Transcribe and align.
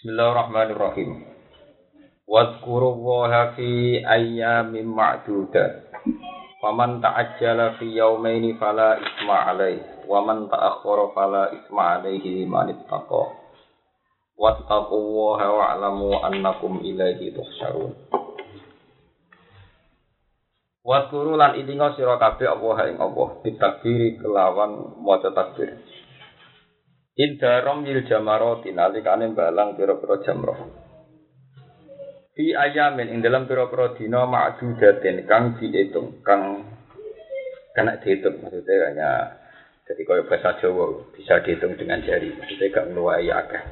Bismillahirrahmanirrahim. 0.00 1.28
Wadhkurullaha 2.24 3.52
fi 3.52 4.00
ayyamin 4.00 4.88
ma'dudat. 4.96 5.92
Faman 6.64 7.04
ta'ajjala 7.04 7.76
fi 7.76 8.00
yawmaini 8.00 8.56
fala 8.56 8.96
isma 8.96 9.52
alaih. 9.52 9.76
Wa 10.08 10.24
man 10.24 10.48
ta'akhkhara 10.48 11.12
fala 11.12 11.52
isma 11.52 12.00
alaihi 12.00 12.32
liman 12.40 12.80
ittaqa. 12.80 13.28
Wattaqullaha 14.40 15.46
wa'lamu 15.52 16.16
annakum 16.24 16.80
ilaihi 16.80 17.36
tuhsyarun. 17.36 17.92
Wadhkuru 20.80 21.36
lan 21.36 21.60
ilinga 21.60 21.92
sira 22.00 22.16
kabeh 22.16 22.48
Allah 22.48 22.88
ing 22.88 22.96
Allah 22.96 23.36
ditakbiri 23.44 24.16
kelawan 24.16 24.96
maca 25.04 25.28
takbir. 25.28 25.76
Indarom 27.20 27.84
yil 27.84 28.08
jamaroti 28.08 28.72
nalikane 28.72 29.36
balang 29.36 29.76
pira-pira 29.76 30.24
jamroh. 30.24 30.56
Fi 32.32 32.56
ayamin 32.56 33.12
ing 33.12 33.20
dalam 33.20 33.44
pira-pira 33.44 33.92
dina 33.92 34.24
ma'dudatin 34.24 35.28
kang 35.28 35.60
diitung, 35.60 36.24
kang 36.24 36.64
kena 37.76 38.00
dihitung 38.00 38.40
maksudnya 38.40 38.88
hanya 38.88 39.10
jadi 39.84 40.00
kalau 40.08 40.24
bahasa 40.24 40.56
Jawa 40.64 41.12
bisa 41.12 41.44
dihitung 41.44 41.76
dengan 41.76 42.00
jari 42.00 42.32
maksudnya 42.32 42.72
gak 42.72 42.88
meluai 42.88 43.28
akeh. 43.28 43.62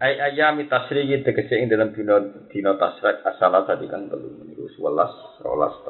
Ay 0.00 0.16
ayami 0.16 0.72
tasriki 0.72 1.20
tegese 1.20 1.60
ing 1.60 1.68
dalam 1.68 1.92
dina 1.92 2.16
dina 2.48 2.80
tasrik 2.80 3.20
asala 3.28 3.68
tadi 3.68 3.92
kan 3.92 4.08
telu 4.08 4.40
niku 4.48 4.72
11 4.80 5.44
12 5.44 5.84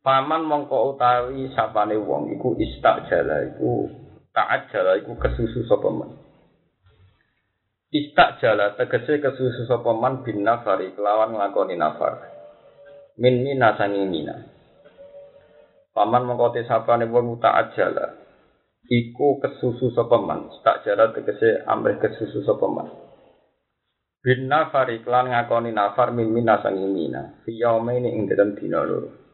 13. 0.00 0.02
Paman 0.02 0.42
mongko 0.48 0.96
utawi 0.96 1.52
sapane 1.52 2.00
wong 2.00 2.32
iku 2.32 2.56
istajala 2.56 3.44
iku 3.52 4.07
taat 4.32 4.70
jala 4.72 4.96
iku 5.00 5.16
kesusu 5.18 5.66
sapa 5.66 5.88
man. 5.90 6.10
Istak 7.88 8.38
jala 8.44 8.76
tegese 8.76 9.16
kesusu 9.20 9.64
sapa 9.64 9.96
man 9.96 10.20
bin 10.20 10.44
nafari 10.44 10.92
kelawan 10.92 11.32
nglakoni 11.32 11.74
nafar. 11.74 12.20
Min 13.18 13.42
mina 13.42 13.74
sangi 13.74 14.04
mina. 14.04 14.36
Paman 15.96 16.28
mongko 16.28 16.54
te 16.54 16.62
sapane 16.68 17.08
wong 17.08 17.40
taat 17.42 17.74
jala 17.74 18.14
iku 18.86 19.40
kesusu 19.40 19.90
sapa 19.96 20.20
man. 20.20 20.52
Tak 20.60 20.84
jala 20.84 21.10
tegese 21.16 21.64
amrih 21.64 21.96
kesusu 21.96 22.44
sapa 22.44 22.66
man. 22.68 22.88
Bin 24.20 24.50
nafari 24.50 25.00
kelan 25.00 25.32
ngakoni 25.32 25.72
nafar 25.72 26.12
min 26.12 26.28
mina 26.28 26.60
sangi 26.60 26.84
mina. 26.84 27.40
Fi 27.42 27.56
yaumaini 27.56 28.12
ing 28.12 28.28
dalem 28.28 28.52
dina 28.54 28.84
loro. 28.84 29.27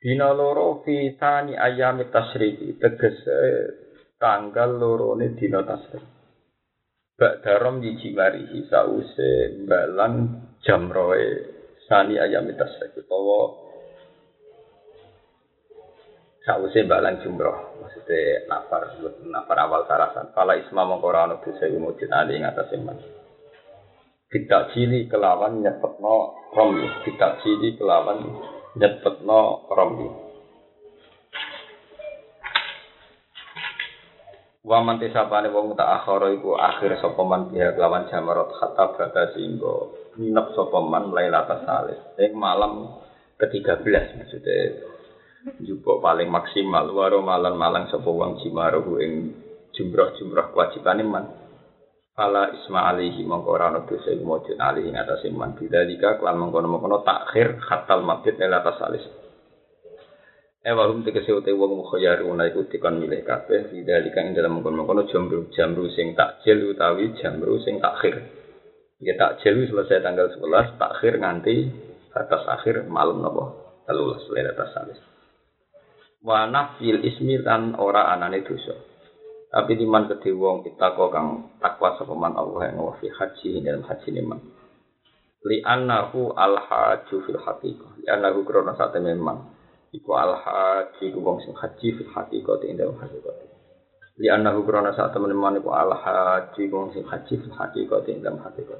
Dina 0.00 0.32
loro 0.32 0.80
fi 0.80 1.12
tani 1.20 1.52
ayam 1.52 2.00
tasriki 2.08 2.80
tegese 2.80 3.36
tanggal 4.16 4.80
loro 4.80 5.12
ne 5.12 5.36
dina 5.36 5.60
tasrik. 5.60 6.00
Bak 7.20 7.44
darom 7.44 7.84
yiji 7.84 8.16
marihi 8.16 8.64
sause 8.72 9.60
balang 9.68 10.48
jamroe 10.64 11.28
sani 11.84 12.16
ayam 12.16 12.48
tasrik 12.56 12.96
utawa 12.96 13.40
sause 16.48 16.80
balang 16.88 17.20
jumroh. 17.20 17.84
Maksudnya 17.84 18.48
nafar 18.48 18.96
nafar 19.28 19.58
awal 19.68 19.84
sarasan. 19.84 20.32
Pala 20.32 20.56
isma 20.56 20.88
mengkora 20.88 21.28
ana 21.28 21.44
dosa 21.44 21.68
umujud 21.68 22.08
ali 22.08 22.40
ing 22.40 22.48
atas 22.48 22.72
iman 22.72 23.20
kita 24.30 24.70
cili 24.70 25.10
kelawan 25.10 25.58
nyepetno 25.58 26.38
romi 26.54 26.86
kita 27.02 27.42
cili 27.42 27.74
kelawan 27.74 28.22
nyepetno 28.78 29.66
rombi. 29.70 30.08
Wa 34.60 34.84
man 34.84 35.00
tisapane 35.00 35.48
wong 35.50 35.72
tak 35.74 35.88
akhara 35.88 36.30
iku 36.36 36.54
akhir 36.54 37.00
sapa 37.00 37.22
man 37.24 37.50
dia 37.50 37.72
kelawan 37.74 38.06
jamarot 38.12 38.52
hatta 38.60 38.92
bata 38.92 39.32
singgo 39.34 39.96
nginep 40.20 40.46
sapa 40.52 40.78
man 40.84 41.10
lailatul 41.10 41.64
salis. 41.64 41.98
Ing 42.20 42.36
malam 42.36 43.00
ke-13 43.40 44.20
maksudnya 44.20 44.84
jupuk 45.64 46.04
paling 46.04 46.28
maksimal 46.28 46.92
waro 46.92 47.24
malam 47.24 47.56
malang 47.56 47.88
sapa 47.88 48.04
wong 48.04 48.38
jimaruhu 48.44 49.00
ing 49.00 49.12
jumrah-jumrah 49.74 50.52
kewajibane 50.52 51.02
man. 51.08 51.24
Fala 52.20 52.52
isma 52.52 52.92
alihi 52.92 53.24
mongko 53.24 53.48
ora 53.48 53.72
ana 53.72 53.80
dosa 53.88 54.12
iku 54.12 54.28
mujud 54.28 54.60
alihi 54.60 54.92
ing 54.92 55.00
atase 55.00 55.32
man 55.32 55.56
bidzalika 55.56 56.20
kelan 56.20 56.36
mongkono-mongkono 56.36 57.00
takhir 57.00 57.56
khatal 57.64 58.04
mabit 58.04 58.36
ing 58.36 58.52
atas 58.52 58.76
salis. 58.76 59.00
Eh 60.60 60.76
warum 60.76 61.00
tegese 61.00 61.32
ute 61.32 61.48
wong 61.56 61.80
mukhayyaruna 61.80 62.52
iku 62.52 62.68
dikon 62.68 63.00
milih 63.00 63.24
kabeh 63.24 63.72
bidzalika 63.72 64.20
ing 64.20 64.36
dalam 64.36 64.60
mongkono-mongkono 64.60 65.08
jamru 65.08 65.48
jamru 65.56 65.88
sing 65.96 66.12
takjil 66.12 66.76
utawi 66.76 67.16
jamru 67.16 67.56
sing 67.64 67.80
takhir. 67.80 68.20
Ya 69.00 69.16
takjil 69.16 69.64
selesai 69.64 70.04
tanggal 70.04 70.28
11, 70.28 70.76
takhir 70.76 71.24
nganti 71.24 71.72
atas 72.12 72.44
akhir 72.52 72.84
malam 72.84 73.24
napa? 73.24 73.48
13 73.88 74.28
atas 74.44 74.68
salis. 74.76 75.00
Wa 76.20 76.44
nafil 76.52 77.00
ismi 77.00 77.40
ora 77.80 78.12
anane 78.12 78.44
dosa. 78.44 78.76
Tapi 79.50 79.74
diman 79.74 80.06
kedhe 80.06 80.30
wong 80.30 80.62
kita 80.62 80.94
kok 80.94 81.10
kang 81.10 81.58
takwa 81.58 81.98
sapa 81.98 82.14
Allah 82.14 82.70
yang 82.70 82.86
wa 82.86 82.94
haji 82.94 83.58
dalam 83.66 83.82
haji 83.82 84.08
niman. 84.14 84.38
Li 85.42 85.58
annahu 85.66 86.30
al 86.38 86.54
haju 86.54 87.16
fil 87.26 87.34
haqiqah. 87.34 87.98
Li 87.98 88.06
annahu 88.06 88.46
krona 88.46 88.78
sate 88.78 89.02
memang 89.02 89.50
iku 89.90 90.14
al 90.14 90.38
haji 90.38 91.10
ku 91.10 91.18
wong 91.18 91.42
sing 91.42 91.50
haji 91.58 91.98
fil 91.98 92.10
haqiqah 92.14 92.62
ing 92.62 92.78
dalam 92.78 92.94
haqiqah. 92.94 93.34
Li 94.22 94.30
annahu 94.30 94.62
krona 94.62 94.94
sate 94.94 95.18
memang 95.18 95.58
iku 95.58 95.74
al 95.74 95.98
haji 95.98 96.70
ku 96.70 96.74
wong 96.78 96.94
sing 96.94 97.02
haji 97.10 97.34
fil 97.42 97.50
haqiqah 97.50 98.06
ing 98.06 98.22
dalam 98.22 98.38
haqiqah. 98.38 98.78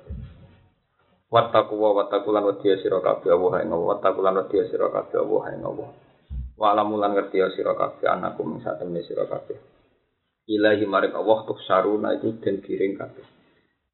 Wattaku 1.35 1.75
wa 1.75 1.99
wattaku 1.99 2.31
lan 2.31 2.47
wadiya 2.47 2.79
sira 2.79 3.03
Allah 3.03 3.59
ing 3.59 3.75
Allah 3.75 3.99
wattaku 3.99 4.23
lan 4.23 4.39
wadiya 4.39 4.71
sira 4.71 4.87
Allah 4.87 5.51
ing 5.51 5.67
Allah. 5.67 5.91
Wa 6.55 6.79
alamulan 6.79 7.11
ngerti 7.19 7.43
sira 7.59 7.75
kabeh 7.75 8.07
anakum 8.07 8.55
ing 8.55 8.63
satemene 8.63 9.03
ilahi 10.51 10.83
maring 10.83 11.15
Allah 11.15 11.39
tuh 11.47 11.59
saruna 11.63 12.19
itu 12.19 12.35
den 12.43 12.59
kiring 12.59 12.99
kabeh. 12.99 13.27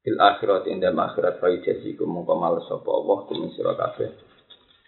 Fil 0.01 0.17
akhirat 0.17 0.65
inda 0.65 0.89
akhirat 0.89 1.37
fa 1.37 1.53
yajazikum 1.53 2.09
mongko 2.09 2.33
males 2.33 2.65
sapa 2.65 2.89
Allah 2.89 3.17
kumin 3.29 3.53
sira 3.53 3.77
kabeh. 3.77 4.09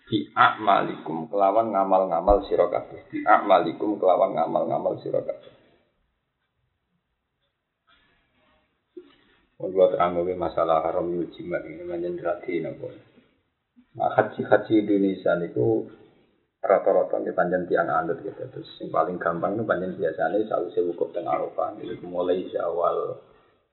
Bi 0.10 0.26
a'malikum 0.34 1.30
kelawan 1.30 1.70
ngamal-ngamal 1.70 2.50
sira 2.50 2.66
kabeh. 2.66 3.06
Bi 3.14 3.22
a'malikum 3.22 4.02
kelawan 4.02 4.34
ngamal-ngamal 4.34 4.98
sira 5.06 5.22
kabeh. 5.22 5.54
Kalau 9.60 9.92
terang 9.92 10.16
masalah 10.40 10.88
haram 10.88 11.12
yujimat 11.12 11.68
ini 11.68 11.84
menjadi 11.84 12.64
nopo. 12.64 12.96
Nah, 14.00 14.16
haji-haji 14.16 14.88
Indonesia 14.88 15.36
itu 15.44 15.92
rata-rata 16.60 17.24
di 17.24 17.32
panjang 17.32 17.64
tiang 17.66 17.88
anut 17.88 18.20
gitu. 18.20 18.44
Terus 18.52 18.70
yang 18.84 18.92
paling 18.92 19.18
gampang 19.18 19.56
itu 19.56 19.64
panjang 19.64 19.96
biasanya 19.96 20.44
selalu 20.44 20.68
saya 20.76 20.84
wukuf 20.92 21.10
tengah 21.16 21.32
Arafah. 21.32 21.80
Jadi 21.80 22.04
mulai 22.04 22.44
awal. 22.60 22.98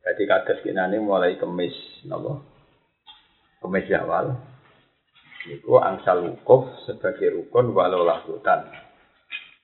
Jadi 0.07 0.23
kados 0.23 0.63
ini 0.63 0.97
mulai 1.03 1.35
kemis 1.35 1.75
nopo? 2.07 2.47
Kemis 3.59 3.91
awal. 3.99 4.39
Itu 5.51 5.79
angsal 5.83 6.23
wukuf 6.31 6.71
sebagai 6.87 7.35
rukun 7.35 7.75
walau 7.75 8.07
lahutan 8.07 8.67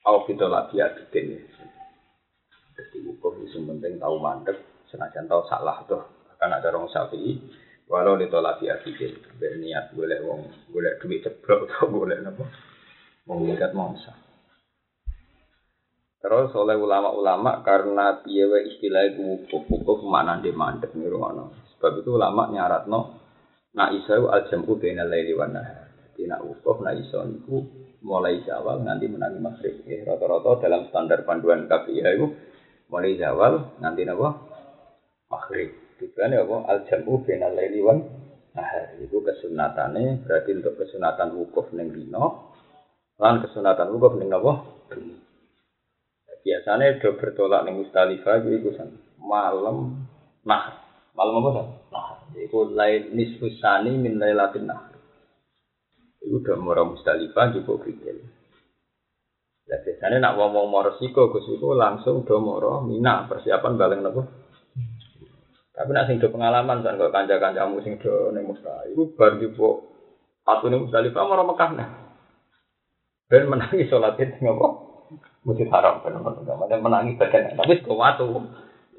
au 0.02 0.26
kita 0.26 0.50
lagi 0.50 0.82
aditin 0.82 1.46
jadi 2.74 2.96
wukuf 3.06 3.38
itu 3.38 3.62
penting 3.62 4.02
tahu 4.02 4.18
mandek. 4.18 4.58
Senajan 4.90 5.30
tahu 5.30 5.46
salah 5.46 5.84
tuh. 5.86 6.02
Akan 6.34 6.50
ada 6.50 6.74
orang 6.74 6.90
sapi 6.90 7.38
walau 7.86 8.18
ditolak 8.18 8.58
aditin 8.58 9.14
berniat 9.38 9.92
boleh 9.94 10.18
wong 10.24 10.48
boleh 10.72 10.96
duit 10.98 11.20
ceblok 11.22 11.68
atau 11.68 11.92
boleh 11.92 12.18
nopo 12.24 12.48
mengikat 13.26 13.70
mangsa. 13.74 14.12
Terus 16.22 16.54
oleh 16.54 16.78
ulama-ulama 16.78 17.66
karena 17.66 18.22
piye 18.22 18.46
istilah 18.70 19.10
itu 19.10 19.22
wukuf 19.26 19.66
wukuf 19.66 20.06
mana 20.06 20.38
di 20.38 20.54
mandek 20.54 20.94
nih 20.94 21.10
Sebab 21.10 21.92
itu 21.98 22.14
ulama 22.14 22.46
nyarat 22.46 22.86
no 22.86 23.18
nak 23.74 23.90
isau 23.90 24.30
al 24.30 24.46
jamu 24.46 24.78
bina 24.78 25.02
laili 25.02 25.34
wan 25.34 25.58
Jadi 25.58 26.30
nak 26.30 26.46
wukuf 26.46 26.78
nak 26.78 26.94
isau 26.94 27.26
niku 27.26 27.66
mulai 28.06 28.38
zawal 28.46 28.86
nanti 28.86 29.10
menangi 29.10 29.42
maghrib. 29.42 29.82
Ya, 29.82 30.06
rata-rata 30.06 30.62
dalam 30.62 30.86
standar 30.94 31.26
panduan 31.26 31.66
KPI 31.66 32.06
itu 32.06 32.26
mulai 32.86 33.18
zawal 33.18 33.82
nanti 33.82 34.06
napa 34.06 34.38
maghrib. 35.26 35.74
Tujuannya 35.98 36.38
apa? 36.38 36.56
Al 36.70 36.78
jamu 36.86 37.18
bina 37.26 37.50
laili 37.50 37.82
wan 37.82 37.98
nah 38.52 38.68
itu 39.00 39.16
kesunatannya 39.24 40.28
berarti 40.28 40.50
untuk 40.54 40.76
kesunatan 40.76 41.34
wukuf 41.34 41.72
neng 41.72 41.88
dino 41.88 42.52
Lan 43.22 43.38
kesunatan 43.38 43.94
wukuf 43.94 44.18
ning 44.18 44.34
napa? 44.34 44.66
Biasanya 46.42 46.98
do 46.98 47.14
bertolak 47.14 47.62
ning 47.62 47.78
Mustalifah 47.78 48.42
iku 48.42 48.74
san 48.74 48.98
malam 49.22 50.02
nah. 50.42 50.82
Malam 51.14 51.38
apa 51.38 51.50
san? 51.54 51.66
Nah, 51.94 52.18
iku 52.34 52.66
lain 52.66 53.14
nisfusani 53.14 53.94
min 53.94 54.18
lailatin 54.18 54.66
nah. 54.66 54.90
Iku 56.18 56.42
do 56.42 56.58
moro 56.58 56.82
Mustalifah 56.90 57.54
iku 57.54 57.78
pikir. 57.78 58.26
Ya 59.70 59.78
biasanya 59.78 60.18
nak 60.18 60.42
ngomong 60.42 60.66
mau 60.66 60.82
resiko 60.82 61.30
Gus 61.30 61.46
iku 61.46 61.78
langsung 61.78 62.26
do 62.26 62.42
moro 62.42 62.82
Mina 62.82 63.30
persiapan 63.30 63.78
balik 63.78 64.02
napa? 64.02 64.26
Tapi 65.78 65.90
nak 65.94 66.10
sing 66.10 66.18
do 66.18 66.26
pengalaman 66.26 66.82
kan 66.82 66.98
kok 66.98 67.14
kanca-kancamu 67.14 67.86
sing 67.86 68.02
do 68.02 68.34
ning 68.34 68.50
Mekah, 68.50 68.90
iku 68.90 69.14
bar 69.14 69.38
dipo 69.38 69.86
atune 70.42 70.82
Musdalifah 70.82 71.22
marang 71.22 71.46
Mekah 71.46 71.70
nah. 71.78 72.01
Ben 73.32 73.48
menangi 73.48 73.88
salat 73.88 74.20
itu 74.20 74.36
ngopo? 74.44 74.92
Masjid 75.48 75.64
Haram 75.72 76.04
ben 76.04 76.20
men 76.20 76.80
menangi 76.84 77.16
badan 77.16 77.56
tapi 77.56 77.80
kok 77.80 77.96
watu. 77.96 78.28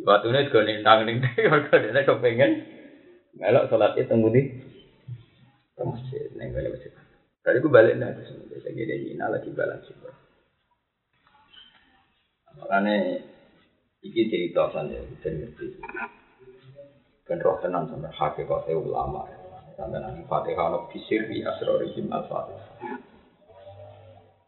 Watune 0.01 0.49
go 0.49 0.65
nendang 0.65 1.05
ning 1.05 1.21
mergo 1.53 1.77
dene 1.77 2.01
kepengin 2.01 2.51
melok 3.37 3.69
salat 3.69 3.93
itu 3.93 4.09
ngudi 4.09 4.41
ke 5.77 5.83
masjid 5.85 6.33
ning 6.33 6.49
masjid. 6.49 6.89
Tadi 7.45 7.61
gue 7.61 7.69
balik 7.69 8.01
nah 8.01 8.09
terus 8.09 8.33
saya 8.65 8.73
gini 8.73 9.13
lagi 9.21 9.53
balas 9.53 9.85
sih. 9.85 9.93
Makanya 12.57 13.21
iki 14.01 14.33
cerita 14.33 14.73
saja 14.73 14.97
dan 14.97 15.33
ngerti. 15.45 15.77
Ben 17.29 17.37
roh 17.37 17.61
tenan 17.61 17.85
sampe 17.85 18.09
hakikate 18.09 18.73
ulama. 18.73 19.29
Sampe 19.77 20.01
nang 20.01 20.25
Fatihah 20.25 20.73
ono 20.73 20.89
bisir 20.89 21.29
bi 21.29 21.45
asrorihim 21.45 22.09
al-Fatihah. 22.09 23.12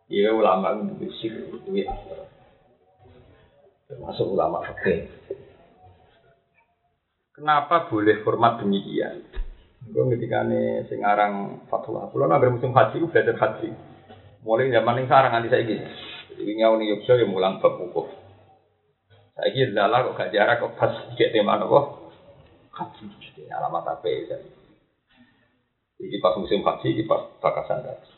Iya 0.06 0.30
ulama 0.38 0.78
itu 0.78 0.94
bisir 1.02 1.34
itu. 1.50 1.70
Termasuk 3.90 4.26
ulama 4.30 4.62
fakih. 4.62 5.10
Kenapa 7.34 7.90
boleh 7.90 8.22
format 8.22 8.62
demikian? 8.62 9.26
Gue 9.86 10.08
ketika 10.18 10.42
nih 10.48 10.88
singarang 10.90 11.68
fatwa, 11.70 12.10
kalau 12.10 12.26
nabi 12.26 12.50
musim 12.50 12.74
haji, 12.74 12.96
gue 12.98 13.12
belajar 13.12 13.36
haji. 13.38 13.70
Mulai 14.42 14.74
zaman 14.74 15.04
yang 15.04 15.08
sarang 15.10 15.34
nanti 15.34 15.50
saya 15.52 15.66
gini. 15.66 15.86
Jadi 16.36 16.52
ngau 16.58 16.74
nih 16.80 16.86
Yogyakarta 16.96 17.22
yang 17.22 17.32
mulang 17.34 17.54
bab 17.62 17.76
wukuf. 17.82 18.08
Saya 19.36 19.52
kira 19.52 19.74
lala 19.76 20.10
kok 20.10 20.16
gak 20.16 20.32
jarak 20.32 20.64
kok 20.64 20.74
pas 20.80 20.94
cek 21.20 21.36
tema 21.36 21.60
nopo 21.60 22.08
haji. 22.72 23.06
Alamat 23.52 23.84
apa 24.00 24.08
ya? 24.08 24.38
Jadi 26.00 26.16
pas 26.24 26.40
musim 26.40 26.64
haji, 26.64 27.04
pas 27.04 27.36
bakasan 27.44 27.84
haji. 27.84 28.15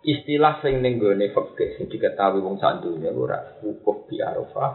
Istilah 0.00 0.64
sing 0.64 0.80
ning 0.80 0.96
gone 0.96 1.28
fikih 1.28 1.76
sing 1.76 1.84
diketahui 1.92 2.40
wong 2.40 2.56
sak 2.56 2.80
donya 2.80 3.12
ora 3.12 3.36
wukuf 3.60 4.08
di 4.08 4.16
Arafah, 4.24 4.72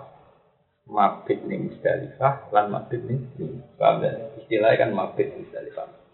mabit 0.86 1.42
ning 1.50 1.66
Musdalifah 1.74 2.54
lan 2.54 2.70
mabit 2.70 3.02
ning 3.10 3.26
paham 3.74 4.06
Istilahnya 4.38 4.86
kan 4.86 4.92
mabit 4.94 5.34
Musdalifah 5.34 6.06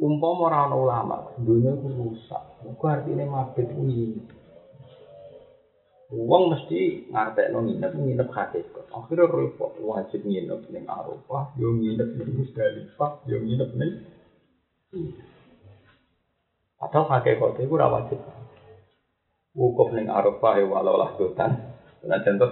umpama 0.00 0.48
ora 0.48 0.58
ana 0.64 0.76
ulama 0.76 1.16
dunia 1.36 1.76
ku 1.76 1.88
rusak. 1.92 2.40
Iku 2.64 2.84
artine 2.88 3.24
mabit 3.28 3.68
kuwi 3.72 4.16
Uang 6.10 6.50
mesti 6.50 7.06
ngartekno 7.06 7.62
nginep 7.62 7.92
nginep 7.94 8.28
hakikat. 8.34 8.82
Akhirnya 8.90 9.30
repot 9.30 9.78
wajib 9.78 10.26
nginep 10.26 10.60
ning 10.74 10.84
Arafah, 10.90 11.54
yo 11.54 11.70
nginep 11.70 12.08
ning 12.18 12.30
Musdalifah, 12.34 13.12
yo 13.30 13.38
nginep 13.38 13.70
ning 13.78 13.92
Atau 16.80 17.04
hakikat 17.04 17.60
itu 17.60 17.76
wajib. 17.76 18.18
Wukuf 19.52 19.92
ning 19.92 20.08
Arafah 20.08 20.56
ya 20.56 20.64
walau 20.64 20.96
lah 20.96 21.12
dotan. 21.20 21.76
Nah 22.06 22.18
contoh 22.24 22.48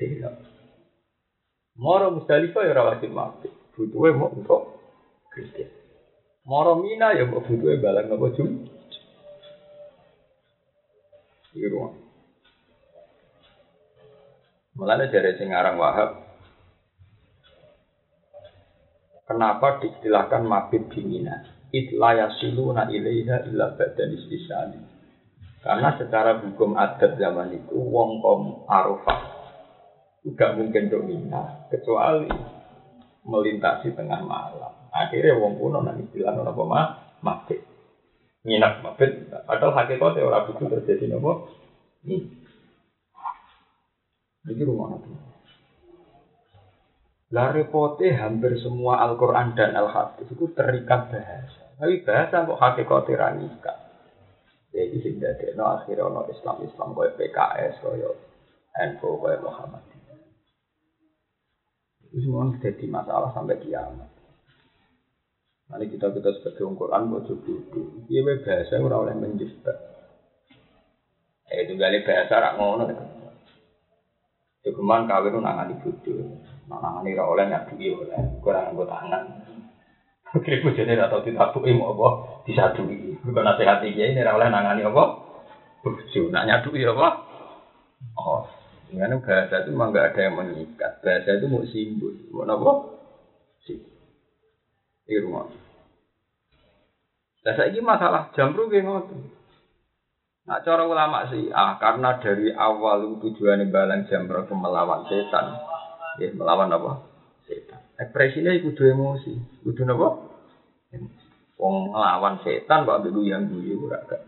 tidak. 0.00 0.34
Moro 1.76 2.16
Musdalifah 2.16 2.62
ya 2.64 2.72
ora 2.72 2.96
wajib 2.96 3.12
mabit. 3.12 3.52
Butuhe 3.76 4.16
mau 4.16 4.32
untuk 4.32 4.80
Kristen. 5.28 5.68
Moro 6.48 6.80
Mina 6.80 7.12
ya 7.12 7.28
mbok 7.28 7.44
butuhe 7.44 7.76
balang 7.76 8.08
napa 8.08 8.32
jum. 8.32 8.64
Iki 11.52 11.68
ruang. 11.68 12.06
Mulanya 14.76 15.08
dari 15.08 15.32
sing 15.40 15.56
aran 15.56 15.80
Wahab, 15.80 16.20
kenapa 19.24 19.80
diistilahkan 19.80 20.44
mabit 20.44 20.84
bimina? 20.92 21.55
Itla 21.76 22.16
yasiluna 22.16 22.88
ilaiha 22.88 23.44
illa 23.52 23.76
badan 23.76 24.16
istisali. 24.16 24.80
Karena 25.60 25.92
secara 25.98 26.40
hukum 26.40 26.78
adat 26.78 27.18
zaman 27.20 27.52
itu 27.52 27.76
wong 27.76 28.22
kom 28.22 28.64
arafah 28.70 29.36
tidak 30.26 30.58
mungkin 30.58 30.90
domina 30.90 31.70
kecuali 31.70 32.30
melintasi 33.26 33.94
tengah 33.94 34.22
malam. 34.26 34.74
Akhirnya 34.90 35.38
wong 35.38 35.58
kuno 35.58 35.82
nang 35.82 36.02
istilah 36.02 36.34
nopo 36.34 36.64
mabit. 36.66 37.60
Nginap 38.46 38.82
mabit. 38.82 39.30
Padahal 39.46 39.74
hakikatnya 39.74 40.26
orang 40.26 40.50
itu 40.50 40.64
terjadi 40.66 41.04
nopo. 41.14 41.50
Ini. 42.06 42.16
Ini 44.46 44.62
rumah 44.62 44.94
nabi. 44.94 45.10
Lah 47.34 47.50
repote 47.50 48.06
hampir 48.14 48.54
semua 48.62 49.02
Al-Quran 49.02 49.58
dan 49.58 49.74
Al-Hadis 49.74 50.30
itu 50.30 50.46
terikat 50.54 51.10
bahasa. 51.10 51.65
Tapi 51.76 52.00
bahasa 52.00 52.48
kok 52.48 52.60
hakikatnya 52.60 53.20
ranikat. 53.20 53.76
Jadi 54.72 54.96
sing 55.00 55.14
no 55.56 55.64
akhirnya 55.72 56.08
no 56.08 56.24
Islam 56.28 56.60
Islam 56.64 56.92
kaya 56.92 57.12
PKS 57.16 57.74
kaya 57.80 58.10
NU 58.92 59.10
kaya 59.20 59.36
Muhammadiyah. 59.40 60.20
Itu 62.08 62.16
semua 62.24 62.48
jadi 62.60 62.84
masalah 62.88 63.32
sampai 63.32 63.60
kiamat. 63.60 64.08
Nanti 65.66 65.90
kita 65.90 66.12
kita 66.14 66.30
sebagai 66.38 66.78
Quran 66.78 67.10
mau 67.10 67.24
coba 67.24 67.52
dulu. 67.72 68.06
Iya 68.06 68.38
bahasa 68.38 68.78
orang 68.78 69.02
oleh 69.02 69.14
menjebak. 69.18 69.78
Eh 71.50 71.62
itu 71.66 71.74
gali 71.74 72.04
bahasa 72.06 72.34
rak 72.38 72.54
ngono. 72.54 72.84
Cuman 74.66 75.06
kawin 75.06 75.30
itu 75.30 75.38
nangani 75.42 75.74
bodoh. 75.78 76.38
Nangani 76.70 77.18
rak 77.18 77.30
oleh 77.30 77.44
nyadui 77.50 77.86
oleh. 77.90 78.20
Kurang 78.44 78.74
anggo 78.74 78.84
tangan. 78.86 79.45
Kira 80.34 80.58
bojone 80.58 80.94
atau 80.98 81.22
ditabuki 81.22 81.70
mau 81.78 81.94
apa 81.94 82.08
disadui. 82.44 83.14
Bukan 83.22 83.46
nasihat 83.46 83.78
iki 83.86 84.16
ini 84.16 84.26
oleh 84.26 84.50
nangani 84.50 84.82
apa? 84.82 85.04
Bojo. 85.86 86.22
Nak 86.34 86.44
nyadui 86.50 86.82
apa? 86.82 87.08
Oh. 88.18 88.42
Dengan 88.86 89.18
bahasa 89.18 89.66
itu 89.66 89.74
memang 89.74 89.90
nggak 89.90 90.14
ada 90.14 90.20
yang 90.30 90.34
mengikat. 90.38 91.02
Bahasa 91.02 91.38
itu 91.38 91.46
mau 91.50 91.62
simbol. 91.66 92.14
Mau 92.30 92.42
apa? 92.46 92.72
Simbol. 93.62 93.94
Iki 95.06 95.22
rumah. 95.22 95.46
Lah 97.46 97.54
saiki 97.54 97.78
masalah 97.78 98.34
jamru 98.34 98.66
ge 98.66 98.82
ngoten. 98.82 99.30
Nah, 100.46 100.62
cara 100.62 100.86
ulama 100.86 101.26
sih, 101.26 101.50
ah 101.50 101.74
karena 101.78 102.22
dari 102.22 102.54
awal 102.54 103.18
tujuannya 103.18 103.66
balang 103.66 104.06
jamro 104.06 104.46
melawan 104.54 105.02
setan, 105.10 105.58
ya 106.22 106.30
melawan 106.38 106.70
apa? 106.70 107.02
Setan. 107.50 107.85
Ekspresinya 107.96 108.52
itu 108.52 108.72
kudu 108.72 108.92
emosi, 108.92 109.32
kudu 109.64 109.82
apa? 109.88 110.08
Wong 111.56 111.96
ngelawan 111.96 112.44
setan, 112.44 112.84
pak 112.84 113.00
begitu 113.00 113.32
yang 113.32 113.48
guyu 113.48 113.88
ora 113.88 114.04
gak. 114.04 114.20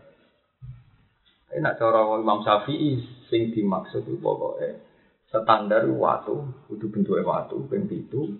Enak 1.53 1.77
cara 1.77 2.01
Imam 2.17 2.41
Syafi'i 2.41 2.97
sing 3.29 3.53
dimaksud 3.53 4.05
itu 4.05 4.17
pokoknya 4.17 4.81
standar 5.29 5.85
waktu, 5.85 6.33
kudu 6.65 6.85
bentuknya 6.89 7.21
waktu, 7.25 7.57
ben 7.69 7.85
itu 7.85 8.33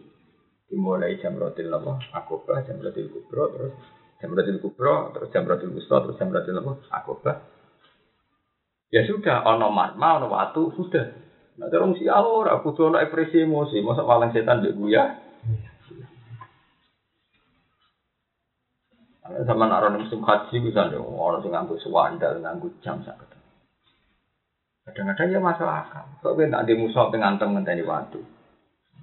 dimulai 0.69 1.17
jam 1.17 1.33
rotil 1.37 1.69
apa 1.73 1.97
akobah 2.13 2.61
jam 2.61 2.77
rotil 2.77 3.09
kubro 3.09 3.49
terus 3.49 3.73
jam 4.21 4.29
rotil 4.37 4.57
kubro 4.61 5.09
terus 5.17 5.29
jam 5.33 5.43
rotil 5.49 5.73
wusta 5.73 5.97
terus 6.05 6.17
jam 6.21 6.29
rotil 6.29 6.57
apa? 6.61 6.73
Akobah. 6.93 7.37
Ya 8.89 9.05
sudah 9.05 9.45
ono 9.45 9.69
marma 9.69 10.17
ono 10.21 10.29
watu 10.29 10.73
sudah 10.73 11.28
nah 11.59 11.67
terus 11.67 11.99
si 11.99 12.07
alor 12.07 12.47
aku 12.47 12.71
tuh 12.71 12.87
ono 12.89 12.97
ekspresi 13.03 13.43
emosi. 13.43 13.83
Masa 13.83 14.07
malang 14.07 14.31
setan 14.31 14.63
dek 14.63 14.79
ya 14.87 15.19
sama 19.45 19.69
naruh 19.69 19.93
musim 19.93 20.25
haji 20.25 20.57
bisa 20.57 20.89
dong 20.89 21.05
orang 21.13 21.45
sing 21.45 21.53
nganggo 21.53 21.77
sewandal 21.77 22.41
nganggo 22.41 22.73
jam 22.81 22.97
sakit 23.05 23.29
kadang-kadang 24.89 25.29
ya 25.29 25.39
masalah 25.39 25.85
akal. 25.85 26.05
Kok 26.25 26.49
nak 26.49 26.65
di 26.65 26.73
musuh 26.73 27.13
dengan 27.13 27.37
temen 27.37 27.61
tadi 27.61 27.85
waktu 27.85 28.25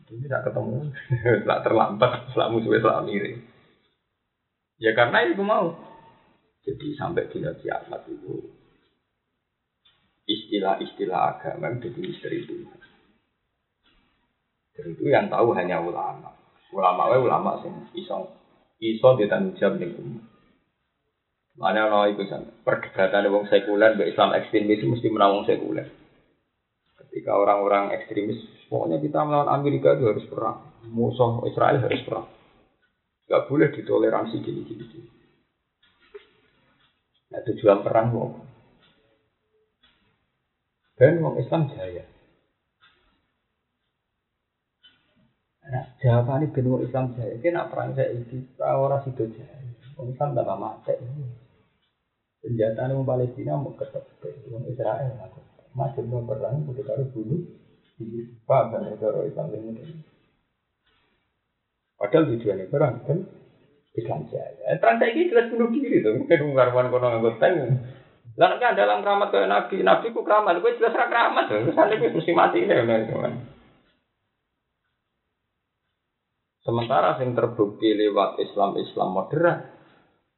ini 0.07 0.27
tidak 0.31 0.51
ketemu, 0.51 0.95
tidak 1.43 1.63
terlambat, 1.67 2.31
setelah 2.31 2.49
musuhnya 2.51 2.79
setelah 2.79 3.03
miring. 3.03 3.39
Ya 4.79 4.95
karena 4.95 5.19
itu 5.27 5.43
mau. 5.43 5.75
Jadi 6.63 6.95
sampai 6.99 7.31
di 7.31 7.43
kiamat 7.43 8.03
itu 8.11 8.56
istilah-istilah 10.27 11.39
agama 11.39 11.79
jadi 11.79 12.01
misteri 12.03 12.43
Tuhan. 12.45 12.81
Dan 14.77 14.87
itu 14.93 15.05
yang 15.09 15.33
tahu 15.33 15.57
hanya 15.57 15.81
ulama. 15.81 16.37
Ulama 16.75 17.03
we 17.15 17.17
ulama 17.23 17.63
sing 17.65 17.73
iso 17.97 18.29
iso 18.83 19.09
ditanggung 19.17 19.57
jawab 19.57 19.81
ning. 19.81 20.21
Mana 21.57 21.89
ono 21.89 22.05
iku 22.13 22.29
perdebatan 22.61 23.33
wong 23.33 23.49
sekuler 23.49 23.97
mbek 23.97 24.13
Islam 24.13 24.37
ekstremis 24.37 24.85
mesti 24.85 25.09
menang 25.09 25.49
sekuler. 25.49 25.89
Ketika 27.01 27.33
orang-orang 27.33 27.97
ekstremis, 27.97 28.37
pokoknya 28.69 29.01
kita 29.01 29.25
melawan 29.25 29.49
Amerika 29.49 29.97
itu 29.97 30.05
harus 30.05 30.29
perang. 30.29 30.85
Musuh 30.93 31.49
Israel 31.49 31.81
harus 31.81 32.05
perang. 32.05 32.29
Gak 33.25 33.49
boleh 33.49 33.73
ditoleransi 33.73 34.37
gini-gini. 34.45 34.85
Nah, 37.33 37.41
tujuan 37.43 37.81
perang 37.83 38.07
mau. 38.13 38.46
Dan 40.97 41.21
orang 41.21 41.37
Islam 41.45 41.69
jaya. 41.77 42.05
Nah, 45.67 45.85
jawabannya 46.01 46.57
benua 46.57 46.81
Islam 46.81 47.13
jaya. 47.13 47.37
Kena 47.45 47.69
perang 47.69 47.93
saya 47.93 48.17
itu 48.17 48.41
orang 48.65 49.05
situ 49.05 49.29
jaya. 49.37 49.61
Orang 50.01 50.17
Islam 50.17 50.33
tak 50.33 50.49
mati. 50.57 50.95
Senjata 52.41 52.89
orang 52.89 53.05
Palestina 53.05 53.61
mau 53.61 53.77
ketemu 53.77 54.09
orang 54.57 54.65
Israel 54.73 55.13
aku. 55.21 55.41
Macam 55.77 56.05
mau 56.09 56.25
perang 56.25 56.65
udah 56.65 56.85
taruh 56.89 57.09
bunuh. 57.13 57.45
Paham 58.49 58.67
kan 58.73 58.81
negara 58.89 59.21
Islam 59.29 59.53
ini? 59.53 60.01
Padahal 61.97 62.29
tujuannya 62.33 62.73
perang 62.73 63.05
kan 63.05 63.19
Islam 63.93 64.21
jaya. 64.33 64.81
Perang 64.81 64.97
saya 64.97 65.13
ini 65.13 65.29
jelas 65.29 65.53
bunuh 65.53 65.69
diri 65.73 66.01
tuh. 66.01 66.25
Mungkin 66.25 66.53
ungkarwan 66.53 66.89
kono 66.89 67.07
nganggo 67.09 67.33
tank. 67.37 67.57
Lah 68.37 68.53
nek 68.53 68.77
dalam 68.77 69.01
keramat 69.01 69.33
kayak 69.33 69.49
nabi, 69.49 69.81
nabi 69.81 70.13
ku 70.13 70.21
keramat, 70.21 70.61
gue 70.61 70.77
jelas 70.77 70.93
ra 70.93 71.09
keramat. 71.09 71.49
Terusane 71.49 71.97
gue 71.97 72.13
mesti 72.13 72.33
mati 72.37 72.69
ya 72.69 72.85
Sementara 76.61 77.17
yang 77.23 77.33
terbukti 77.33 77.95
lewat 77.95 78.43
Islam-Islam 78.43 79.09
modern, 79.15 79.59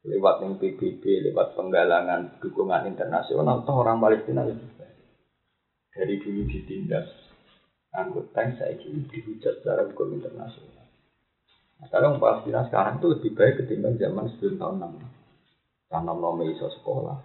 lewat 0.05 0.45
yang 0.45 0.61
PBB, 0.61 1.33
lewat 1.33 1.57
penggalangan 1.57 2.39
dukungan 2.39 2.85
internasional, 2.85 3.65
toh 3.65 3.81
orang 3.81 3.99
Palestina 3.99 4.45
lebih 4.45 4.69
baik. 4.77 5.09
Dari 5.89 6.15
dulu 6.21 6.45
ditindas 6.47 7.09
anggota 7.97 8.45
saya 8.61 8.77
kini 8.77 9.09
dihujat 9.09 9.65
secara 9.65 9.89
hukum 9.89 10.21
internasional. 10.21 10.87
Nah, 11.81 11.85
sekarang 11.89 12.21
Palestina 12.21 12.61
sekarang 12.69 13.01
itu 13.01 13.07
lebih 13.09 13.31
baik 13.33 13.55
ketimbang 13.65 13.97
zaman 13.97 14.29
sebelum 14.37 14.55
tahun 14.61 14.77
6. 14.85 15.89
Karena 15.89 16.13
nomor 16.13 16.45
iso 16.45 16.69
sekolah, 16.69 17.17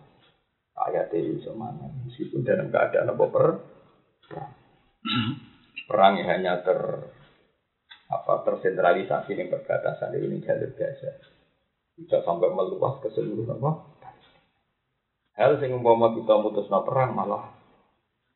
ayat 0.73 1.13
itu 1.13 1.51
mana? 1.53 1.89
Meskipun 2.05 2.41
dalam 2.41 2.73
keadaan 2.73 3.13
apa 3.13 3.25
per 3.29 3.45
perang 5.85 6.13
yang 6.17 6.29
hanya 6.31 6.53
ter 6.65 6.79
apa 8.09 8.33
tersentralisasi 8.45 9.31
di 9.33 9.45
perbatasan 9.49 10.15
ini 10.17 10.41
jalur 10.41 10.71
Gaza 10.77 11.11
bisa 11.93 12.25
sampai 12.25 12.49
meluas 12.49 12.97
ke 13.01 13.09
seluruh 13.13 13.45
apa? 13.53 13.71
Hal 15.33 15.57
yang 15.61 15.81
umpama 15.81 16.13
kita 16.13 16.37
mutus 16.37 16.69
perang 16.69 17.17
malah 17.17 17.53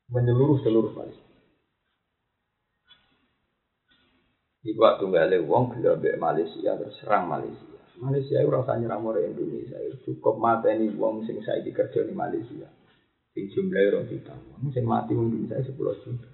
menyeluruh 0.10 0.58
seluruh 0.66 0.94
Palestina. 0.98 1.26
Iku 4.66 4.80
waktu 4.82 5.04
nggak 5.06 5.46
uang 5.46 5.64
bila 5.78 5.96
Malaysia 6.18 6.74
terus 6.76 6.98
serang 7.00 7.30
Malaysia. 7.30 7.77
Malaysia 7.98 8.38
itu 8.38 8.50
rasanya 8.54 8.94
orang 8.94 9.34
Indonesia. 9.34 9.78
Cukup 10.06 10.38
mata 10.38 10.70
ini 10.70 10.94
uang 10.94 11.26
sing 11.26 11.42
saya 11.42 11.66
dikerja 11.66 12.06
di 12.06 12.14
Malaysia. 12.14 12.70
Sing 13.34 13.50
jumlahnya 13.50 13.90
orang 13.98 14.06
juta. 14.06 14.34
Sing 14.70 14.86
mati 14.86 15.14
mungkin 15.18 15.50
saya 15.50 15.66
sepuluh 15.66 15.98
juta. 16.06 16.30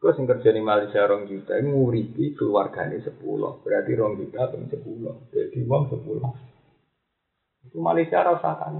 Kau 0.00 0.12
sing 0.12 0.24
kerja 0.28 0.52
di 0.52 0.60
Malaysia 0.60 1.00
orang 1.04 1.28
juta 1.28 1.56
nguripi 1.60 2.32
keluarganya 2.36 3.00
sepuluh. 3.04 3.60
Berarti 3.60 3.90
orang 3.96 4.20
juta 4.20 4.48
pun 4.48 4.64
sepuluh. 4.68 5.14
Jadi 5.32 5.58
uang 5.64 5.84
sepuluh. 5.92 6.28
Itu 7.68 7.80
Malaysia 7.80 8.20
rasakan. 8.20 8.72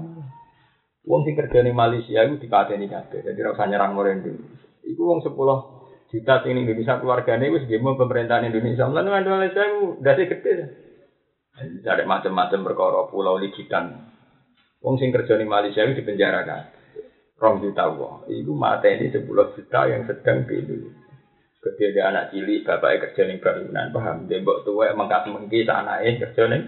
Uang 1.05 1.21
sing 1.29 1.37
kerja 1.37 1.61
di 1.61 1.73
Malaysia 1.73 2.25
itu 2.25 2.41
dikateni 2.41 2.89
kabeh. 2.89 3.21
Jadi 3.21 3.41
rasanya 3.45 3.85
orang 3.85 4.21
Indonesia. 4.21 4.69
Itu 4.85 5.05
uang 5.05 5.21
sepuluh 5.25 5.74
juta 6.13 6.35
sing 6.45 6.55
Indonesia 6.57 7.01
keluarganya 7.01 7.53
wis 7.53 7.69
gemo 7.69 7.95
pemerintahan 7.95 8.49
Indonesia. 8.49 8.89
Mulane 8.89 9.25
Indonesia 9.25 9.63
itu 9.65 9.81
dasi 10.05 10.25
gede. 10.29 10.53
Ada 11.87 12.03
macam-macam 12.03 12.61
perkara 12.67 13.01
pulau 13.09 13.39
ligitan. 13.39 14.11
Wong 14.83 14.99
sing 15.01 15.15
kerja 15.15 15.39
di 15.39 15.47
Malaysia 15.47 15.87
itu 15.87 16.03
dipenjarakan. 16.03 16.63
Rong 17.39 17.63
juta 17.63 17.89
wong. 17.89 18.29
Itu 18.29 18.53
mata 18.53 18.91
ini 18.91 19.09
sepuluh 19.11 19.55
juta 19.55 19.87
yang 19.87 20.05
sedang 20.05 20.45
di. 20.45 20.61
Ketika 21.65 21.97
dia 21.97 22.05
anak 22.13 22.29
cilik, 22.29 22.61
bapaknya 22.61 23.09
kerja 23.09 23.23
di 23.25 23.41
bangunan, 23.41 23.89
paham? 23.89 24.29
Dia 24.29 24.45
mbok 24.45 24.69
tua 24.69 24.93
mengkat 24.93 25.33
mengki 25.33 25.65
anaknya 25.65 26.29
kerja 26.29 26.43
di 26.45 26.61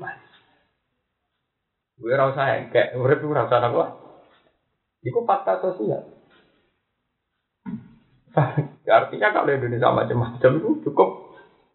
Malaysia. 0.00 0.40
Gue 2.00 2.16
rasa 2.16 2.72
kayak, 2.72 2.96
gue 2.96 3.36
rasa 3.36 3.60
apa? 3.60 3.84
Itu 5.04 5.20
fakta 5.28 5.60
sosial. 5.60 6.08
Artinya 8.90 9.30
kalau 9.30 9.50
Indonesia 9.54 9.94
macam-macam 9.94 10.50
itu 10.58 10.70
cukup 10.90 11.08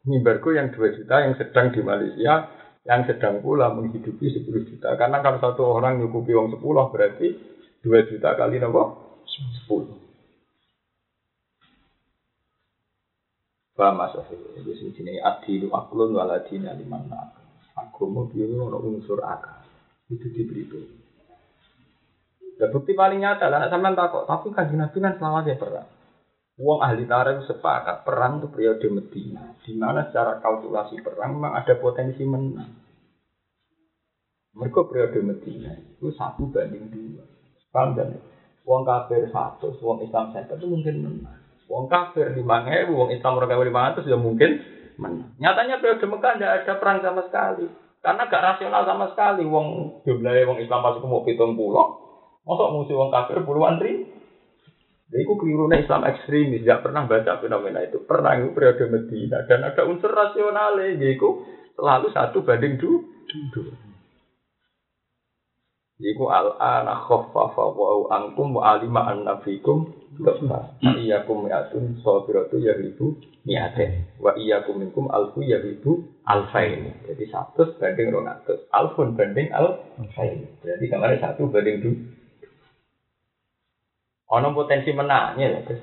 mimbarku 0.05 0.53
yang 0.53 0.69
2 0.69 0.98
juta 1.01 1.15
yang 1.24 1.34
sedang 1.39 1.74
di 1.74 1.81
Malaysia 1.81 2.51
yang 2.86 3.01
sedang 3.10 3.41
pula 3.41 3.74
menghidupi 3.74 4.29
10 4.29 4.69
juta. 4.69 4.93
Karena 4.93 5.24
kalau 5.25 5.41
satu 5.41 5.63
orang 5.65 5.98
nyukupi 6.03 6.38
uang 6.38 6.53
10 6.53 6.93
berarti 6.93 7.27
2 7.81 8.10
juta 8.13 8.29
kali 8.38 8.62
nopo 8.62 8.84
10. 9.25 10.05
Paham 13.75 14.00
mas 14.00 14.15
Jadi 14.15 14.72
sini 14.72 15.19
adilu 15.19 15.67
aklun 15.75 16.15
waladina 16.15 16.72
liman 16.72 17.12
Agama 17.75 18.24
dia 18.31 18.48
ono 18.48 18.79
unsur 18.79 19.19
akal. 19.19 19.67
Itu 20.07 20.31
diberi 20.31 20.63
itu. 20.63 20.79
Ya, 22.55 22.72
bukti 22.72 22.95
paling 22.95 23.19
nyata 23.19 23.51
lah, 23.51 23.67
sampean 23.67 24.00
takut. 24.00 24.24
Tapi 24.24 24.55
kan 24.55 24.72
Nabi 24.72 24.95
kan 25.03 25.19
selama 25.19 25.43
dia 25.43 25.60
perang. 25.60 25.94
Uang 26.55 26.79
ahli 26.79 27.03
tarikh 27.03 27.43
sepakat 27.51 28.07
perang 28.07 28.39
itu 28.39 28.47
periode 28.47 28.88
Medina, 28.88 29.59
di 29.59 29.75
mana 29.75 30.07
secara 30.07 30.39
kalkulasi 30.39 31.03
perang 31.03 31.35
memang 31.35 31.51
ada 31.51 31.75
potensi 31.75 32.24
menang. 32.24 32.71
Mereka 34.55 34.88
periode 34.88 35.19
Medina 35.19 35.75
itu 35.75 36.15
satu 36.15 36.47
banding 36.47 36.88
dua. 36.88 37.27
Paham 37.75 38.00
dan 38.00 38.24
uang 38.63 38.88
kafir 38.88 39.27
satu, 39.35 39.75
uang 39.83 40.07
Islam 40.07 40.31
satu 40.31 40.55
itu 40.55 40.63
mungkin 40.71 40.95
menang. 41.03 41.43
Uang 41.67 41.91
kafir 41.91 42.31
lima 42.31 42.63
ribu, 42.63 43.03
uang 43.03 43.12
Islam 43.12 43.35
mereka 43.35 43.59
lima 43.59 43.81
ratus 43.91 44.07
sudah 44.07 44.21
mungkin 44.24 44.51
menang. 44.95 45.35
Nyatanya 45.35 45.83
periode 45.83 46.07
Mekah 46.07 46.39
tidak 46.39 46.51
ada 46.63 46.74
perang 46.79 46.97
sama 47.03 47.21
sekali, 47.27 47.67
karena 48.00 48.31
gak 48.31 48.45
rasional 48.55 48.88
sama 48.88 49.12
sekali. 49.12 49.43
Uang 49.43 50.00
jumlahnya 50.07 50.47
uang 50.47 50.63
Islam 50.63 50.88
masuk 50.88 51.03
mau 51.03 51.27
hitung 51.27 51.59
pulau, 51.59 52.00
masuk 52.47 52.71
musuh 52.71 52.95
uang 52.95 53.12
kafir 53.12 53.43
puluhan 53.43 53.75
ribu. 53.83 54.14
Jadi 55.05 55.21
itu 55.21 55.33
keliru 55.38 55.69
Islam 55.69 56.01
ekstremis, 56.09 56.65
tidak 56.65 56.81
pernah 56.81 57.05
baca 57.05 57.38
fenomena 57.38 57.85
itu. 57.85 58.01
Pernah 58.01 58.41
itu 58.41 58.50
periode 58.57 58.85
Medina 58.89 59.45
dan 59.45 59.62
ada 59.62 59.85
unsur 59.85 60.09
rasional 60.09 60.81
itu 60.81 61.29
selalu 61.77 62.09
satu 62.09 62.41
banding 62.41 62.81
dua. 62.81 63.05
Iku 65.95 66.27
al-ana 66.27 67.07
khaffafa 67.07 67.71
wa 67.71 68.12
angkum 68.12 68.59
wa 68.59 68.75
alima 68.75 69.07
anna 69.07 69.39
fikum 69.39 69.88
dosa. 70.19 70.75
Iyakum 70.83 71.47
mi'atun 71.47 72.03
sabiratu 72.03 72.59
yaghlibu 72.59 73.15
mi'atin. 73.47 74.03
Wa 74.19 74.35
iyakum 74.35 74.83
minkum 74.83 75.07
alfu 75.07 75.39
yaghlibu 75.39 76.03
alfain. 76.27 77.00
Jadi 77.07 77.31
satu 77.31 77.79
banding 77.79 78.12
ronatus. 78.12 78.67
Alfun 78.75 79.15
banding 79.15 79.47
alfain. 79.55 80.50
Jadi 80.65 80.83
kemarin 80.91 81.21
satu 81.24 81.47
banding 81.47 81.77
dua. 81.79 81.95
Ono 84.34 84.48
potensi 84.58 84.89
menangnya 84.89 85.46
ya, 85.46 85.60
terus. 85.62 85.82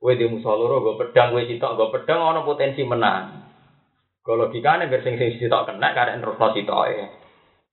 Kue 0.00 0.16
di 0.16 0.24
musoloro, 0.24 0.80
gue 0.80 0.96
pedang, 0.96 1.36
gue 1.36 1.44
sitok, 1.44 1.76
gue 1.76 1.88
pedang, 1.92 2.24
ono 2.24 2.40
potensi 2.40 2.80
menang. 2.80 3.52
Kalau 4.24 4.48
logikanya 4.48 4.88
biar 4.88 5.04
sing 5.04 5.20
sing 5.20 5.36
sitok 5.36 5.68
kena, 5.68 5.92
terus 5.92 6.40
sitok 6.40 6.82
ya. 6.88 7.04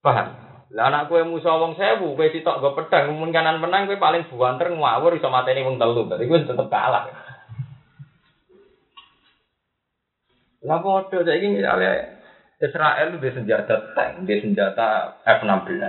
Paham? 0.03 0.27
Lah 0.75 0.91
anak 0.91 1.07
kue 1.07 1.23
musuh 1.23 1.55
wong 1.55 1.79
sewu, 1.79 2.19
kue 2.19 2.27
sitok 2.35 2.59
gue 2.59 2.75
pedang, 2.75 3.15
mungkin 3.15 3.31
kanan 3.31 3.63
menang, 3.63 3.87
kue 3.87 3.95
paling 3.95 4.27
buanter 4.27 4.75
ngawur, 4.75 5.15
iso 5.15 5.31
mateni 5.31 5.63
wong 5.63 5.79
telu, 5.79 6.03
berarti 6.03 6.27
gue 6.27 6.39
tetep 6.43 6.67
kalah. 6.67 7.07
Lah 10.67 10.83
bodoh, 10.83 11.23
saya 11.23 11.39
ini 11.39 11.63
misalnya 11.63 12.19
Israel 12.59 13.15
itu 13.15 13.29
senjata 13.31 13.95
tank, 13.95 14.27
dia 14.27 14.43
senjata 14.43 15.15
F-16. 15.23 15.79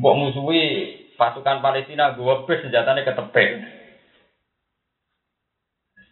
Mbok 0.00 0.14
musuhi 0.16 0.64
pasukan 1.16 1.62
Palestina 1.64 2.12
gue 2.16 2.34
bes 2.48 2.60
senjatanya 2.64 3.06
ketepek. 3.06 3.50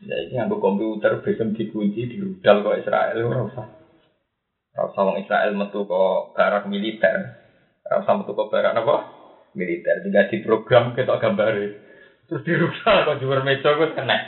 Ya 0.00 0.16
ini 0.16 0.33
nganggo 0.33 0.64
komputer 0.64 1.21
besem 1.21 1.52
dikunci 1.52 2.09
di 2.09 2.16
rudal 2.16 2.64
kok 2.64 2.80
Israel 2.80 3.21
ora 3.21 3.40
usah. 3.45 3.66
Ora 4.73 4.83
usah 4.88 5.02
wong 5.04 5.16
Israel 5.21 5.52
metu 5.52 5.85
kok 5.85 6.33
barak 6.33 6.64
militer. 6.73 7.37
Ora 7.85 8.00
usah 8.00 8.14
metu 8.16 8.33
kok 8.33 8.49
barak 8.49 8.80
apa? 8.80 8.97
Militer 9.52 10.00
juga 10.00 10.30
di 10.30 10.37
program 10.40 10.97
kita 10.97 11.21
gambare. 11.21 11.66
Terus 12.33 12.42
di 12.49 12.52
rudal 12.57 12.97
kok 13.04 13.19
juwer 13.21 13.40
meja 13.45 13.76
kok 13.76 13.92
kena. 13.92 14.19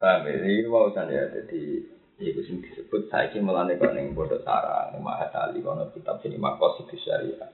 Paham 0.00 0.24
ya? 0.28 0.36
Ini 0.40 0.64
mau 0.68 0.88
ya, 0.92 1.28
jadi 1.28 1.60
itu 2.28 2.44
sing 2.44 2.60
disebut 2.60 3.08
saiki 3.08 3.40
melane 3.40 3.80
kok 3.80 3.96
ning 3.96 4.12
bodoh 4.12 4.44
sarang 4.44 5.00
mahatali 5.00 5.64
kono 5.64 5.88
kitab 5.96 6.20
sini 6.20 6.36
makosid 6.36 6.92
syariah. 7.00 7.48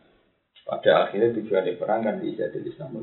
Pada 0.67 1.07
akhirnya 1.07 1.31
tujuan 1.39 1.79
perang 1.79 2.03
kan 2.03 2.19
di 2.19 2.35
jadi 2.35 2.59
Islam. 2.59 2.99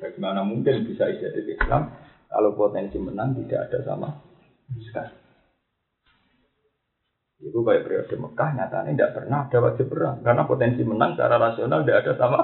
Bagaimana 0.00 0.40
mungkin 0.40 0.88
bisa 0.88 1.12
jadi 1.12 1.44
Islam 1.44 1.92
kalau 2.32 2.56
potensi 2.56 2.96
menang 2.96 3.36
tidak 3.44 3.68
ada 3.68 3.78
sama 3.84 4.08
sekali. 4.80 5.12
Itu 7.44 7.60
baik 7.60 7.84
periode 7.84 8.14
Mekah 8.16 8.48
nyatanya 8.56 8.90
tidak 8.96 9.12
pernah 9.20 9.38
ada 9.44 9.58
wajib 9.60 9.86
perang 9.92 10.24
karena 10.24 10.42
potensi 10.48 10.80
menang 10.80 11.12
secara 11.12 11.36
rasional 11.36 11.84
tidak 11.84 11.98
ada 12.08 12.12
sama 12.16 12.40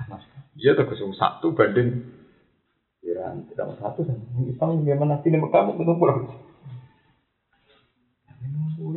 sama 0.00 0.16
sekali. 0.16 0.46
Dia 0.56 0.72
tergusung 0.72 1.12
satu 1.12 1.52
banding. 1.52 2.16
Ya 3.04 3.28
pikiran 3.28 3.48
tidak 3.52 3.76
satu 3.80 4.00
Islam 4.48 4.68
sih 5.20 5.28
nih 5.28 5.40
kamu 5.44 5.70
ketemu 5.76 5.94
pulang 5.98 6.47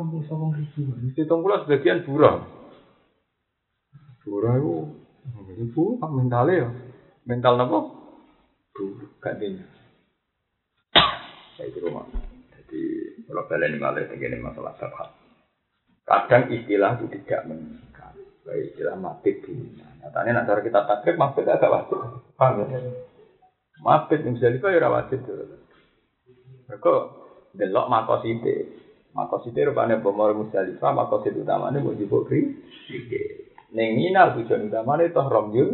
pulang 0.02 0.26
bisa 0.26 0.34
ngomong 0.34 0.58
ribu 0.58 0.82
mesti 0.98 1.22
tunggu 1.30 1.54
sebagian 1.62 2.02
buram 2.02 2.50
buram 4.26 4.58
itu 4.58 4.76
itu 5.62 5.84
mentalnya 6.02 6.66
ya. 6.66 6.70
Mental 7.22 7.54
apa 7.62 7.80
bu 8.74 8.86
gantinya 9.22 9.68
saya 11.54 11.70
di 11.70 11.80
rumah 11.86 12.10
jadi 12.50 12.82
kalau 13.30 13.46
kalian 13.46 13.78
malah 13.78 14.02
begini 14.10 14.42
masalah 14.42 14.74
sabhat 14.82 15.14
kadang 16.10 16.50
istilah 16.50 16.98
itu 16.98 17.06
tidak 17.22 17.46
mengikat 17.46 18.18
baik 18.42 18.74
istilah 18.74 18.98
mati 18.98 19.38
dunia 19.38 19.86
nyatanya 20.02 20.42
nanti 20.42 20.66
kita 20.66 20.82
takrib 20.90 21.16
mati 21.22 21.46
agak 21.46 21.70
wajib. 21.70 22.02
Paham 22.34 22.66
ya? 22.74 22.82
Mabit 23.82 24.26
yang 24.26 24.34
bisa 24.38 24.50
ya 24.50 24.90
wajib. 24.90 25.22
Mereka 26.66 26.94
delok 27.54 27.86
makosite. 29.14 29.56
Makosite 29.58 29.68
rupanya 29.72 30.00
bomor 30.00 30.34
musdalifah, 30.36 30.92
makosit 30.96 31.36
utamanya 31.36 31.84
mau 31.84 31.96
dibukri. 31.96 32.56
Neng 33.72 33.90
minal 33.96 34.36
tujuan 34.36 34.68
utamanya 34.68 35.08
itu 35.08 35.22
romjul 35.22 35.70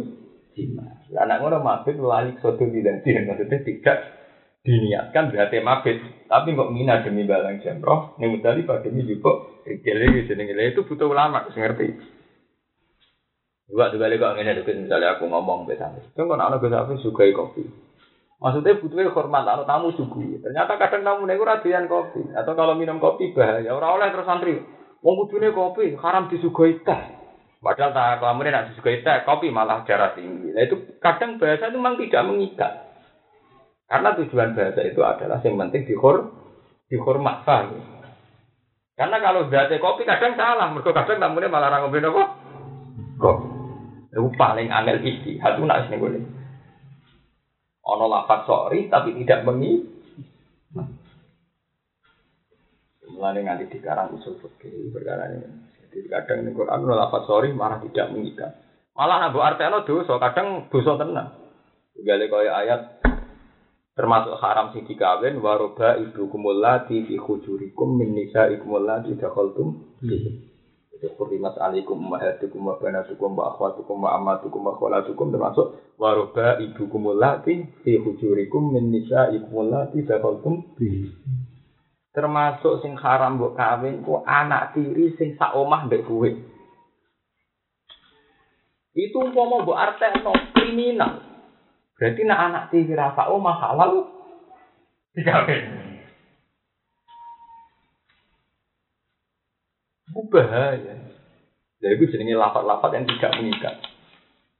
jima. 0.54 0.86
Anak 1.18 1.42
ngono 1.42 1.58
mabit 1.62 1.98
lalik 1.98 2.38
soto 2.38 2.62
tidak 2.62 3.02
tidak 3.02 3.26
maksudnya 3.26 3.58
tidak 3.64 3.98
diniatkan 4.62 5.34
berarti 5.34 5.58
mabit. 5.64 5.98
Tapi 6.28 6.54
kok 6.54 6.70
mina 6.70 7.02
demi 7.02 7.24
balang 7.24 7.58
jemroh, 7.58 8.14
neng 8.22 8.38
musdalifah 8.38 8.84
demi 8.84 9.02
juga 9.02 9.62
rikele 9.66 10.22
gitu 10.22 10.32
itu 10.36 10.80
butuh 10.86 11.08
ulama, 11.10 11.48
ngerti. 11.50 12.18
Juga 13.68 13.92
juga 13.92 14.08
kok 14.08 14.34
ngene 14.38 14.62
misalnya 14.64 15.18
aku 15.18 15.26
ngomong 15.26 15.66
besan. 15.68 15.98
Itu 16.00 16.24
kan 16.24 16.40
anak 16.40 16.62
sampai 16.62 17.02
suka 17.02 17.24
kopi. 17.34 17.87
Maksudnya 18.38 18.78
butuhnya 18.78 19.10
hormat, 19.10 19.42
atau 19.50 19.66
tamu 19.66 19.90
sugu. 19.98 20.38
Ternyata 20.38 20.78
kadang 20.78 21.02
tamu 21.02 21.26
nego 21.26 21.42
radian 21.42 21.90
kopi, 21.90 22.22
atau 22.38 22.54
kalau 22.54 22.78
minum 22.78 23.02
kopi 23.02 23.34
bahaya. 23.34 23.74
Orang 23.74 23.98
oleh 23.98 24.14
terus 24.14 24.30
santri, 24.30 24.62
mau 25.02 25.18
butuhnya 25.18 25.50
kopi, 25.50 25.98
haram 25.98 26.30
disuguhi 26.30 26.78
teh. 26.86 27.02
Padahal 27.58 27.90
tak 27.90 28.22
kamu 28.22 28.46
nak 28.46 28.66
disuguhi 28.70 29.02
teh, 29.02 29.26
kopi 29.26 29.50
malah 29.50 29.82
darah 29.82 30.14
tinggi. 30.14 30.54
Nah 30.54 30.62
itu 30.62 30.78
kadang 31.02 31.42
bahasa 31.42 31.66
itu 31.66 31.78
memang 31.82 31.98
tidak 31.98 32.26
mengikat. 32.30 32.72
Karena 33.90 34.14
tujuan 34.14 34.54
bahasa 34.54 34.80
itu 34.86 35.00
adalah 35.02 35.42
yang 35.42 35.58
penting 35.58 35.82
dihor, 35.90 36.30
dihormat? 36.86 37.42
Karena 38.94 39.16
kalau 39.18 39.50
berarti 39.50 39.82
kopi 39.82 40.06
kadang 40.06 40.38
salah, 40.38 40.70
mereka 40.70 40.94
kadang 40.94 41.18
tamunya 41.18 41.50
malah 41.50 41.74
apa? 41.74 42.24
Kopi. 43.18 43.46
Itu 44.14 44.30
paling 44.38 44.70
angel 44.70 45.02
istihad, 45.02 45.58
itu 45.58 45.66
nak 45.66 45.90
sini 45.90 46.37
Ono 47.88 48.04
lafat 48.04 48.44
sorry 48.44 48.92
tapi 48.92 49.16
tidak 49.16 49.48
mengi. 49.48 49.80
Mulai 53.08 53.40
nganti 53.40 53.72
dikarang 53.72 54.14
usul 54.20 54.36
fikih 54.38 54.92
perkara 54.92 55.32
ini. 55.32 55.48
Jadi 55.88 56.06
kadang 56.12 56.44
ini 56.44 56.52
Quran 56.52 56.84
lafat 56.84 57.24
sorry 57.24 57.56
malah 57.56 57.80
tidak 57.80 58.12
mengikat. 58.12 58.52
Malah 58.92 59.30
nabu 59.30 59.40
arteno 59.40 59.86
dosa, 59.86 60.18
kadang 60.20 60.68
dosa 60.68 60.98
tenang. 60.98 61.30
Gale 61.98 62.26
kaya 62.30 62.52
ayat 62.62 62.80
termasuk 63.98 64.38
haram 64.38 64.70
sing 64.70 64.86
dikawin 64.86 65.42
waroba 65.42 65.98
ibu 65.98 66.30
kumulati 66.30 67.02
fi 67.02 67.18
khujurikum 67.18 67.98
min 67.98 68.14
nisaikum 68.14 68.78
allati 68.78 69.18
dakhaltum 69.18 69.98
itu 70.98 71.14
kurimat 71.14 71.54
alikum 71.62 71.94
mahatukum 71.94 72.66
wa 72.66 72.74
banatukum 72.82 73.38
wa 73.38 73.54
akhwatukum 73.54 74.02
wa 74.02 74.18
amatukum 74.18 74.66
wa 74.66 74.74
kholatukum 74.74 75.30
termasuk 75.30 75.78
waroba 75.94 76.58
ibu 76.58 76.90
kumulati 76.90 77.70
fi 77.86 78.02
hujurikum 78.02 78.74
min 78.74 78.90
nisa 78.90 79.30
ikumulati 79.30 80.02
dakoltum 80.02 80.74
termasuk 82.10 82.82
sing 82.82 82.98
haram 82.98 83.38
mbok 83.38 83.54
kawin 83.54 84.02
ku 84.02 84.18
anak 84.26 84.74
tiri 84.74 85.14
sing 85.14 85.38
sak 85.38 85.54
omah 85.54 85.86
mbek 85.86 86.02
kowe 86.02 86.26
itu 88.98 89.14
umpama 89.14 89.62
mbok 89.62 89.78
artekno 89.78 90.34
kriminal. 90.58 91.22
Berarti 91.94 92.22
nak 92.26 92.40
anak 92.50 92.64
tiri 92.74 92.98
rasa 92.98 93.30
omah 93.30 93.56
halal. 93.62 94.10
Dikawin 95.14 95.77
Itu 100.08 100.20
bahaya. 100.32 100.94
Jadi 101.78 101.94
itu 101.94 102.04
jenenge 102.10 102.34
lapat-lapat 102.34 102.90
yang 102.96 103.04
tidak 103.06 103.32
mengikat. 103.38 103.74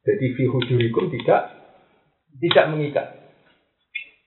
Jadi 0.07 0.25
fi 0.39 0.45
hujurikum 0.47 1.11
tidak 1.11 1.41
tidak 2.39 2.67
mengikat. 2.71 3.07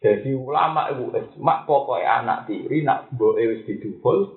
Jadi 0.01 0.33
ulama 0.33 0.89
itu 0.89 1.13
mak 1.39 1.69
pokoknya 1.69 2.25
anak 2.25 2.39
tiri 2.49 2.81
nak 2.81 3.13
boe 3.13 3.37
wis 3.37 3.63
didukul 3.69 4.33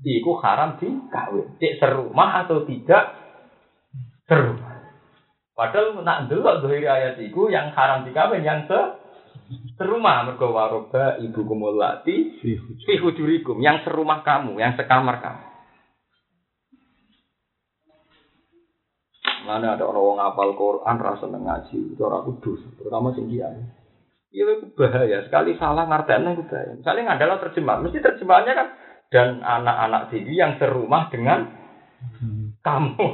iku 0.00 0.32
haram 0.38 0.78
dikawin. 0.78 1.58
Cek 1.58 1.82
serumah 1.82 2.46
atau 2.46 2.62
tidak 2.64 3.04
serumah. 4.30 4.74
Padahal 5.54 6.02
nak 6.02 6.26
delok 6.26 6.66
dohiri 6.66 6.86
ayat 6.86 7.18
itu 7.22 7.50
yang 7.50 7.70
haram 7.74 8.06
dikawin 8.06 8.42
yang 8.42 8.66
se 8.66 8.80
serumah 9.76 10.30
mergo 10.30 10.50
waroba 10.50 11.18
ibu 11.20 11.42
kumulati 11.42 12.42
fi 12.42 12.94
hujurikum 12.98 13.60
yang 13.60 13.82
serumah 13.82 14.22
kamu, 14.26 14.58
yang 14.58 14.74
sekamar 14.74 15.20
kamu. 15.20 15.53
Mana 19.44 19.76
ada 19.76 19.84
orang 19.84 20.16
ngapal 20.16 20.56
Quran 20.56 20.96
rasa 20.96 21.28
ngaji, 21.28 21.92
itu 21.92 22.00
orang 22.00 22.24
kudus, 22.24 22.64
terutama 22.80 23.12
sing. 23.12 23.28
Iya 23.28 24.44
itu 24.58 24.66
bahaya 24.74 25.22
sekali 25.28 25.54
salah 25.60 25.86
ngartinya 25.86 26.34
itu 26.34 26.42
bahaya. 26.48 26.74
Misalnya 26.74 27.14
adalah 27.14 27.36
terjemah, 27.38 27.76
mesti 27.84 28.02
terjemahannya 28.02 28.54
kan 28.56 28.68
dan 29.14 29.28
anak-anak 29.44 30.10
tinggi 30.10 30.34
yang 30.34 30.58
serumah 30.58 31.06
dengan 31.12 31.46
kamu. 32.64 33.08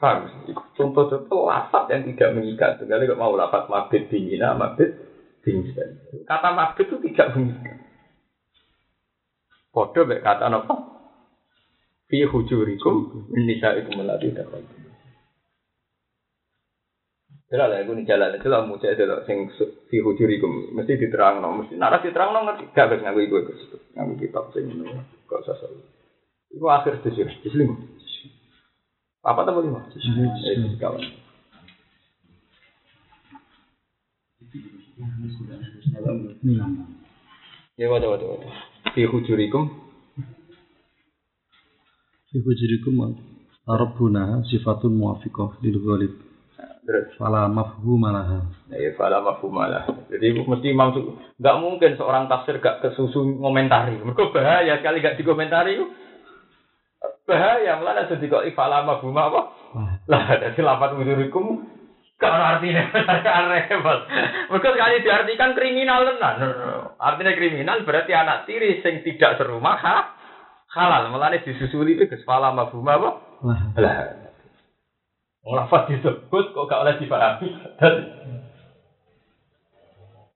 Paham? 0.00 0.32
Contoh-contoh 0.80 1.44
lafat 1.44 1.92
yang 1.92 2.08
tidak 2.08 2.32
mengikat. 2.32 2.80
Sekali 2.80 3.04
kok 3.04 3.20
mau 3.20 3.36
lafat 3.36 3.68
mabit 3.68 4.08
dingin, 4.08 4.40
mabit 4.56 4.96
dingin. 5.44 6.00
Kata 6.24 6.56
mabit 6.56 6.88
itu 6.88 6.96
tidak 7.12 7.36
mengikat. 7.36 7.79
Podo 9.70 10.02
mek 10.02 10.22
kata 10.26 10.50
napa? 10.50 10.74
Fi 12.10 12.26
hujurikum 12.26 13.26
min 13.30 13.46
nisaikum 13.46 14.02
allati 14.02 14.34
dakhaltum. 14.34 14.90
Jelas 17.50 17.66
lah, 17.66 17.82
nih 17.82 18.06
jalan 18.06 18.38
itu 18.38 18.46
lah 18.46 18.62
muncul 18.62 18.94
itu 18.94 19.02
lah, 19.10 19.26
sing 19.26 19.50
fi 19.90 19.98
hujurikum 19.98 20.70
mesti 20.70 20.94
diterang 20.94 21.42
no, 21.42 21.50
mesti 21.58 21.74
nara 21.74 21.98
diterang 21.98 22.30
no 22.30 22.46
ngerti 22.46 22.70
gak 22.70 22.94
bisa 22.94 23.02
nganggu 23.02 23.26
ibu 23.26 23.36
itu, 23.42 23.74
nganggu 23.98 24.14
kitab 24.22 24.54
sing 24.54 24.70
ini, 24.70 24.86
gak 25.26 25.42
usah 25.42 25.58
selalu. 25.58 25.82
Iku 26.54 26.66
akhir 26.70 27.02
itu 27.02 27.10
sih, 27.10 27.50
lima. 27.58 27.74
Apa 29.26 29.42
tahu 29.42 29.66
lima? 29.66 29.82
Eh, 30.46 30.78
kawan. 30.78 31.02
Ya, 37.74 37.86
waduh, 37.90 38.14
waduh, 38.14 38.28
waduh. 38.30 38.69
Fi 38.90 39.06
hujurikum 39.06 39.70
Fi 42.30 42.38
hujurikum 42.42 42.94
Rabbuna 43.70 44.42
sifatun 44.50 44.98
muafiqah 44.98 45.62
lil 45.62 45.78
ghalib. 45.78 46.12
Terus 46.82 47.14
fala 47.14 47.46
mafhum 47.46 48.02
malaha. 48.02 48.50
Ya 48.74 48.90
fala 48.98 49.22
mafhum 49.22 49.54
malaha. 49.54 49.94
Jadi 50.10 50.42
mesti 50.42 50.74
maksud 50.74 51.04
enggak 51.38 51.56
mungkin 51.62 51.90
seorang 51.94 52.26
tafsir 52.26 52.58
gak 52.58 52.82
kesusu 52.82 53.22
ngomentari. 53.38 53.94
Mergo 54.02 54.34
bahaya 54.34 54.82
sekali 54.82 54.98
gak 54.98 55.14
dikomentari. 55.22 55.78
Bahaya 57.30 57.78
mulane 57.78 58.10
dadi 58.10 58.26
kok 58.26 58.42
fala 58.58 58.82
mafhum 58.82 59.14
apa? 59.14 59.54
Lah 60.10 60.34
dadi 60.34 60.60
lapat 60.66 60.98
hujurikum 60.98 61.62
kalau 62.20 62.36
artinya 62.36 62.84
repot. 63.56 64.00
Mereka 64.52 64.68
sekali 64.76 64.94
diartikan 65.00 65.56
kriminal 65.56 66.04
tenan. 66.04 66.36
Artinya 67.00 67.32
kriminal 67.32 67.80
berarti 67.88 68.12
anak 68.12 68.44
tiri 68.44 68.84
sing 68.84 69.00
tidak 69.00 69.40
serumah 69.40 69.80
ha? 69.80 69.96
halal. 70.76 71.08
Mulane 71.08 71.40
disusuli 71.40 71.96
itu 71.96 72.06
kesepala 72.06 72.52
mabuma 72.52 73.00
apa? 73.00 73.10
Lah. 73.80 74.28
Lafaz 75.40 75.88
disebut 75.88 76.52
kok 76.52 76.68
gak 76.68 76.82
oleh 76.84 76.94
dipahami. 77.00 77.48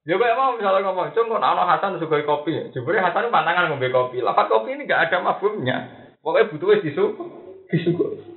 Ya 0.04 0.20
kok 0.20 0.36
mau 0.36 0.52
misalnya 0.52 0.84
ngomong, 0.84 1.16
cung 1.16 1.32
kok 1.32 1.40
anak 1.40 1.64
Hasan 1.64 1.96
suka 1.96 2.20
kopi. 2.28 2.52
Jebule 2.76 3.00
Hasan 3.00 3.32
pantangan 3.32 3.72
ngombe 3.72 3.88
kopi. 3.88 4.20
Lafaz 4.20 4.52
kopi 4.52 4.76
ini 4.76 4.84
gak 4.84 5.08
ada 5.08 5.24
mafhumnya. 5.24 6.12
Pokoknya 6.20 6.52
butuhnya 6.52 6.84
disuguh. 6.84 7.24
Disuguh. 7.72 8.33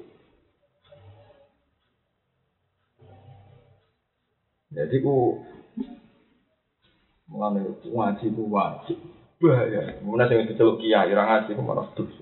Jadi 4.78 5.02
ku 5.02 5.42
mulane 7.26 7.82
ngaji 7.82 8.26
ku 8.38 8.44
wajib. 8.54 8.98
Bahaya. 9.42 9.98
Mulane 10.06 10.30
sing 10.30 10.54
diceluk 10.54 10.78
kiai 10.78 11.10
ora 11.10 11.26
ngaji 11.26 11.58
ku 11.58 11.62
malah 11.66 11.90
dosa. 11.98 12.22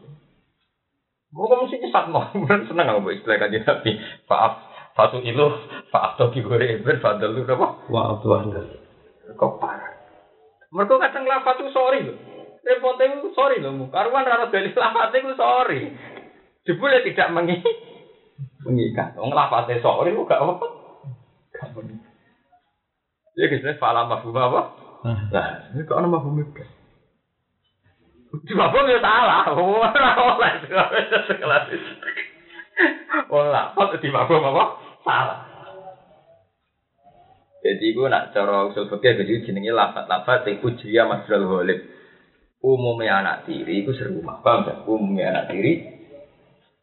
Mau 1.36 1.52
kamu 1.52 1.68
sih 1.68 1.84
nyesat 1.84 2.08
mau, 2.15 2.32
bukan 2.32 2.63
seneng 2.63 2.88
aku 2.96 3.12
istilah 3.12 3.36
kaji 3.36 3.60
tapi 3.68 4.00
maaf 4.32 4.76
Fatu 4.96 5.20
ilu 5.20 5.52
fakto 5.91 6.32
digore 6.32 6.80
ibn 6.80 7.04
fadl 7.04 7.36
lu 7.36 7.44
apa? 7.44 7.68
Wa 7.91 8.15
abduhu. 8.15 8.63
Kok 9.36 9.54
parah. 9.60 9.91
Mereka 10.72 10.96
kadang 10.96 11.28
lafat 11.28 11.60
itu 11.60 11.72
sorry 11.76 12.00
lho. 12.08 12.15
Repotnya 12.63 13.20
itu 13.20 13.28
sorry 13.36 13.60
lho. 13.60 13.91
Karuan 13.91 14.24
rana 14.24 14.48
dari 14.48 14.72
lafat 14.72 15.12
itu 15.20 15.36
sorry. 15.36 15.91
Jebule 16.63 17.04
tidak 17.04 17.28
mengi 17.36 17.60
mengikat. 18.63 19.20
Wong 19.20 19.36
lafate 19.36 19.84
sorry 19.84 20.15
kok 20.15 20.32
gak 20.32 20.39
apa. 20.39 20.68
Gak 21.52 21.70
mengi. 21.76 21.96
Ya 23.36 23.52
kisahnya 23.52 23.76
fala 23.76 24.08
mafhum 24.08 24.36
apa? 24.36 24.62
Nah, 25.04 25.76
ini 25.76 25.84
kok 25.84 26.00
ana 26.00 26.08
mafhum 26.08 26.39
itu. 26.39 26.63
Di 28.48 28.54
mafhum 28.56 28.88
ya 28.88 29.00
salah. 29.04 29.52
Ora 29.56 30.10
oleh 30.15 30.52
sekelas 31.28 31.63
itu. 31.71 31.91
Wong 33.28 33.48
lafat 33.52 34.00
di 34.00 34.10
mafhum 34.12 34.39
apa? 34.39 34.63
Salah. 35.04 35.39
Jadi 37.65 37.98
gue 37.98 38.08
nak 38.08 38.30
cara 38.30 38.69
usul 38.69 38.86
fikih 38.93 39.26
jadi 39.26 39.41
jenenge 39.41 39.74
lafat-lafat 39.74 40.45
sing 40.45 40.62
ujriya 40.62 41.10
masdar 41.10 41.41
ghalib. 41.41 41.82
Umumnya 42.62 43.26
anak 43.26 43.50
tiri 43.50 43.82
iku 43.82 43.93
serumah. 43.93 44.41
Paham 44.45 44.69
gak? 44.69 44.78
Umumnya 44.86 45.34
anak 45.34 45.45
tiri 45.50 45.74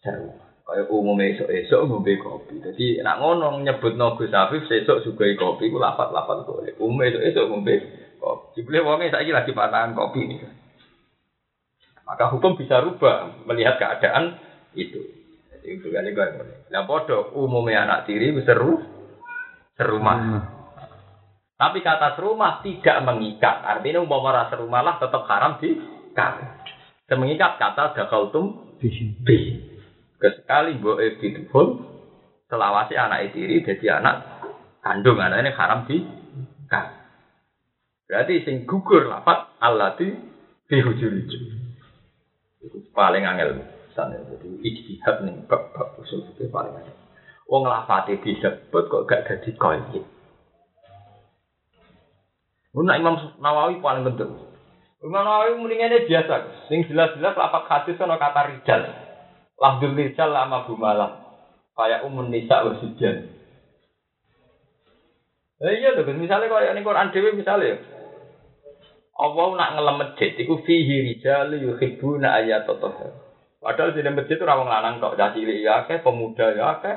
serumah. 0.02 0.41
Kayak 0.62 0.94
umumnya 0.94 1.26
esok-esok 1.34 1.80
ngombe 1.90 2.14
kopi. 2.22 2.62
Jadi 2.62 3.02
nak 3.02 3.18
ngono 3.18 3.58
nyebut 3.66 3.98
Gus 4.14 4.30
Afif 4.30 4.62
sesuk 4.70 5.02
sugai 5.02 5.34
kopi 5.34 5.66
iku 5.66 5.82
lafat-lafat 5.82 6.46
ghalib. 6.46 6.78
Umumnya 6.78 7.10
esok-esok 7.10 7.44
ngombe 7.50 7.74
kopi. 8.22 8.44
Jebule 8.54 8.78
wonge 8.86 9.10
saiki 9.10 9.34
lagi 9.34 9.50
patahan 9.50 9.90
kopi 9.98 10.22
nih. 10.22 10.38
Maka 12.06 12.30
hukum 12.30 12.54
bisa 12.54 12.78
rubah 12.78 13.42
melihat 13.42 13.78
keadaan 13.78 14.38
itu. 14.78 15.02
Jadi 15.50 15.66
itu 15.82 15.86
kali 15.90 16.14
gue 16.14 16.26
ngomong. 16.30 16.70
Nah 16.70 16.82
podo 16.86 17.34
umumnya 17.34 17.82
anak 17.82 18.06
tiri 18.06 18.30
seru 18.46 18.78
serumah. 19.74 20.18
Nah, 20.18 20.44
Tapi 21.58 21.78
kata 21.78 22.18
serumah 22.18 22.62
tidak 22.62 23.02
mengikat. 23.06 23.62
Artinya 23.62 24.02
umpama 24.02 24.34
rasa 24.34 24.58
rumah 24.58 24.82
lah 24.82 24.98
tetap 24.98 25.26
haram 25.26 25.58
di 25.62 25.78
Semengikat 27.06 27.58
kata 27.58 27.98
dakaltum 27.98 28.78
bi. 29.22 29.71
Kesekali 30.22 30.78
mbok 30.78 31.02
bidhul 31.18 31.82
selawasi 32.46 32.94
anak 32.94 33.34
tiri 33.34 33.66
jadi 33.66 33.98
anak 33.98 34.46
kandung 34.78 35.18
anak 35.18 35.42
ini 35.42 35.50
haram 35.50 35.82
di 35.90 35.98
Berarti 38.12 38.44
sing 38.44 38.68
gugur 38.68 39.08
lafat 39.08 39.56
allati 39.56 40.12
bihujuri. 40.68 41.24
Itu 42.60 42.78
paling 42.92 43.24
angel 43.24 43.64
sana. 43.96 44.20
Jadi 44.28 44.60
ijtihad 44.60 45.24
nih 45.24 45.48
bab 45.48 45.72
bab 45.72 45.96
usul 45.96 46.28
itu 46.28 46.44
paling 46.52 46.76
angel. 46.76 46.92
Wong 47.48 47.64
lafate 47.64 48.20
disebut 48.20 48.84
kok 48.92 49.08
gak 49.08 49.24
jadi 49.26 49.50
qaid. 49.56 50.04
Nah 52.72 52.96
Imam 53.00 53.16
Nawawi 53.40 53.80
paling 53.80 54.04
penting. 54.12 54.28
Imam 55.00 55.24
Nawawi 55.24 55.56
mendingannya 55.56 56.04
biasa. 56.04 56.34
Sing 56.68 56.84
jelas-jelas 56.92 57.32
lapak 57.32 57.64
hadis 57.64 57.96
ono 57.96 58.20
kata 58.20 58.40
rijal. 58.52 59.01
Lafdul 59.62 59.94
rijal 59.94 60.34
lama 60.34 60.66
bumalah. 60.66 61.22
Kayak 61.78 62.02
umun 62.10 62.34
nisa 62.34 62.66
wasibyan. 62.66 63.30
Eh 65.62 65.78
iya 65.78 65.94
tuh, 65.94 66.02
misalnya 66.10 66.50
kalau 66.50 66.66
ini 66.66 66.82
Quran 66.82 67.14
Dewi 67.14 67.38
misalnya. 67.38 67.78
Allah 69.14 69.46
nak 69.54 69.72
ngelem 69.78 69.96
masjid, 70.02 70.34
iku 70.34 70.58
fihi 70.66 71.14
rijal 71.14 71.54
yuhibbuna 71.54 72.34
ayatotoh. 72.42 72.90
Padahal 73.62 73.94
di 73.94 74.02
masjid 74.02 74.34
itu 74.34 74.42
rawang 74.42 74.66
lanang 74.66 74.98
tok, 74.98 75.14
caci 75.14 75.46
cilik 75.46 75.62
ya 75.62 75.86
akeh, 75.86 76.02
pemuda 76.02 76.50
ya 76.50 76.64
akeh, 76.74 76.96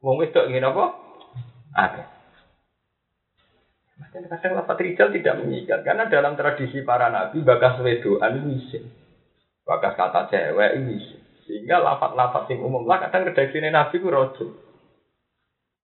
wong 0.00 0.16
wedok 0.16 0.48
ingin 0.48 0.64
apa? 0.64 0.84
Akeh. 1.76 2.06
Makanya 4.00 4.28
kadang 4.32 4.52
lafat 4.64 4.80
rijal 4.80 5.12
tidak 5.12 5.36
mengikat 5.44 5.84
karena 5.84 6.08
dalam 6.08 6.32
tradisi 6.40 6.80
para 6.80 7.12
nabi 7.12 7.44
bakas 7.44 7.84
wedoan 7.84 8.48
itu. 8.48 8.80
Bakas 9.68 9.92
kata 9.92 10.32
cewek 10.32 10.72
itu. 10.80 11.15
Sehingga 11.46 11.78
lafat-lafat 11.78 12.50
yang 12.50 12.66
umum 12.66 12.82
lah 12.90 13.06
kadang 13.06 13.30
redaksine 13.30 13.70
nabi 13.70 14.02
ku 14.02 14.10
rojo. 14.10 14.66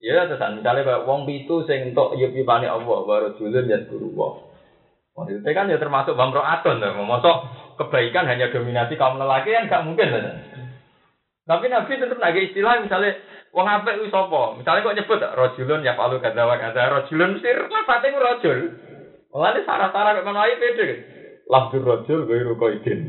Ya 0.02 0.26
terusan 0.26 0.58
misalnya 0.58 0.82
kayak 0.82 1.06
wong 1.06 1.30
pitu 1.30 1.62
sing 1.62 1.94
entuk 1.94 2.18
yup 2.18 2.34
yupane 2.34 2.66
Allah 2.66 2.98
baru 3.06 3.38
julun 3.38 3.70
ya 3.70 3.78
guru. 3.86 4.10
Wong 5.14 5.24
itu 5.30 5.46
kan 5.46 5.70
ya 5.70 5.78
termasuk 5.78 6.18
bamro 6.18 6.42
aton 6.42 6.82
lah. 6.82 6.90
Mosok 6.98 7.36
kebaikan 7.78 8.26
hanya 8.26 8.50
dominasi 8.50 8.98
kaum 8.98 9.14
lelaki 9.14 9.54
kan 9.54 9.70
gak 9.70 9.86
mungkin 9.86 10.10
lah. 10.10 10.42
Tapi 11.46 11.70
Nabi 11.70 12.02
tetap 12.02 12.18
lagi 12.18 12.50
istilah 12.50 12.82
misalnya 12.82 13.14
wong 13.54 13.66
apik 13.70 14.02
kuwi 14.02 14.10
sapa? 14.10 14.58
Misalnya 14.58 14.82
kok 14.82 14.96
nyebut 14.98 15.22
rajulun 15.22 15.86
ya 15.86 15.94
palu 15.94 16.18
kadza 16.18 16.50
wa 16.50 16.58
kadza 16.58 16.82
rajulun 16.82 17.38
mesti 17.38 17.50
lafate 17.70 18.06
ku 18.10 18.18
rajul. 18.18 18.58
Mulane 19.30 19.62
sarah-sarah 19.62 20.18
kok 20.18 20.24
ngono 20.26 20.42
ae 20.42 20.58
pede. 20.58 20.86
Lafdur 21.46 21.86
rajul 21.86 22.26
ghairu 22.26 22.58
qaidin. 22.58 23.00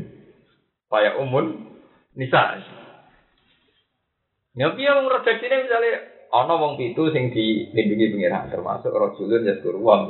Kaya 0.86 1.18
umun 1.18 1.73
nisa. 2.14 2.62
Ya 4.54 4.70
piye 4.70 4.90
wong 4.90 5.10
redaksine 5.10 5.66
misalnya 5.66 5.94
ana 6.30 6.54
wong 6.54 6.78
pitu 6.78 7.10
sing 7.10 7.34
dilindungi 7.34 8.14
pengiran 8.14 8.50
termasuk 8.50 8.94
rajulun 8.94 9.46
ya 9.46 9.54
wong 9.58 10.00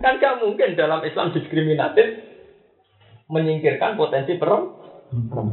Kan 0.00 0.16
gak 0.16 0.40
mungkin 0.40 0.78
dalam 0.80 1.04
Islam 1.04 1.34
diskriminatif 1.36 2.08
menyingkirkan 3.28 4.00
potensi 4.00 4.32
perempuan. 4.40 5.46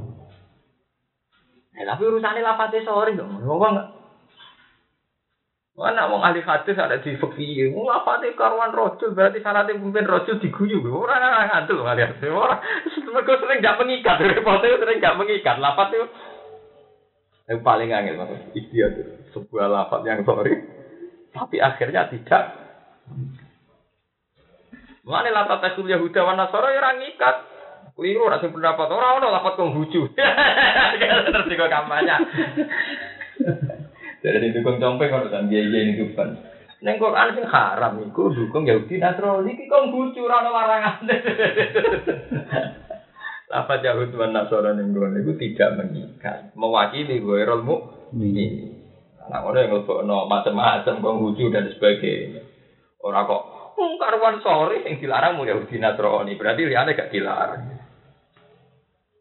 Eh, 1.78 1.86
tapi 1.86 2.02
urusannya 2.08 2.42
lafate 2.42 2.82
sorry 2.82 3.14
dong. 3.14 3.38
Wong 3.44 3.60
enggak. 3.60 3.97
Mana 5.78 6.10
wong 6.10 6.26
ahli 6.26 6.42
hadis 6.42 6.74
ada 6.74 6.98
di 6.98 7.14
fikih, 7.14 7.70
wong 7.70 7.86
lafate 7.86 8.34
karuan 8.34 8.74
rojul 8.74 9.14
berarti 9.14 9.46
syaratnya 9.46 9.78
pemimpin 9.78 10.10
rojul 10.10 10.42
diguyu. 10.42 10.82
Ora 10.90 11.22
ora 11.22 11.46
ngantuk 11.46 11.86
ahli 11.86 12.02
hadis. 12.02 12.34
Ora 12.34 12.58
mergo 13.14 13.38
sering 13.38 13.62
gak 13.62 13.78
mengikat, 13.78 14.18
repote 14.18 14.66
sering 14.66 14.98
gak 14.98 15.18
mengikat. 15.22 15.62
Lafat 15.62 15.94
itu 15.94 16.08
yang 17.48 17.64
paling 17.64 17.90
angel 17.96 18.20
mas 18.20 18.32
istiadat 18.52 19.08
itu 19.08 19.24
sebuah 19.32 19.72
lafat 19.72 20.04
yang 20.04 20.20
sorry 20.28 20.68
tapi 21.32 21.64
akhirnya 21.64 22.12
tidak 22.12 22.44
Mana 25.08 25.32
lafat 25.32 25.64
tasul 25.64 25.88
Yahuda 25.88 26.20
wa 26.28 26.36
Nasara 26.36 26.76
ya 26.76 26.84
orang 26.84 27.00
ngikat. 27.00 27.36
Keliru 27.96 28.28
ora 28.28 28.44
pendapat 28.44 28.92
ora 28.92 29.16
ono 29.16 29.32
lafat 29.32 29.56
Konghucu. 29.56 30.04
Terus 31.32 31.48
juga 31.48 31.72
kampanye. 31.72 32.12
Jadi 34.28 34.44
ini 34.44 34.60
dukung 34.60 34.84
compeng 34.84 35.08
kalau 35.08 35.32
kan 35.32 35.48
dia 35.48 35.64
ini 35.64 35.96
dukung. 35.96 36.36
Neng 36.84 37.00
Quran 37.00 37.32
sing 37.32 37.48
haram 37.48 38.04
iku 38.04 38.36
dukung 38.36 38.68
Yahudi 38.68 39.00
Nasrani 39.00 39.56
iki 39.56 39.72
Konghucu 39.72 40.28
ora 40.28 40.44
ono 40.44 40.52
larangan. 40.52 41.08
Lafat 43.56 43.80
Yahud 43.80 44.12
wa 44.20 44.28
Nasara 44.28 44.76
ning 44.76 44.92
kono 44.92 45.16
iku 45.16 45.40
tidak 45.40 45.80
mengikat, 45.80 46.52
mewakili 46.60 47.24
ghairul 47.24 47.64
mukmin. 47.64 48.76
Nah, 49.32 49.40
ngono 49.40 49.58
yang 49.64 49.72
ngelbokno 49.72 50.28
macam-macam 50.28 51.00
Konghucu 51.00 51.48
dan 51.48 51.72
sebagainya. 51.72 52.44
Ora 53.00 53.24
kok 53.24 53.44
Wong 53.78 54.02
karuan 54.02 54.42
sore 54.42 54.82
yang 54.84 54.98
dilarang 54.98 55.38
mau 55.38 55.48
Yahudi 55.48 55.80
Nasrani, 55.80 56.36
berarti 56.36 56.62
liane 56.66 56.98
gak 56.98 57.14
dilarang. 57.14 57.78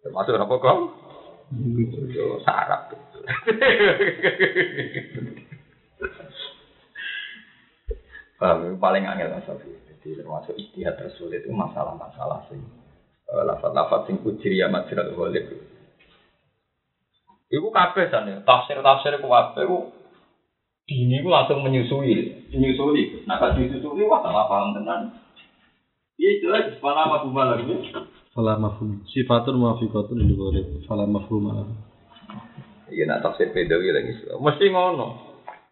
Termasuk 0.00 0.32
apa 0.32 0.54
kok? 0.56 1.05
Yo 1.54 2.42
sarap. 2.42 2.90
Paham, 8.36 8.76
paling 8.82 9.06
angel 9.06 9.32
Mas. 9.32 9.48
Jadi 9.48 10.22
termasuk 10.22 10.54
istihad 10.58 10.98
tersulit 10.98 11.46
itu 11.46 11.54
masalah-masalah 11.54 12.44
sing 12.50 12.60
eh, 13.30 13.44
lafat-lafat 13.46 14.10
sing 14.10 14.20
ujriya 14.26 14.68
ghalib. 15.14 15.44
Iku 17.46 17.70
kabeh 17.70 18.10
sana, 18.10 18.42
tafsir-tafsir 18.42 19.22
ku 19.22 19.30
kabeh 19.30 19.64
ku 19.70 19.78
dini 20.86 21.22
ku 21.22 21.30
langsung 21.30 21.62
menyusui, 21.62 22.50
menyusui. 22.50 23.22
Nah 23.26 23.38
kalau 23.38 23.54
disusui 23.54 24.02
wah 24.06 24.18
salah 24.22 24.50
paham 24.50 24.74
tenan. 24.74 25.14
Iya 26.18 26.30
jelas, 26.42 26.74
apa? 26.82 28.15
Fala 28.36 28.60
mafhum. 28.60 29.00
Sifatun 29.08 29.56
muafiqatun 29.56 30.20
lil 30.20 30.36
ghalib. 30.36 30.84
Fala 30.84 31.08
mafhum. 31.08 31.48
Iya 32.92 33.08
nak 33.08 33.24
tafsir 33.24 33.48
Bedawi 33.48 33.96
lagi. 33.96 34.12
Mesti 34.36 34.68
ngono. 34.68 35.24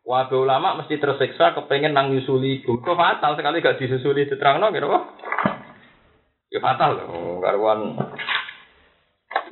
Wabe 0.04 0.36
ulama 0.36 0.80
mesti 0.80 0.96
tersiksa 0.96 1.52
kepengen 1.52 1.92
nang 1.92 2.08
nyusuli 2.08 2.64
iku. 2.64 2.80
Kok 2.80 2.96
fatal 2.96 3.36
sekali 3.36 3.60
gak 3.60 3.80
disusuli 3.80 4.28
diterangno 4.28 4.72
kira 4.72 4.88
apa? 4.88 5.00
Ya 6.52 6.60
fatal 6.60 6.90
loh, 7.00 7.40
karuan. 7.40 8.00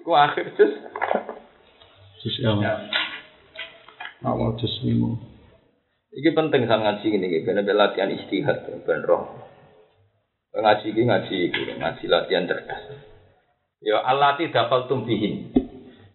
Ku 0.04 0.12
akhir 0.12 0.56
terus. 0.56 0.76
Sus 2.20 2.36
ya. 2.40 2.52
Awal 4.24 4.56
jus 4.60 4.72
limo. 4.84 5.20
Iki 6.12 6.36
penting 6.36 6.68
sang 6.68 6.84
ngaji 6.84 7.08
ini, 7.08 7.40
ben 7.44 7.64
latihan 7.64 8.12
istihad 8.12 8.68
ben 8.84 9.02
roh. 9.08 9.51
Ngaji 10.52 10.86
iki 10.92 11.02
ngaji 11.08 11.34
iki, 11.48 11.62
ngaji 11.80 12.04
latihan 12.12 12.44
cerdas. 12.44 12.82
Ya 13.80 13.98
allati 14.04 14.52
dafaltum 14.52 15.08
bihin. 15.08 15.48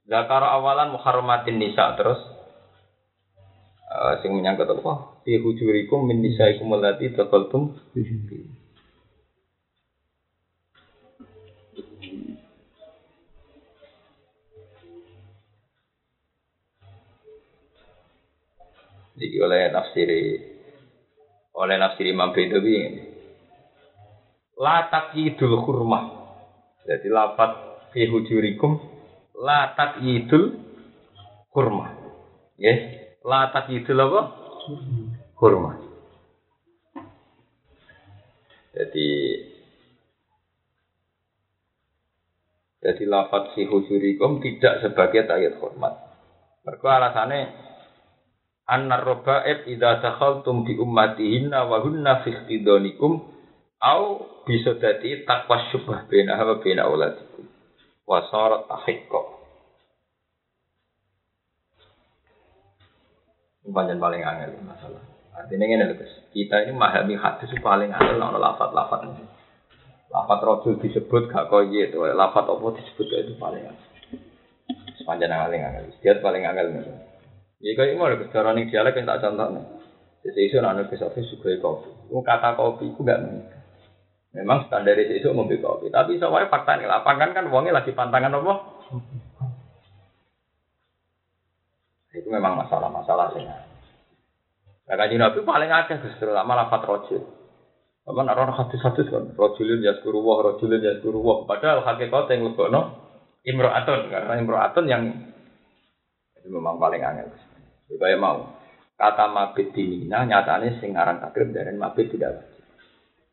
Zakar 0.07 0.45
awalan 0.45 0.93
muharramatin 0.93 1.59
nisa 1.59 1.97
terus 1.99 2.21
Eh, 3.87 4.13
sing 4.19 4.35
menyangkut 4.35 4.67
apa? 4.67 5.23
Fi 5.23 5.39
hujurikum 5.39 6.03
min 6.03 6.19
nisaikum 6.19 6.67
allati 6.75 7.07
taqaltum 7.15 7.71
Jadi 19.17 19.37
oleh 19.41 19.71
nafsiri 19.73 20.23
oleh 21.57 21.75
nafsiri 21.79 22.13
Imam 22.13 22.29
Bedawi. 22.35 23.16
La 24.57 24.89
taqyidul 24.89 25.61
hurmah. 25.61 26.03
Jadi 26.87 27.07
lafat 27.13 27.51
fi 27.93 28.09
hujurikum 28.09 28.81
la 29.37 29.77
taqyidul 29.77 30.57
hurmah. 31.53 31.89
Yes, 32.57 32.79
la 33.21 33.53
taqyidul 33.53 34.01
apa? 34.01 34.21
Hurmah. 35.37 35.87
Jadi 38.77 39.09
jadi 42.77 43.03
lafat 43.09 43.57
fi 43.57 43.65
hujurikum 43.65 44.37
tidak 44.37 44.85
sebagai 44.85 45.25
tayyid 45.25 45.57
hormat. 45.57 45.97
Mereka 46.61 46.85
alasannya 46.85 47.41
annar 48.69 49.01
robaib 49.01 49.65
idza 49.65 49.97
dakhaltum 50.03 50.61
bi 50.61 50.77
ummatihinna 50.77 51.65
wa 51.65 51.81
hunna 51.81 52.21
fi 52.21 52.37
au 53.81 54.25
bisa 54.47 54.73
dadi 54.77 55.21
takwa 55.27 55.69
syubah 55.69 56.09
bena 56.09 56.39
wa 56.39 56.55
bena 56.57 56.81
auladikum 56.89 57.45
wa 58.07 58.19
sarat 58.31 58.65
ahiqqa 58.71 59.37
Panjang 63.67 63.99
paling 63.99 64.23
angel 64.23 64.63
masalah. 64.63 65.03
Artinya 65.35 65.67
ini 65.67 65.83
loh, 65.91 65.99
kita 66.31 66.63
ini 66.63 66.71
memahami 66.71 67.19
hadis 67.19 67.51
paling 67.59 67.91
angel 67.91 68.15
nono 68.15 68.39
lafat-lafat 68.39 69.11
ini. 69.11 69.27
Lafat 70.07 70.39
rojul 70.39 70.79
disebut 70.79 71.27
gak 71.27 71.51
kau 71.51 71.67
itu, 71.67 71.99
lafat 71.99 72.47
apa 72.47 72.63
disebut 72.79 73.07
itu 73.11 73.35
paling 73.35 73.67
angel. 73.67 73.87
Sepanjang 74.95 75.35
angel 75.35 75.59
angel, 75.59 75.83
dia 75.99 76.15
paling 76.23 76.47
angel. 76.47 76.67
Ya 77.59 77.71
kayak 77.75 77.99
mau 77.99 78.07
ada 78.07 78.23
cara 78.31 78.55
nih 78.55 78.71
dialek 78.71 79.03
tak 79.03 79.19
contoh 79.19 79.47
nih. 79.59 79.65
Jadi 80.23 80.39
isu 80.47 80.55
anak 80.63 80.87
bisa 80.87 81.11
suka 81.11 81.57
kopi. 81.59 81.89
Mau 82.07 82.23
kata 82.23 82.55
kopi 82.55 82.95
itu 82.95 83.03
gak 83.03 83.19
nih. 83.19 83.56
Memang 84.35 84.67
standar 84.67 84.99
itu 84.99 85.29
ngombe 85.31 85.57
kopi. 85.63 85.87
Tapi 85.87 86.19
soalnya 86.19 86.51
fakta 86.51 86.75
nih 86.75 86.89
lapangan 86.89 87.31
kan 87.31 87.47
uangnya 87.47 87.79
lagi 87.79 87.95
pantangan 87.95 88.35
apa? 88.35 88.53
Itu 92.17 92.27
memang 92.33 92.59
masalah-masalah 92.59 93.37
sih. 93.37 93.45
Nah, 94.87 94.95
kaji 94.95 95.15
Nabi 95.19 95.43
paling 95.43 95.71
akeh 95.71 95.99
justru 96.03 96.31
lama 96.31 96.65
lafat 96.65 96.81
rojul. 96.87 97.21
Apa 98.07 98.19
nak 98.23 98.39
orang 98.39 98.55
hadis-hadis 98.55 99.11
kan? 99.11 99.35
Rojulun 99.35 99.83
yaskuru 99.83 100.23
wah, 100.23 100.39
rojulun 100.39 100.79
yaskuru 100.79 101.19
wah. 101.19 101.43
Padahal 101.43 101.83
hakikat 101.83 102.31
yang 102.31 102.47
lebih 102.47 102.71
no 102.71 102.81
imro'atun. 103.43 104.07
Karena 104.07 104.33
imro'atun 104.39 104.85
yang 104.87 105.03
itu 106.39 106.47
memang 106.47 106.79
paling 106.79 107.03
angel. 107.03 107.27
Supaya 107.91 108.15
mau. 108.15 108.55
Kata 108.95 109.29
mabit 109.29 109.75
dimina 109.75 110.23
nyatanya 110.23 110.79
sing 110.79 110.95
aran 110.95 111.19
takrib 111.19 111.51
dari 111.51 111.75
mabit 111.75 112.07
tidak. 112.15 112.56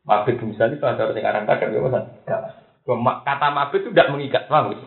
Mabit 0.05 0.37
misalnya 0.45 0.77
kalau 0.77 0.93
ada 1.01 1.13
sing 1.17 1.25
aran 1.25 1.49
takrib 1.49 1.73
ya 1.73 2.37
Cuma 2.85 3.25
kata 3.25 3.49
mabit 3.49 3.81
itu 3.81 3.89
tidak 3.89 4.13
mengikat, 4.13 4.45
paham 4.45 4.77
gitu? 4.77 4.85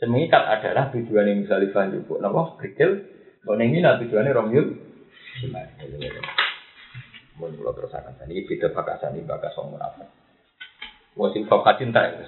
Dan 0.00 0.16
mengikat 0.16 0.48
adalah 0.48 0.88
tujuan 0.96 1.28
yang 1.28 1.44
misalnya 1.44 1.68
banyu 1.76 2.00
bu, 2.08 2.16
napa? 2.24 2.56
Kerikil, 2.56 3.04
kalau 3.44 3.60
ini 3.60 3.84
nah 3.84 4.00
tujuannya 4.00 4.32
romyul. 4.32 4.66
Mun 7.36 7.52
kula 7.56 7.72
terus 7.76 7.92
akan 7.92 8.24
ini 8.32 8.48
beda 8.48 8.72
bakasan 8.72 9.20
ini 9.20 9.28
bakas 9.28 9.52
wong 9.60 9.76
munafik. 9.76 10.08
Wong 11.20 11.36
sing 11.36 11.44
bakat 11.44 11.84
cinta 11.84 12.00
ya. 12.00 12.24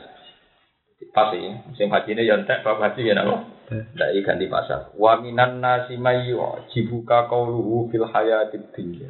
Pas 1.17 1.33
ini, 1.33 1.65
musim 1.67 1.89
haji 1.89 2.13
ini 2.13 2.29
yang 2.29 2.45
tak 2.45 2.61
bapak 2.61 2.93
haji 2.93 3.09
ya 3.09 3.17
napa? 3.17 3.49
Dai 3.97 4.21
ganti 4.21 4.53
pasar. 4.53 4.93
Wa 5.01 5.17
minan 5.25 5.65
nasi 5.65 5.97
mayu 5.97 6.45
jibuka 6.77 7.25
qauluhu 7.33 7.89
fil 7.89 8.05
hayatid 8.05 8.69
dunya. 8.77 9.09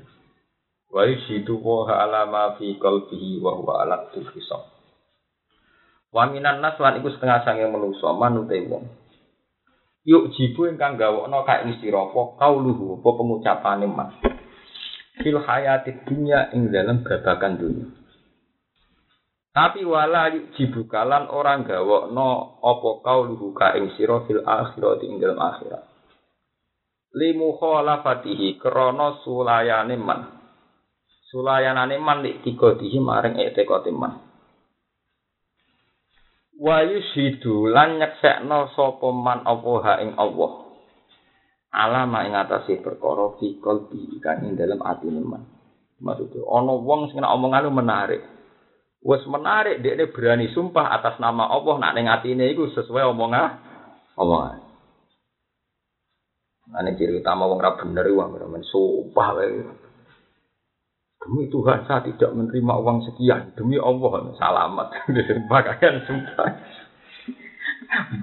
Wa 0.92 1.09
yusidu 1.09 1.57
wa 1.57 1.88
ala 1.88 2.28
ma 2.28 2.52
fi 2.61 2.76
qalbihi 2.76 3.40
wa 3.40 3.57
huwa 3.57 3.81
ala 3.81 4.12
hisab. 4.12 4.68
Wa 6.12 6.28
minan 6.28 6.61
nas 6.61 6.76
lan 6.76 7.00
iku 7.00 7.09
setengah 7.09 7.40
sange 7.48 7.64
manusa 7.64 8.12
manute 8.12 8.61
wong. 8.68 8.85
Yuk 10.05 10.37
jibu 10.37 10.68
ingkang 10.68 11.00
gawokno 11.00 11.48
kae 11.48 11.64
ing 11.64 11.81
sira 11.81 12.05
apa 12.05 12.37
qauluhu 12.37 13.00
apa 13.00 13.09
pengucapane 13.09 13.87
mas. 13.88 14.12
Fil 15.16 15.40
hayatid 15.40 16.05
dunya 16.05 16.52
ing 16.52 16.68
dalam 16.68 17.00
babakan 17.00 17.57
dunia. 17.57 17.88
Tapi 19.57 19.88
wala 19.88 20.28
jibukalan 20.61 21.33
orang 21.33 21.64
gawokno 21.64 22.61
apa 22.61 22.90
kauluhu 23.00 23.57
ka 23.57 23.81
ing 23.81 23.96
sira 23.96 24.20
fil 24.28 24.44
akhirat 24.44 25.00
ing 25.09 25.16
dalam 25.16 25.40
akhirat. 25.40 25.88
Limu 27.16 27.57
khalafatihi 27.57 28.61
krana 28.61 29.24
sulayane. 29.24 29.96
Sulayanane 31.33 31.97
man 31.97 32.21
lik 32.21 32.45
tikodihi 32.45 33.01
maring 33.01 33.40
etekote 33.40 33.88
man. 33.88 34.21
Wa 36.61 36.85
yushidu 36.85 37.73
lan 37.73 37.97
nyeksekno 37.97 38.68
sapa 38.77 39.09
man 39.16 39.40
apa 39.49 39.73
ha 39.81 39.92
ing 40.05 40.12
Allah. 40.21 40.53
Alama 41.73 42.29
ing 42.29 42.37
atase 42.37 42.85
perkara 42.85 43.33
fi 43.40 43.57
qalbi 43.57 44.21
kang 44.21 44.45
ing 44.45 44.61
dalam 44.61 44.85
atine 44.85 45.25
man. 45.25 45.49
Maksudnya 46.05 46.45
ana 46.45 46.77
wong 46.77 47.09
sing 47.09 47.25
omongan 47.25 47.73
menarik. 47.73 48.21
Wes 49.01 49.25
menarik 49.25 49.81
dia 49.81 49.97
berani 50.12 50.53
sumpah 50.53 50.92
atas 51.01 51.16
nama 51.16 51.49
Allah 51.49 51.81
nak 51.81 51.97
ning 51.97 52.12
atine 52.12 52.45
iku 52.53 52.68
sesuai 52.77 53.09
omongan 53.09 53.57
omongan. 54.21 54.61
Ini 56.77 56.92
ciri 57.01 57.25
utama 57.25 57.49
wong 57.49 57.57
ra 57.57 57.73
bener 57.81 58.05
wong 58.12 58.37
men 58.53 58.61
sumpah 58.68 59.29
wae. 59.33 59.91
Demi 61.22 61.46
Tuhan 61.46 61.87
saya 61.87 62.02
tidak 62.02 62.35
menerima 62.35 62.74
uang 62.82 62.98
sekian. 63.06 63.54
Demi 63.54 63.78
Allah 63.78 64.35
salamat. 64.35 64.87
Sumpah 65.06 65.61
kalian 65.70 66.02
sumpah. 66.02 66.50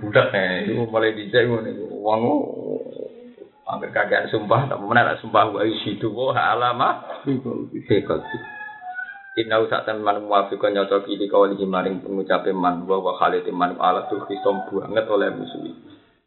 Budak 0.01 0.33
nih, 0.33 0.73
itu 0.73 0.83
mulai 0.89 1.15
nih. 1.15 1.73
Uang 1.95 2.21
Angger 3.69 3.93
kagian 3.93 4.25
sumpah, 4.33 4.65
tak 4.65 4.81
mana 4.81 5.13
sumpah 5.21 5.53
wa 5.53 5.62
isidu 5.62 6.09
wa 6.09 6.33
alama 6.33 7.21
fikol. 7.21 7.69
Inna 9.38 9.62
usak 9.62 9.85
teman 9.85 10.25
muafiqan 10.25 10.73
nyocoki 10.73 11.21
di 11.21 11.29
kawalihi 11.29 11.69
maring 11.69 12.01
pengucape 12.01 12.49
man 12.49 12.89
wa 12.89 12.97
wa 12.97 13.13
khalid 13.21 13.45
man 13.53 13.77
tuh 14.09 14.25
kisom 14.25 14.65
banget 14.73 15.05
oleh 15.05 15.29
musuhi. 15.38 15.71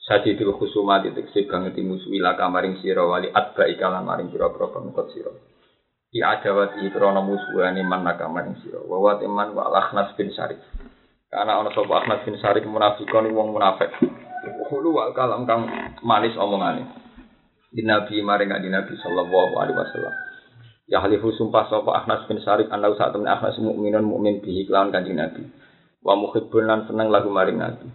Sajidul 0.06 0.54
khusuma 0.54 1.02
diteksi 1.02 1.50
banget 1.50 1.74
di 1.74 1.82
musuhi 1.82 2.22
laka 2.22 2.46
maring 2.46 2.78
sira 2.78 3.02
wali 3.02 3.26
atba 3.26 3.66
ikalan 3.66 4.06
maring 4.06 4.30
pira-pira 4.30 4.70
pengikut 4.70 5.06
sira. 5.10 5.34
Ki 6.12 6.20
adawati 6.20 6.92
krana 6.92 7.24
musuhane 7.24 7.80
man 7.88 8.04
naka 8.04 8.28
maring 8.28 8.60
sira. 8.60 8.84
Wa 8.84 9.00
wa 9.00 9.16
teman 9.16 9.56
wa 9.56 9.72
akhnas 9.72 10.12
bin 10.12 10.28
syarif. 10.28 10.60
Karena 11.32 11.64
ana 11.64 11.72
sapa 11.72 12.04
Ahmad 12.04 12.28
bin 12.28 12.36
Syarif 12.36 12.68
munafikon 12.68 13.32
wong 13.32 13.56
munafik. 13.56 13.88
Kulo 14.68 14.92
wal 14.92 15.16
kalam 15.16 15.48
kang 15.48 15.64
manis 16.04 16.36
omongane. 16.36 16.84
Di 17.72 17.80
Nabi 17.88 18.20
maring 18.20 18.52
di 18.60 18.68
Nabi 18.68 18.92
sallallahu 19.00 19.56
alaihi 19.56 19.72
wasallam. 19.72 20.12
Ya 20.92 21.00
halifu 21.00 21.32
sumpah 21.32 21.72
sapa 21.72 22.04
Ahnas 22.04 22.28
bin 22.28 22.36
Syarif 22.44 22.68
anda 22.68 22.92
saat 23.00 23.16
temen 23.16 23.24
Ahnas 23.24 23.56
mukminun 23.64 24.04
mukmin 24.04 24.44
bihi 24.44 24.68
kelawan 24.68 24.92
kanjeng 24.92 25.16
Nabi. 25.16 25.48
Wa 26.04 26.20
muhibbun 26.20 26.68
lan 26.68 26.84
seneng 26.84 27.08
lagu 27.08 27.32
maring 27.32 27.56
Nabi. 27.56 27.88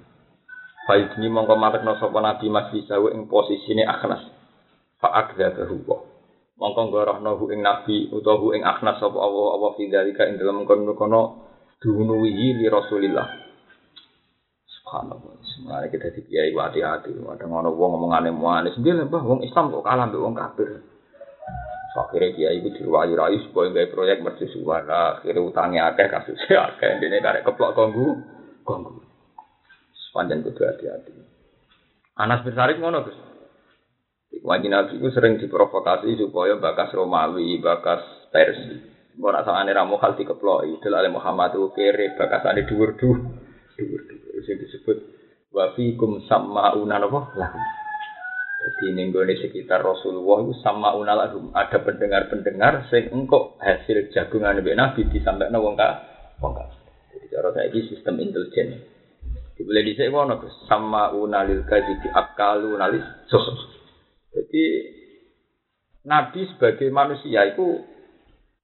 Faidni 0.90 1.30
mongko 1.30 1.62
marekno 1.62 1.94
sapa 2.02 2.18
Nabi 2.18 2.50
masih 2.50 2.90
sawu 2.90 3.14
ing 3.14 3.30
posisine 3.30 3.86
Ahnas. 3.86 4.26
Fa 4.98 5.14
akdzabahu 5.14 5.86
wa. 5.86 6.07
Mongko 6.58 6.90
ngorohno 6.90 7.38
hu 7.38 7.54
ing 7.54 7.62
Nabi 7.62 8.10
utawa 8.10 8.42
hu 8.42 8.50
ing 8.58 8.66
Ahnas 8.66 8.98
sapa 8.98 9.14
Allah 9.14 9.48
Allah 9.54 9.72
fi 9.78 9.86
dzalika 9.86 10.26
ing 10.26 10.42
dalem 10.42 10.66
kono-kono 10.66 11.46
dunuwihi 11.78 12.58
li 12.58 12.66
Rasulillah. 12.66 13.30
Subhanallah. 14.66 15.38
Sebenarnya 15.46 15.88
kita 15.94 16.10
di 16.18 16.22
kiai 16.26 16.50
hati-hati. 16.58 17.14
Ada 17.14 17.46
ngono 17.46 17.78
wong 17.78 17.90
ngomongane 17.98 18.34
muanis. 18.34 18.74
Dia 18.82 18.98
mbah 18.98 19.22
wong 19.22 19.46
Islam 19.46 19.70
kok 19.70 19.86
kalah 19.86 20.10
mbek 20.10 20.22
wong 20.22 20.34
kafir. 20.34 20.82
Akhirnya 21.98 22.30
dia 22.38 22.50
itu 22.54 22.70
diwayu-rayu 22.78 23.42
supaya 23.50 23.74
gaya 23.74 23.90
proyek 23.90 24.22
mercusuan. 24.22 24.86
Nah, 24.86 25.18
akhirnya 25.18 25.42
utangnya 25.42 25.82
akeh, 25.90 26.06
kasusnya 26.06 26.58
akeh. 26.70 27.02
Ini 27.02 27.18
karek 27.26 27.42
keplok 27.42 27.74
konggu, 27.74 28.22
konggu. 28.62 29.02
Sepanjang 30.06 30.46
kudu 30.46 30.62
hati-hati. 30.62 31.10
Anas 32.22 32.46
bin 32.46 32.54
Sarik 32.54 32.78
ngono 32.78 33.02
Gus. 33.02 33.18
Wajib 34.44 34.70
Nabi 34.70 35.00
itu 35.00 35.10
sering 35.14 35.40
diprovokasi 35.40 36.18
supaya 36.20 36.60
bakas 36.60 36.94
Romawi, 36.94 37.58
bakas 37.62 38.30
Persia. 38.30 38.98
Mau 39.18 39.34
rasa 39.34 39.50
aneh 39.58 39.74
ramu 39.74 39.98
hal 39.98 40.14
dikeploi. 40.14 40.78
Oleh 40.78 41.10
Muhammad 41.10 41.58
itu 41.58 41.74
kere, 41.74 42.14
bakas 42.14 42.46
aneh 42.46 42.70
dhuwur. 42.70 42.94
Itu 42.94 43.18
disebut 44.46 44.98
wafikum 45.50 46.22
sama 46.30 46.78
unan 46.78 47.10
apa? 47.10 47.20
Lah. 47.34 47.52
Jadi 48.58 49.00
nenggone 49.00 49.38
sekitar 49.40 49.80
Rasulullah 49.80 50.44
itu 50.44 50.60
sama 50.60 50.92
unalahum 50.92 51.56
ada 51.56 51.80
pendengar-pendengar 51.88 52.92
sing 52.92 53.08
engkau 53.16 53.56
hasil 53.64 54.12
jagungan 54.12 54.60
Nabi 54.60 54.76
Nabi 54.76 55.02
disampaikan 55.08 55.56
wong 55.56 55.80
ka 55.80 56.04
wong 56.44 56.52
ka. 56.52 56.66
Jadi 57.16 57.32
cara 57.32 57.50
ini 57.64 57.80
sistem 57.88 58.20
intelijen. 58.20 58.84
Boleh 59.58 59.84
dhisik 59.88 60.14
ngono 60.14 60.38
Gus, 60.38 60.54
sama 60.70 61.16
unalil 61.16 61.66
kadhibi 61.66 62.12
akalu 62.14 62.78
nalis 62.78 63.02
sosok. 63.32 63.77
Jadi 64.38 64.64
Nabi 66.06 66.46
sebagai 66.54 66.94
manusia 66.94 67.42
itu 67.50 67.82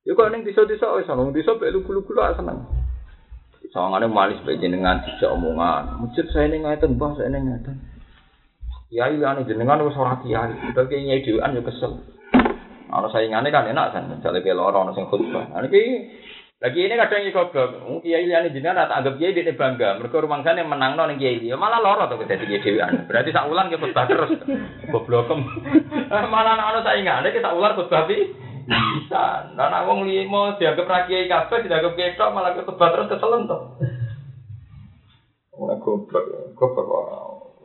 ya 0.06 0.14
kok 0.14 0.30
ning 0.30 0.46
desa-desa 0.46 0.94
wis 1.02 1.10
ana 1.10 1.34
desa 1.34 1.58
mek 1.58 1.74
lugu-lugu 1.74 2.14
lah 2.14 2.38
seneng. 2.38 2.62
Sawangane 3.74 4.06
malis 4.06 4.38
bae 4.46 4.62
jenengan 4.62 5.02
dijak 5.02 5.34
omongan. 5.34 5.98
Masjid 5.98 6.30
saya 6.30 6.46
ning 6.46 6.62
ngaten, 6.62 6.94
Mbah, 6.94 7.18
saya 7.18 7.34
ning 7.34 7.50
ngaten. 7.50 7.74
Kiai 8.94 9.18
liane 9.18 9.50
jenengan 9.50 9.82
wis 9.82 9.98
ora 9.98 10.22
kiai, 10.22 10.54
udah 10.70 10.86
kiai 10.86 11.10
nyai 11.10 11.26
dhewean 11.26 11.58
yo 11.58 11.66
kesel. 11.66 11.98
Ana 12.94 13.10
saingane 13.10 13.50
kan 13.50 13.66
enak 13.66 13.98
kan, 13.98 14.06
misale 14.14 14.46
ke 14.46 14.54
loro 14.54 14.86
ana 14.86 14.94
sing 14.94 15.10
khutbah. 15.10 15.50
Nah 15.50 15.66
iki 15.66 16.06
lagi 16.64 16.80
ini 16.80 16.96
kadang 16.96 17.28
iki 17.28 17.36
goblok. 17.36 17.76
Kiai 18.00 18.24
liane 18.24 18.48
jenengan 18.56 18.88
tak 18.88 19.04
anggap 19.04 19.20
kiai 19.20 19.36
dene 19.36 19.52
bangga. 19.52 20.00
Mergo 20.00 20.24
rumangsane 20.24 20.64
menangno 20.64 21.04
ning 21.12 21.20
kiai 21.20 21.44
ya 21.44 21.60
malah 21.60 21.84
loro 21.84 22.08
to 22.08 22.24
dadi 22.24 22.48
kiai 22.48 22.64
dhewean. 22.64 23.04
Berarti 23.04 23.36
sak 23.36 23.52
wulan 23.52 23.68
ke 23.68 23.76
khutbah 23.76 24.08
terus. 24.08 24.32
Goblokem. 24.88 25.44
malah 26.34 26.56
ana 26.56 26.80
saingane 26.80 27.36
ki 27.36 27.44
sak 27.44 27.52
wulan 27.52 27.76
khutbah 27.76 28.08
pi 28.08 28.32
bisa. 28.64 29.52
Lah 29.60 29.68
nek 29.76 29.92
wong 29.92 30.08
limo 30.08 30.56
dianggap 30.56 30.88
ra 30.88 31.04
kiai 31.04 31.28
kabeh 31.28 31.68
dianggap 31.68 32.00
kiai 32.00 32.16
tok 32.16 32.32
malah 32.32 32.56
khutbah 32.56 32.96
terus 32.96 33.12
keselen 33.12 33.44
to. 33.44 33.60
Ora 35.60 35.76
goblok, 35.84 36.56
goblok. 36.56 37.60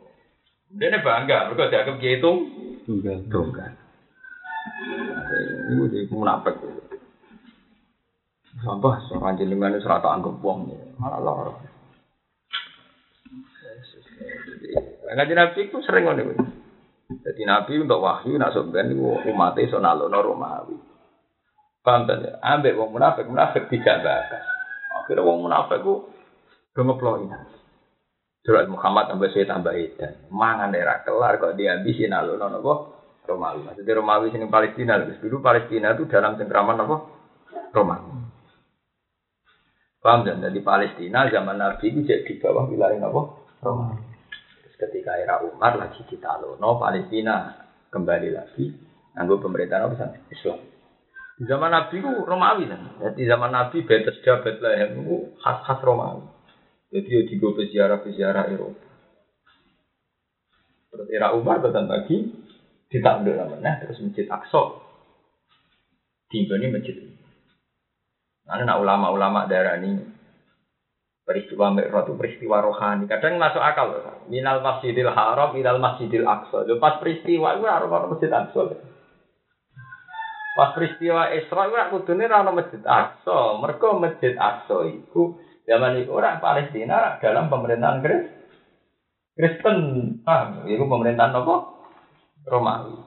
Dia 0.75 0.91
ini 0.91 0.99
bangga, 0.99 1.47
mereka 1.47 1.71
dianggap 1.71 1.95
kiai 2.03 2.19
itu 2.19 2.31
Tunggal. 2.83 3.23
tunggal. 3.31 3.71
Ini 5.71 5.83
di 5.87 5.99
munafik. 6.11 6.59
Sampah 8.59 8.95
seorang 9.07 9.39
jenengan 9.39 9.71
itu 9.71 9.83
serata 9.87 10.11
anggap 10.11 10.35
wong 10.43 10.67
malah 10.99 11.19
lor. 11.23 11.55
Ngaji 15.09 15.33
Nabi 15.33 15.59
itu 15.65 15.77
sering 15.81 16.05
ngono. 16.05 16.35
Jadi 17.09 17.41
Nabi 17.41 17.81
untuk 17.81 18.03
wahyu 18.05 18.37
nak 18.37 18.53
sampean 18.53 18.93
niku 18.93 19.17
umate 19.25 19.65
iso 19.65 19.81
nalono 19.81 20.21
Romawi. 20.21 20.77
Paham 21.81 22.05
ta 22.05 22.19
ya? 22.21 22.37
Ambek 22.37 22.77
wong 22.77 22.93
munafik, 22.93 23.25
munafik 23.25 23.65
tidak 23.71 24.05
bakas. 24.05 24.45
Akhirnya 24.93 25.25
wong 25.25 25.41
munafik 25.41 25.81
ku 25.81 26.05
do 26.75 26.81
ngeploki. 26.85 27.25
Surat 28.45 28.69
Muhammad 28.69 29.09
tambah 29.09 29.31
saya 29.33 29.49
tambah 29.49 29.73
edan. 29.73 30.29
Mangan 30.29 30.69
daerah 30.69 31.01
kelar 31.01 31.41
kok 31.41 31.57
dihabisi 31.57 32.05
nalono 32.05 32.45
napa? 32.45 32.73
Romawi. 33.25 33.65
Maksudnya 33.65 33.97
Romawi 33.97 34.29
sini 34.29 34.45
Palestina. 34.45 35.01
Dulu 35.01 35.41
Palestina 35.41 35.97
itu 35.97 36.05
dalam 36.05 36.37
cengkraman 36.37 36.85
apa? 36.85 36.95
Romawi. 37.73 38.18
Paham 39.99 40.23
dan 40.23 40.39
Jadi 40.39 40.63
Palestina 40.63 41.27
zaman 41.27 41.59
Nabi 41.59 41.91
itu 41.91 42.07
jadi 42.07 42.23
di 42.23 42.39
bawah 42.39 42.71
wilayah 42.71 43.03
apa? 43.03 43.21
Romawi. 43.59 43.99
Terus 44.63 44.75
ketika 44.79 45.19
era 45.19 45.43
Umar 45.43 45.75
lagi 45.75 46.07
ditalono 46.07 46.79
Palestina 46.79 47.67
kembali 47.91 48.29
lagi 48.31 48.71
nganggo 49.15 49.43
pemerintahan 49.43 49.91
apa? 49.91 50.15
Islam. 50.31 50.63
Di 51.35 51.43
zaman 51.43 51.71
Nabi 51.75 51.99
itu 51.99 52.11
Romawi 52.23 52.63
kan. 52.71 52.81
Jadi 53.03 53.21
zaman 53.27 53.51
Nabi 53.51 53.83
Bethesda 53.83 54.39
Bethlehem 54.39 55.03
itu 55.03 55.35
khas-khas 55.43 55.83
Romawi. 55.83 56.23
Jadi 56.95 57.09
ya 57.11 57.21
digo 57.27 57.51
peziarah 57.51 57.99
peziarah 57.99 58.45
Eropa. 58.47 58.87
Terus 60.89 61.07
era 61.11 61.35
Umar 61.35 61.59
betul 61.61 61.85
lagi 61.85 62.17
ditanduk 62.89 63.35
namanya 63.35 63.83
terus 63.83 64.01
masjid 64.01 64.25
Aqsa. 64.31 64.79
Tiba 66.31 66.55
ini 66.57 66.67
masjid. 66.73 67.18
Nah, 68.49 68.65
nah 68.65 68.81
ulama-ulama 68.81 69.45
daerah 69.45 69.77
ini 69.77 70.01
peristiwa 71.29 71.69
Mi'raj 71.69 72.09
itu 72.09 72.17
peristiwa 72.17 72.57
rohani. 72.65 73.05
Kadang 73.05 73.37
masuk 73.37 73.61
akal. 73.61 73.93
Minal 74.33 74.65
Masjidil 74.65 75.13
Haram, 75.13 75.53
minal 75.53 75.77
Masjidil 75.77 76.25
Aqsa. 76.25 76.65
Pas 76.81 76.97
peristiwa 76.97 77.53
itu 77.53 77.69
harus 77.69 78.09
masjid 78.09 78.33
Aqsa. 78.33 78.73
Pas 80.57 80.73
peristiwa 80.73 81.29
Isra 81.29 81.69
itu 81.69 81.77
aku 81.77 81.97
ra 82.25 82.41
ono 82.41 82.51
masjid 82.57 82.81
Aqsa. 82.81 83.61
Mergo 83.61 84.01
masjid 84.01 84.33
Aqsa 84.33 84.89
itu 84.89 85.37
zaman 85.69 86.01
itu 86.01 86.09
orang 86.09 86.41
Palestina 86.41 87.21
dalam 87.21 87.53
pemerintahan 87.53 88.01
Kristen. 88.01 88.37
Kristen, 89.37 89.77
itu 90.65 90.83
pemerintahan 90.83 91.37
apa? 91.37 91.55
Romawi. 92.49 92.97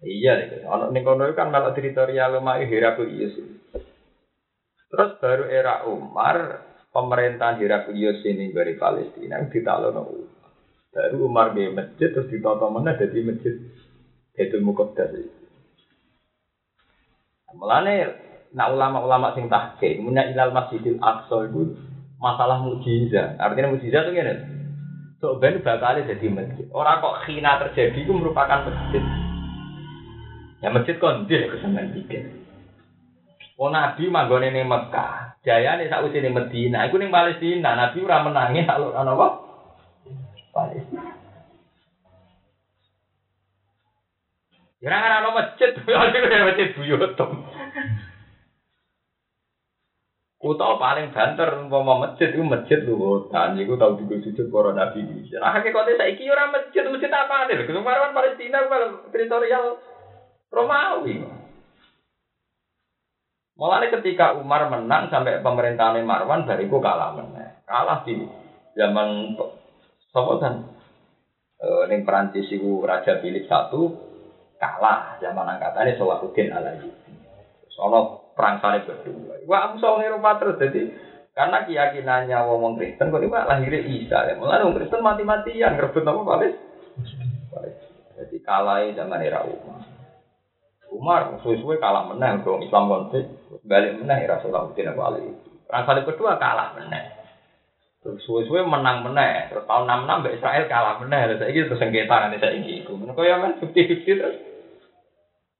Iya, 0.00 0.32
nih. 0.40 0.64
Ono 0.64 0.88
ning 0.88 1.04
kan 1.36 1.52
malah 1.52 1.76
teritorial 1.76 2.40
Romawi 2.40 2.64
Heraklius. 2.64 3.36
Terus 4.96 5.12
baru 5.20 5.44
era 5.52 5.84
Umar, 5.84 6.64
pemerintahan 6.88 7.60
Heraklius 7.60 8.24
ini 8.24 8.48
dari 8.48 8.80
Palestina 8.80 9.44
ditalono 9.44 10.08
Umar. 10.08 10.48
Baru 10.88 11.28
Umar 11.28 11.52
di 11.52 11.68
masjid 11.68 12.08
terus 12.08 12.32
ditata 12.32 12.72
mana 12.72 12.96
jadi 12.96 13.20
masjid 13.20 13.60
itu 14.40 14.56
Muqaddas. 14.64 15.12
Mulane 17.52 18.08
nak 18.56 18.72
ulama-ulama 18.72 19.36
sing 19.36 19.52
tahqiq, 19.52 20.00
munya 20.00 20.32
ilal 20.32 20.56
Masjidil 20.56 20.96
Aqsa 21.04 21.44
itu 21.52 21.76
masalah 22.16 22.64
mukjizat. 22.64 23.36
Artinya 23.36 23.76
mukjizat 23.76 24.08
itu 24.08 24.12
ngene. 24.16 24.34
So 25.20 25.36
ben 25.36 25.60
bakal 25.60 26.00
jadi 26.00 26.26
masjid. 26.32 26.64
Orang 26.72 27.04
kok 27.04 27.28
khina 27.28 27.60
terjadi 27.60 27.96
itu 28.00 28.12
merupakan 28.16 28.64
masjid. 28.64 29.04
Ya 30.64 30.72
masjid 30.72 30.96
kon 30.96 31.28
dia 31.28 31.52
kesenangan 31.52 31.92
bikin. 31.92 32.45
Oh 33.56 33.72
Nabi 33.72 34.12
manggone 34.12 34.52
ning 34.52 34.68
Mekah, 34.68 35.40
jayane 35.40 35.88
sak 35.88 36.04
usine 36.04 36.28
Medina, 36.28 36.84
iku 36.84 37.00
ning 37.00 37.08
Palestina, 37.08 37.72
Nabi 37.72 38.04
ora 38.04 38.20
menangi 38.20 38.68
alur 38.68 38.92
ana 38.92 39.16
apa? 39.16 39.28
Palestina. 40.52 41.16
Ya 44.84 44.92
ora 44.92 45.24
ana 45.24 45.30
masjid, 45.32 45.72
ya 45.88 46.44
masjid 46.44 46.68
buyutum. 46.76 47.30
Utawa 50.36 50.76
paling 50.76 51.16
banter 51.16 51.48
umpama 51.56 51.96
masjid 51.96 52.28
itu 52.28 52.44
masjid 52.44 52.84
luhutan, 52.84 53.56
iku 53.56 53.80
tau 53.80 53.96
digo 53.96 54.20
sujud 54.20 54.52
para 54.52 54.76
nabi. 54.76 55.00
Nah 55.32 55.56
hakikate 55.56 55.96
saiki 55.96 56.28
ora 56.28 56.52
masjid, 56.52 56.84
masjid 56.92 57.08
apa 57.08 57.48
nih? 57.48 57.64
Kemarin 57.64 58.12
Palestina 58.12 58.68
kalau 58.68 59.00
teritorial 59.08 59.80
Romawi. 60.52 61.45
Mulai 63.56 63.88
ketika 63.88 64.36
Umar 64.36 64.68
menang 64.68 65.08
sampai 65.08 65.40
pemerintahan 65.40 66.04
Marwan 66.04 66.44
bariku 66.44 66.76
kalah 66.76 67.16
menang. 67.16 67.56
Kalah 67.64 68.04
di 68.04 68.20
zaman 68.76 69.32
Sopo 70.12 70.36
kan 70.36 70.76
e, 71.56 71.68
ning 71.88 72.04
Perancis 72.04 72.52
iku 72.52 72.84
Raja 72.84 73.16
Philip 73.24 73.48
satu 73.48 73.96
kalah 74.60 75.16
zaman 75.24 75.56
angkatannya 75.56 75.96
Salahuddin 75.96 76.52
Alayubi. 76.52 77.12
Sono 77.72 78.32
perang 78.36 78.60
salib 78.60 78.84
kedua. 78.88 79.40
Wah, 79.48 79.72
aku 79.72 79.80
soal 79.80 80.04
Eropa 80.04 80.36
terus 80.36 80.60
jadi 80.60 80.92
karena 81.32 81.64
keyakinannya 81.64 82.36
wong 82.48 82.76
Kristen 82.76 83.08
kok 83.08 83.24
ini 83.24 83.32
lahirnya 83.32 83.80
Isa 83.88 84.18
ya. 84.28 84.34
Mulai 84.36 84.64
wong 84.68 84.76
Kristen 84.76 85.00
mati-matian 85.00 85.80
ngerebut 85.80 86.04
apa 86.04 86.20
Palis? 86.20 86.54
Jadi 88.20 88.36
kalah 88.44 88.84
zaman 88.92 89.20
era 89.24 89.44
Umar. 89.48 89.84
Umar 90.94 91.38
suwe-suwe 91.42 91.82
kalah 91.82 92.08
menang 92.08 92.46
dong 92.46 92.62
Islam 92.62 92.88
konflik 92.88 93.26
balik 93.66 93.98
menang 93.98 94.22
ya 94.22 94.38
Salahuddin 94.38 94.94
Alayubi. 94.94 95.50
Perang 95.66 95.84
salib 95.84 96.06
kedua 96.06 96.38
kalah 96.38 96.78
menang. 96.78 97.16
Terus 98.06 98.22
suwe-suwe 98.22 98.62
menang 98.62 99.02
menang. 99.02 99.50
Terus 99.50 99.66
tahun 99.66 99.90
66 100.06 100.22
Mbak 100.22 100.34
Israel 100.38 100.64
kalah 100.70 100.94
menang. 101.02 101.20
Terus 101.26 101.40
saya 101.42 101.62
terus 101.66 101.80
sengketa 101.82 102.16
nanti 102.22 102.38
saya 102.38 102.54
ini. 102.54 102.86
Kau 102.86 103.26
ya 103.26 103.42
kan 103.42 103.58
50-50 103.58 104.06
terus. 104.06 104.36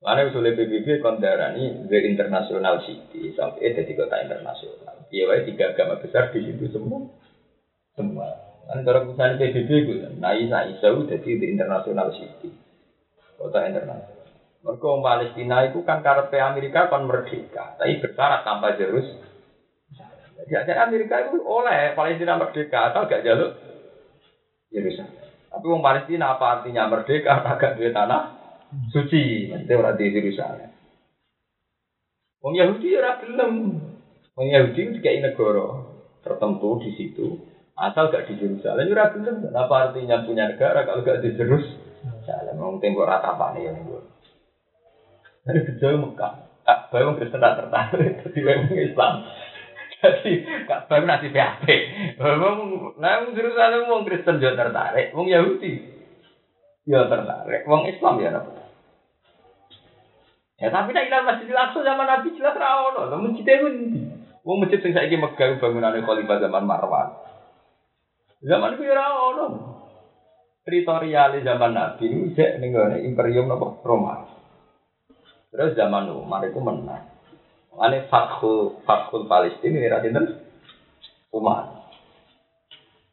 Mana 0.07 0.29
usulnya 0.31 0.55
PBB 0.55 1.03
kondarani 1.03 1.89
the 1.91 1.99
international 2.05 2.79
city 2.87 3.35
sampai 3.35 3.75
jadi 3.75 3.91
kota 3.97 4.23
internasional. 4.23 4.95
Iya, 5.11 5.43
tiga 5.49 5.75
agama 5.75 5.99
besar 5.99 6.31
di 6.31 6.47
situ 6.47 6.71
semua. 6.71 7.11
Semua. 7.97 8.29
Kan 8.71 8.87
kalau 8.87 9.11
misalnya 9.11 9.41
PBB 9.41 9.71
itu, 9.89 9.93
nah 10.23 10.37
Isa 10.37 10.69
Isa 10.71 10.95
jadi 10.95 11.31
the 11.43 11.47
international 11.49 12.13
city, 12.15 12.55
kota 13.35 13.67
internasional. 13.67 14.16
Mereka 14.67 14.99
Palestina 14.99 15.63
itu 15.71 15.87
kan 15.87 16.03
karena 16.03 16.27
Amerika 16.51 16.91
kan 16.91 17.07
merdeka, 17.07 17.79
tapi 17.79 18.03
bersyarat 18.03 18.43
tanpa 18.43 18.75
Jerus. 18.75 19.07
Jadi 20.51 20.75
Amerika 20.75 21.31
itu 21.31 21.39
oleh 21.47 21.95
Palestina 21.95 22.35
merdeka 22.35 22.91
atau 22.91 23.07
gak 23.07 23.23
jaluk 23.23 23.55
Yerusalem. 24.75 25.15
Tapi 25.55 25.65
orang 25.71 25.87
Palestina 25.87 26.35
apa 26.35 26.47
artinya 26.59 26.91
merdeka? 26.91 27.41
Agak 27.57 27.79
duit 27.79 27.95
tanah 27.95 28.35
suci, 28.91 29.49
maksudnya 29.49 29.75
orang 29.79 29.97
di 29.97 30.07
Yerusalem. 30.11 30.71
Yahudi 32.43 32.89
ora 32.99 33.19
gelem. 33.23 33.53
Wong 34.37 34.49
Yahudi 34.53 35.01
kayak 35.01 35.33
negara 35.33 35.67
tertentu 36.21 36.83
di 36.83 36.91
situ. 36.99 37.39
Asal 37.79 38.11
gak 38.11 38.27
di 38.27 38.35
Yerusalem 38.37 38.91
ora 38.91 39.15
gelem. 39.15 39.37
Apa 39.55 39.75
artinya 39.91 40.27
punya 40.27 40.51
negara 40.51 40.83
kalau 40.83 41.07
gak 41.07 41.23
di 41.23 41.31
Yerusalem? 41.39 42.55
Wong 42.59 42.83
tembok 42.83 43.07
rata 43.07 43.39
apa 43.39 43.55
nih 43.55 43.71
gue. 43.71 44.16
Dari 45.47 45.63
sejauh 45.63 46.03
Mekah, 46.03 46.33
Kak 46.67 46.91
Bayu 46.91 47.15
Kristen 47.15 47.39
tak 47.39 47.63
tertarik, 47.63 48.19
jadi 48.27 48.39
wong 48.43 48.75
Islam. 48.75 49.15
Jadi 50.03 50.33
Kak 50.67 50.91
Bayu 50.91 51.07
nasi 51.07 51.31
PHP. 51.31 51.67
Wong, 52.19 52.59
nah 52.99 53.23
wong 53.23 53.39
Yerusalem 53.39 53.87
wong 53.87 54.03
Kristen 54.11 54.43
juga 54.43 54.67
tertarik, 54.67 55.15
wong 55.15 55.31
Yahudi 55.31 55.97
ya 56.87 57.07
tertarik, 57.11 57.63
wong 57.67 57.87
Islam 57.91 58.15
ya 58.23 58.31
apa? 58.35 58.51
Ya 60.57 60.73
tapi 60.73 60.97
nak 60.97 61.05
ilang 61.05 61.27
masjid 61.29 61.53
Aqsa 61.53 61.85
zaman 61.85 62.07
Nabi 62.09 62.33
jelas 62.33 62.57
ra 62.57 62.89
ono, 62.89 63.13
lho 63.13 63.17
masjid 63.29 63.45
e 63.45 63.57
ndi? 63.61 64.01
Wong 64.47 64.57
masjid 64.63 64.83
sing 64.83 64.95
saiki 64.97 65.21
Mekah 65.21 65.63
bangunane 65.63 66.03
Khalifah 66.03 66.43
zaman 66.43 66.65
Marwan. 66.65 67.13
Zaman 68.41 68.75
itu 68.79 68.83
ya 68.89 68.95
ra 68.99 69.15
ono. 69.15 69.47
Teritorial 70.67 71.39
zaman 71.47 71.71
Nabi 71.77 72.05
ini 72.11 72.35
cek 72.35 72.59
ning 72.59 72.75
Imperium 73.07 73.47
napa 73.47 73.79
Roma. 73.87 74.36
Terus 75.55 75.79
zaman 75.79 76.11
Umar 76.11 76.43
itu 76.45 76.59
menang. 76.59 77.07
Ane 77.77 78.09
Fathul 78.09 78.81
Fathul 78.89 79.29
Palestina 79.29 79.77
ini 79.77 79.93
ra 79.93 80.01
sinten? 80.01 80.41
Umar. 81.33 81.85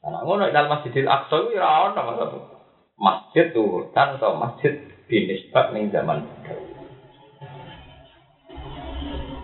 Nah, 0.03 0.23
ngono 0.23 0.51
dalam 0.51 0.71
Masjidil 0.71 1.07
Aqsa 1.07 1.35
itu 1.47 1.59
ya 1.59 1.91
ono 1.91 1.99
maksudku. 1.99 2.39
Masjid 2.99 3.51
tuh 3.51 3.91
kan 3.91 4.19
atau 4.19 4.35
masjid 4.37 4.79
binisbat 5.07 5.73
ning 5.73 5.89
zaman 5.91 6.23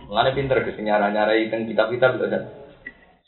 Mengenai 0.10 0.34
pinter 0.34 0.58
ke 0.66 0.74
nyara-nyarai 0.82 1.48
tentang 1.48 1.70
kitab-kitab 1.70 2.18
itu 2.18 2.28
kan. 2.34 2.44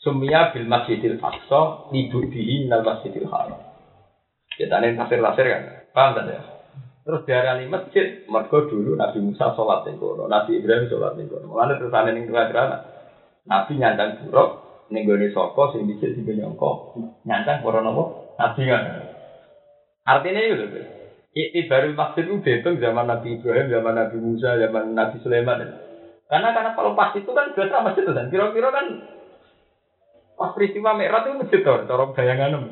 Sumia 0.02 0.50
bil 0.50 0.66
masjidil 0.66 1.22
aqsa 1.22 1.88
ibu 1.94 2.18
dihi 2.26 2.66
nal 2.66 2.82
masjidil 2.82 3.30
haram. 3.30 3.54
Kita 4.58 4.82
nih 4.82 4.98
tafsir-tafsir 4.98 5.46
kan, 5.46 5.62
paham 5.94 6.10
kan 6.18 6.26
ya? 6.28 6.51
Terus 7.02 7.26
diarani 7.26 7.66
masjid, 7.66 8.22
mergo 8.30 8.70
dulu 8.70 8.94
Nabi 8.94 9.18
Musa 9.18 9.58
sholat 9.58 9.82
ning 9.90 9.98
kono, 9.98 10.30
Nabi 10.30 10.62
Ibrahim 10.62 10.86
sholat 10.86 11.18
ning 11.18 11.26
kono. 11.26 11.50
Mulane 11.50 11.74
terus 11.74 11.90
ana 11.90 12.14
ning 12.14 12.30
tengah 12.30 12.78
Nabi 13.42 13.72
nyandang 13.74 14.30
buruk 14.30 14.50
ning 14.94 15.02
gone 15.10 15.26
saka 15.34 15.62
sing 15.74 15.90
dicek 15.90 16.14
sing 16.14 16.22
nyongko. 16.30 16.94
Nyandang 17.26 17.66
para? 17.66 17.82
Nabi 17.82 18.62
kan. 18.70 18.82
Artinya 20.06 20.40
itu 20.46 20.54
lho. 20.62 20.82
Iktibarul 21.32 21.96
masjid 21.96 22.28
itu 22.28 22.44
dihitung 22.44 22.76
zaman 22.78 23.08
Nabi 23.08 23.40
Ibrahim, 23.40 23.72
zaman 23.72 23.94
Nabi 23.98 24.16
Musa, 24.20 24.60
zaman 24.62 24.94
Nabi 24.94 25.16
Sulaiman. 25.24 25.58
Karena 26.28 26.48
karena 26.54 26.70
kalau 26.76 26.94
pas 26.94 27.16
itu 27.18 27.30
kan 27.34 27.50
biasa 27.56 27.82
masjid 27.82 28.04
itu 28.04 28.14
kan 28.14 28.30
kira-kira 28.30 28.68
kan 28.70 28.86
pas 30.36 30.52
peristiwa 30.54 30.94
Mi'raj 30.94 31.24
itu 31.24 31.40
masjid 31.40 31.60
tuh, 31.64 31.82
cara 31.88 32.04
bayangan. 32.14 32.68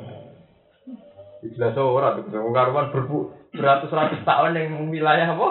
Jelas 1.41 1.73
orang 1.81 2.21
tuh, 2.29 2.53
karuan 2.53 2.93
berbu 2.93 3.40
beratus-ratus 3.55 4.21
tahun 4.23 4.57
yang 4.57 4.91
wilayah 4.91 5.35
apa? 5.35 5.47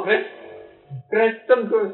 Kristen 1.10 1.70
tuh. 1.70 1.93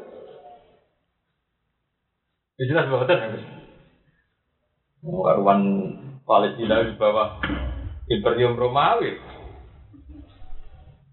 Ya 2.56 2.64
jelas 2.72 2.88
banget 2.88 3.08
kan, 3.12 3.32
Chris. 3.36 3.46
Karuan 5.04 5.62
Palestina 6.24 6.82
di 6.82 6.96
bawah 6.96 7.38
Imperium 8.08 8.56
Romawi. 8.56 9.20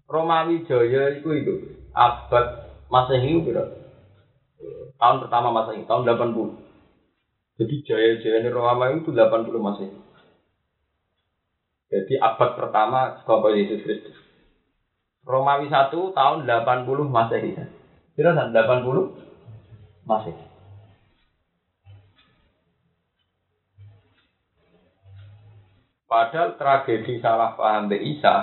Romawi 0.08 0.64
Jaya 0.64 1.20
itu 1.20 1.28
itu 1.36 1.54
abad 1.92 2.70
Masehi 2.88 3.40
itu 3.40 3.50
berapa? 3.50 3.84
tahun 4.94 5.16
pertama 5.26 5.48
Masehi, 5.52 5.84
tahun 5.84 6.08
80. 6.08 7.60
Jadi 7.60 7.74
jaya-jaya 7.86 8.48
Romawi 8.48 9.04
itu 9.04 9.12
80 9.12 9.60
Masehi. 9.60 9.94
Jadi 11.92 12.14
abad 12.18 12.50
pertama 12.56 13.20
sekolah 13.22 13.52
Yesus 13.54 13.84
Kristus. 13.84 14.23
Romawi 15.24 15.72
1 15.72 15.88
tahun 15.90 16.38
80 16.44 17.08
Masehi. 17.08 17.56
Kira 18.12 18.36
80 18.36 18.52
Masehi. 20.04 20.44
Padahal 26.04 26.54
tragedi 26.54 27.18
salah 27.18 27.58
paham 27.58 27.90
Mbak 27.90 28.02
Isa 28.06 28.36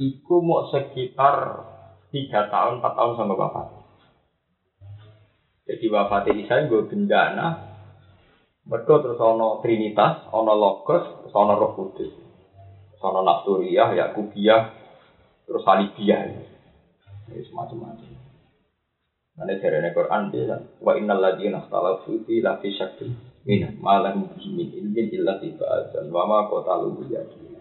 itu 0.00 0.40
mau 0.40 0.64
sekitar 0.72 1.66
tiga 2.08 2.48
tahun, 2.48 2.80
empat 2.80 2.92
tahun 2.96 3.12
sampai 3.20 3.36
wafat. 3.36 3.66
Jadi 5.66 5.86
wafat 5.92 6.24
Isa 6.32 6.64
gue 6.70 6.88
bencana. 6.88 7.48
Mereka 8.66 8.94
terus 9.02 9.20
ono 9.20 9.60
Trinitas, 9.60 10.24
ono 10.30 10.56
Logos, 10.56 11.28
ono 11.30 11.52
Roh 11.54 11.72
Kudus. 11.76 12.10
Ono 13.02 13.20
Nasturiyah, 13.22 13.92
Yakubiyah, 13.92 14.62
terus 15.46 15.62
Salibiyah. 15.62 16.26
Ini 17.30 17.42
semacam-macam. 17.46 18.26
Nanti 19.36 19.60
dari 19.60 19.92
Quran 19.92 20.32
dia 20.32 20.56
wa 20.80 20.96
innal 20.96 21.20
ladzina 21.20 21.60
ikhtalafu 21.60 22.24
fi 22.24 22.40
la 22.40 22.56
fi 22.56 22.72
syakkin 22.72 23.12
min 23.44 23.76
ma 23.84 24.00
lahum 24.00 24.32
min 24.32 24.72
ilmin 24.72 25.12
illa 25.12 25.36
tibatan 25.36 26.08
wa 26.08 26.24
ma 26.24 26.48
qatalu 26.48 27.04
yakin. 27.12 27.52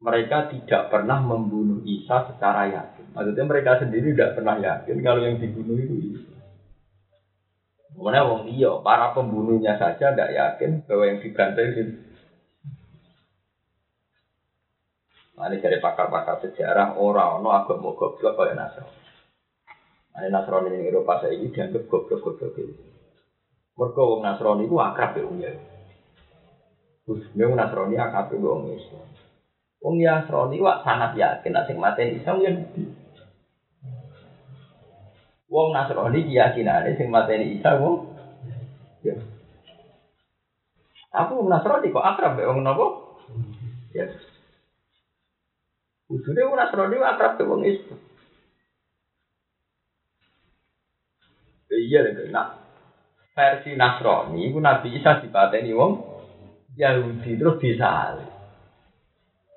Mereka 0.00 0.48
tidak 0.48 0.88
pernah 0.88 1.20
membunuh 1.20 1.84
Isa 1.84 2.24
secara 2.32 2.72
yakin. 2.72 3.12
Maksudnya 3.12 3.44
mereka 3.44 3.84
sendiri 3.84 4.16
tidak 4.16 4.40
pernah 4.40 4.56
yakin 4.56 4.96
kalau 5.04 5.20
yang 5.22 5.36
dibunuh 5.38 5.76
itu 5.76 6.16
Isa. 6.16 6.32
Mana 8.00 8.24
wong 8.24 8.48
iya, 8.48 8.80
para 8.80 9.12
pembunuhnya 9.12 9.76
saja 9.76 10.08
tidak 10.10 10.32
yakin 10.32 10.80
bahwa 10.88 11.04
yang 11.04 11.20
dibantai 11.20 11.68
itu. 11.68 11.84
Nah, 11.84 12.00
ini 15.48 15.56
dari 15.56 15.80
pakar-pakar 15.80 16.44
sejarah 16.44 17.00
orang 17.00 17.40
no 17.40 17.48
agama 17.48 17.96
goblok 17.96 18.36
kaya 18.36 18.52
Nasrani. 18.52 19.00
Nah, 20.12 20.28
Nasrani 20.28 20.68
ini 20.74 20.90
Eropa 20.90 21.24
saya 21.24 21.32
ini 21.32 21.48
dianggap 21.48 21.88
goblok-goblok 21.88 22.52
itu. 22.60 22.76
Mereka 23.80 24.00
wong 24.04 24.20
Nasrani 24.20 24.68
itu 24.68 24.76
akrab 24.76 25.16
ya 25.16 25.22
wong 25.24 25.38
ya. 25.40 25.52
Terus 27.08 27.24
wong 27.32 27.52
Nasrani 27.56 27.96
akrab 27.96 28.28
ya 28.28 28.36
wong 28.36 28.68
Islam. 28.76 29.08
Wong 29.80 29.94
Nasrani 29.96 30.56
wak 30.60 30.84
sangat 30.84 31.16
yakin 31.16 31.56
asing 31.56 31.78
mati 31.80 32.20
Islam 32.20 32.36
ya. 32.44 32.52
Wong 35.48 35.72
Nasrani 35.72 36.20
keyakinane 36.28 37.00
sing 37.00 37.08
mateni 37.08 37.56
Isa 37.56 37.80
wong 37.80 38.12
ya. 39.00 39.16
Aku 41.16 41.40
wong 41.40 41.48
Nasrani 41.48 41.88
kok 41.88 42.04
akrab 42.04 42.36
mbek 42.36 42.48
wong 42.50 42.60
napa? 42.60 42.86
Ya. 43.96 44.06
Ujune 46.10 46.42
wong 46.42 46.58
Nasrani 46.58 46.98
akrab 46.98 47.38
mbek 47.38 47.46
wong 47.46 47.62
Islam. 47.62 47.98
Iya 51.70 52.02
lho, 52.02 52.26
nah 52.34 52.50
versi 53.30 53.78
Nasrani 53.78 54.50
iku 54.50 54.58
Nabi 54.58 54.98
Isa 54.98 55.22
dipateni 55.22 55.70
wong 55.70 56.02
Yahudi 56.74 57.38
terus 57.38 57.62
disalib. 57.62 58.26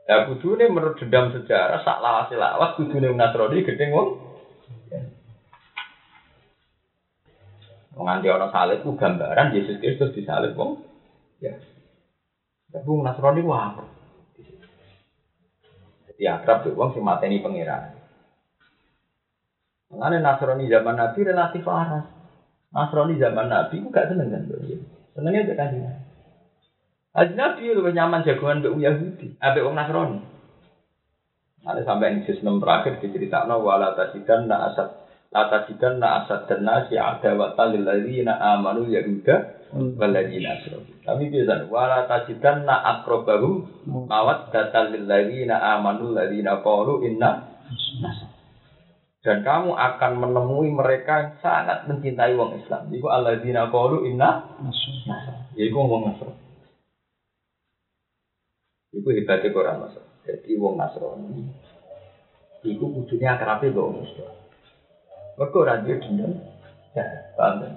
Ya 0.06 0.30
kudune 0.30 0.70
menurut 0.70 1.00
dendam 1.02 1.34
sejarah 1.34 1.82
sak 1.82 1.98
lawas 2.06 2.30
lawas 2.30 2.78
kudune 2.78 3.10
Nasrani 3.10 3.66
gedeng 3.66 3.90
wong 3.98 4.10
Nganti 7.94 8.30
salib 8.30 8.82
ku 8.82 8.98
gambaran 8.98 9.54
Yesus 9.54 9.78
Kristus 9.82 10.14
disalib 10.14 10.54
wong. 10.54 10.82
Ya. 11.42 11.58
Tapi 12.70 12.90
Nasrani 12.90 13.42
apa? 13.42 14.03
Jadi 16.24 16.40
akrab 16.40 16.64
tuh 16.64 16.72
wong 16.72 16.96
sing 16.96 17.04
mateni 17.04 17.44
pangeran. 17.44 18.00
Mengenai 19.92 20.24
Nasrani 20.24 20.72
zaman 20.72 20.96
Nabi 20.96 21.20
relatif 21.20 21.68
waras. 21.68 22.08
Nasrani 22.72 23.20
zaman 23.20 23.52
Nabi 23.52 23.84
ku 23.84 23.92
gak 23.92 24.08
seneng 24.08 24.32
kan 24.32 24.48
Senengnya 25.12 25.52
gak 25.52 25.60
kasih. 25.60 25.84
Haji 27.12 27.34
Nabi 27.36 27.76
lebih 27.76 27.92
nyaman 27.92 28.24
jagoan 28.24 28.64
mbek 28.64 28.72
Yahudi, 28.72 29.36
ambek 29.36 29.68
wong 29.68 29.76
Nasrani. 29.76 30.24
Ada 31.68 31.84
sampai 31.84 32.16
ini 32.16 32.24
sistem 32.24 32.64
terakhir 32.64 33.04
diceritakan 33.04 33.60
wala 33.60 33.92
tasidan 33.92 34.48
na 34.48 34.72
asad 34.72 35.04
lata 35.28 35.66
jidan 35.68 35.98
na 35.98 36.24
asad 36.24 36.46
dan 36.46 36.62
nasi 36.62 36.96
ada 36.96 37.34
wata 37.34 37.68
lilladzina 37.74 38.38
amanu 38.38 38.86
yahuda 38.86 39.63
waladzina 39.74 40.62
asrofu. 40.62 40.92
Tapi 41.02 41.24
biasa 41.34 41.68
wala 41.68 42.06
tajidan 42.06 42.70
na 42.70 42.78
akrobahu 42.82 43.66
mawat 43.90 44.54
data 44.54 44.88
lilladzina 44.90 45.58
amanu 45.78 46.14
ladzina 46.14 46.62
qalu 46.62 47.10
inna 47.10 47.50
dan 49.24 49.40
kamu 49.40 49.72
akan 49.72 50.12
menemui 50.20 50.68
mereka 50.76 51.14
yang 51.24 51.32
sangat 51.40 51.88
mencintai 51.88 52.36
wong 52.36 52.60
Islam. 52.60 52.92
Iku 52.92 53.08
alladzina 53.08 53.72
qalu 53.72 54.04
inna 54.12 54.52
Iku 55.54 55.80
wong 55.86 56.10
Nasrani. 56.10 56.42
Iku 58.94 59.08
hebatnya 59.14 59.54
Quran 59.54 59.86
Mas. 59.86 59.96
Jadi 60.26 60.52
wong 60.58 60.76
Nasrani. 60.82 61.46
Iku 62.66 62.86
kudunya 62.90 63.38
akrabe 63.38 63.70
wong 63.70 64.02
Islam. 64.02 64.34
Mereka 65.38 65.56
ora 65.56 65.82
duwe 65.82 65.98
dendam. 66.02 66.34
Ya, 66.94 67.06
paham 67.34 67.64
kan? 67.64 67.74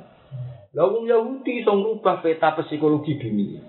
Lah 0.76 0.92
wong 0.92 1.08
Yahudi 1.08 1.64
iso 1.64 1.72
ngrubah 1.72 2.20
peta 2.20 2.52
psikologi 2.52 3.16
dunia. 3.16 3.64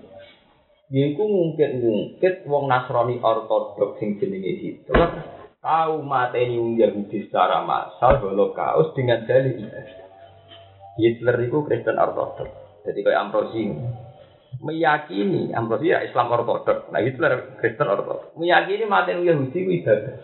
Yaiku 0.92 1.24
ngungkit-ngungkit 1.24 2.44
wong 2.44 2.68
Nasrani 2.68 3.16
ortodok 3.16 3.96
sing 3.96 4.20
jenenge 4.20 4.52
Hitler 4.60 5.24
tahu 5.64 6.04
mateni 6.04 6.60
wong 6.60 6.76
Yahudi 6.76 7.28
secara 7.28 7.64
massal 7.64 8.20
holocaust 8.20 8.92
dengan 8.92 9.24
dalil 9.24 9.68
Hitler 11.00 11.36
itu 11.44 11.64
Kristen 11.64 11.96
Orthodox. 11.96 12.52
Jadi 12.84 13.04
kayak 13.04 13.20
Ambrosi 13.24 13.72
meyakini 14.60 15.52
Ambrosi 15.56 15.92
ya 15.92 16.04
Islam 16.04 16.28
Orthodox. 16.28 16.92
Nah 16.92 17.00
Hitler 17.00 17.56
Kristen 17.56 17.88
Orthodox. 17.88 18.36
Meyakini 18.36 18.84
mateni 18.84 19.28
Yahudi 19.28 19.58
itu 19.64 19.70
ibadah. 19.80 20.16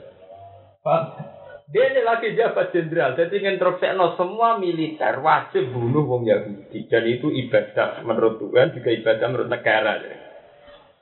Dia 1.64 1.96
ini 1.96 2.04
lagi 2.04 2.36
jabat 2.36 2.76
jenderal, 2.76 3.16
jadi 3.16 3.32
nginterupsekno 3.40 4.20
semua 4.20 4.60
militer 4.60 5.16
wajib 5.24 5.72
bunuh 5.72 6.04
wong 6.04 6.28
Yahudi. 6.28 6.84
Dan 6.92 7.08
itu 7.08 7.32
ibadah 7.32 8.04
menurut 8.04 8.36
Tuhan, 8.36 8.76
juga 8.76 8.90
ibadah 8.92 9.26
menurut 9.32 9.48
negara. 9.48 9.96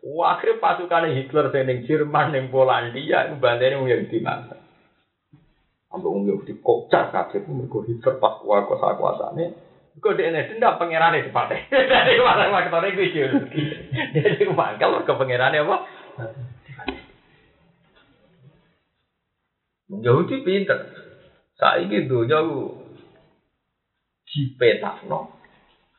Wah, 0.06 0.38
akhirnya 0.38 0.62
pasukan 0.62 1.10
Hitler 1.10 1.50
yang 1.50 1.82
Jerman, 1.82 2.34
yang 2.34 2.46
Polandia, 2.54 3.26
itu 3.26 3.42
bandanya 3.42 3.82
wong 3.82 3.90
Yahudi 3.90 4.18
mati. 4.22 4.54
Sampai 5.90 6.08
wong 6.08 6.30
Yahudi 6.30 6.54
kocak 6.62 7.10
kabeh 7.10 7.42
mergo 7.50 7.82
Hitler 7.82 8.22
pas 8.22 8.38
kuasa 8.38 8.64
kuasa 8.64 8.96
kuasane. 8.96 9.44
Kok 9.92 10.16
dia 10.16 10.32
ini 10.32 10.48
dendam 10.48 10.80
pangerane 10.80 11.20
di 11.20 11.28
partai. 11.28 11.68
Dari 11.92 12.16
mana 12.22 12.48
faktornya 12.48 12.96
gue 12.96 13.12
sih. 13.12 13.28
Jadi 14.16 14.48
mangkal 14.48 15.04
ke 15.04 15.12
pangerannya 15.12 15.68
apa? 15.68 15.76
Yahudi 20.00 20.40
pinter. 20.40 20.80
Saiki 21.60 22.08
donya 22.08 22.40
dipetakno. 24.24 25.28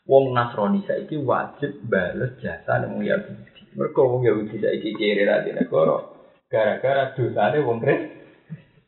Wong 0.03 0.35
Nasrani 0.35 0.83
saiki 0.83 1.21
wajib 1.21 1.85
bales 1.85 2.35
jasa 2.41 2.81
nang 2.81 2.97
Yahudi. 2.99 3.77
Mergo 3.77 4.17
wong 4.17 4.21
Yahudi 4.25 4.57
saiki 4.57 4.97
kiri 4.97 5.23
ra 5.29 5.45
negara. 5.45 6.09
Gara-gara 6.49 7.13
dosane 7.13 7.61
wong 7.61 7.77
Kristen. 7.79 8.21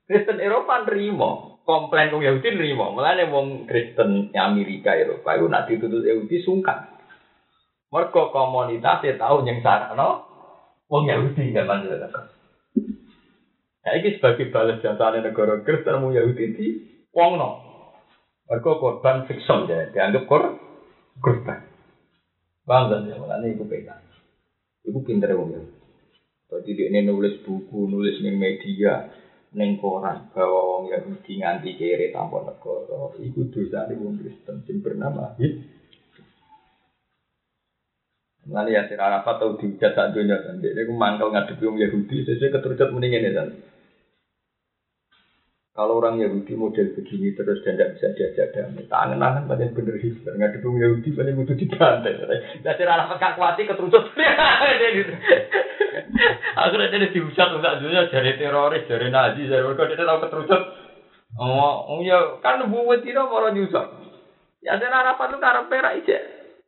Kristen 0.05 0.37
Eropa 0.37 0.85
nerima, 0.85 1.61
komplain 1.65 2.13
wong 2.13 2.25
Yahudi 2.25 2.57
nerima. 2.57 2.89
Mulane 2.93 3.29
wong 3.29 3.69
Kristen 3.69 4.33
Amerika 4.33 4.97
Eropa 4.97 5.37
itu 5.37 5.45
nak 5.45 5.69
dituntut 5.69 6.01
Yahudi 6.01 6.41
sungkan. 6.41 6.89
Mergo 7.93 8.33
komunitasnya 8.33 9.21
tahu 9.21 9.45
yang 9.45 9.61
sarana 9.61 10.25
wong 10.89 11.07
Yahudi 11.07 11.53
zaman 11.53 11.85
itu. 11.87 12.34
Nah, 13.85 13.93
ini 14.01 14.17
sebagai 14.17 14.49
balas 14.49 14.81
jasa 14.81 15.13
negara 15.13 15.61
Kristen 15.61 16.01
mau 16.01 16.09
Yahudi 16.09 16.45
di 16.57 16.67
wong 17.13 17.37
no. 17.37 17.49
Mereka 18.49 18.81
korban 18.81 19.29
fiksion 19.29 19.69
ya, 19.69 19.93
dianggap 19.93 20.25
kor 20.25 20.57
korban. 21.21 21.61
Bang 22.65 22.89
dan 22.89 23.05
ya, 23.05 23.21
makanya 23.21 23.45
itu 23.53 23.61
beda. 23.61 23.93
Itu 24.81 25.05
pinter 25.05 25.37
wong 25.37 25.53
Yahudi. 25.53 25.77
Jadi 26.45 26.69
dia 26.73 26.87
ini 26.89 27.05
nulis 27.05 27.45
buku, 27.45 27.85
nulis 27.85 28.21
ning 28.25 28.41
media, 28.41 29.05
ning 29.53 29.77
koran 29.77 30.33
bahwa 30.33 30.81
wong 30.81 30.83
Yahudi 30.89 31.45
nganti 31.45 31.77
kere 31.77 32.09
tanpa 32.09 32.41
negara. 32.41 33.13
Iku 33.21 33.53
dosa 33.53 33.85
di 33.85 34.01
wong 34.01 34.17
Kristen 34.17 34.65
sing 34.65 34.81
bernama 34.81 35.37
Hit. 35.37 35.61
Nanti 38.49 38.77
ya 38.77 38.85
Arafat 38.85 39.41
tahu 39.41 39.57
dihujat 39.57 39.93
sak 39.93 40.13
dunia 40.13 40.41
kan. 40.41 40.61
Dia 40.61 40.85
mangkal 40.89 41.33
ngadepi 41.33 41.65
wong 41.65 41.77
Yahudi, 41.81 42.25
sesuai 42.25 42.49
keterucut 42.49 42.93
mendingin 42.93 43.29
ya 43.29 43.33
kan. 43.41 43.49
Kalau 45.75 45.99
orang 45.99 46.23
Yahudi 46.23 46.55
model 46.55 46.95
begini 46.95 47.35
terus 47.35 47.59
dan 47.67 47.75
tidak 47.75 47.99
bisa 47.99 48.07
diajak 48.15 48.55
damai, 48.55 48.87
tangan-tangan 48.87 49.43
pada 49.43 49.67
bener 49.75 49.99
Hitler, 49.99 50.39
nggak 50.39 50.63
dukung 50.63 50.79
Yahudi 50.79 51.11
pada 51.11 51.35
butuh 51.35 51.51
dibantai. 51.51 52.15
Jadi 52.63 52.81
rara 52.87 53.11
pekak 53.11 53.35
kuati 53.35 53.67
keterucut. 53.67 54.07
Akhirnya 56.55 56.87
dia 56.95 57.11
dihujat 57.11 57.49
untuk 57.59 57.75
dunia 57.83 58.07
dari 58.07 58.39
teroris, 58.39 58.87
dari 58.87 59.11
Nazi, 59.11 59.51
dari 59.51 59.67
mereka 59.67 59.91
dia 59.91 60.07
tahu 60.07 60.23
keterucut. 60.23 60.61
Oh, 61.35 61.99
ya 62.07 62.39
kan 62.39 62.63
buat 62.71 63.03
itu 63.03 63.19
mau 63.19 63.43
nyusah. 63.51 63.85
Ya 64.63 64.79
saya 64.79 64.95
harapan 64.95 65.35
itu 65.35 65.37
karena 65.43 65.67
perak 65.67 65.95
aja. 65.99 66.17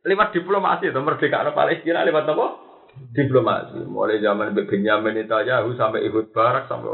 Lewat 0.04 0.36
diplomasi 0.36 0.92
itu 0.92 1.00
merdeka 1.00 1.48
Palestina 1.56 2.04
lewat 2.04 2.28
apa? 2.28 2.67
Diplomasi. 3.16 3.88
Mulai 3.88 4.20
zaman 4.20 4.54
Benjamin 4.54 5.16
Netanyahu 5.16 5.74
sampai 5.74 6.06
ikut 6.06 6.30
barak 6.30 6.68
sampai 6.68 6.92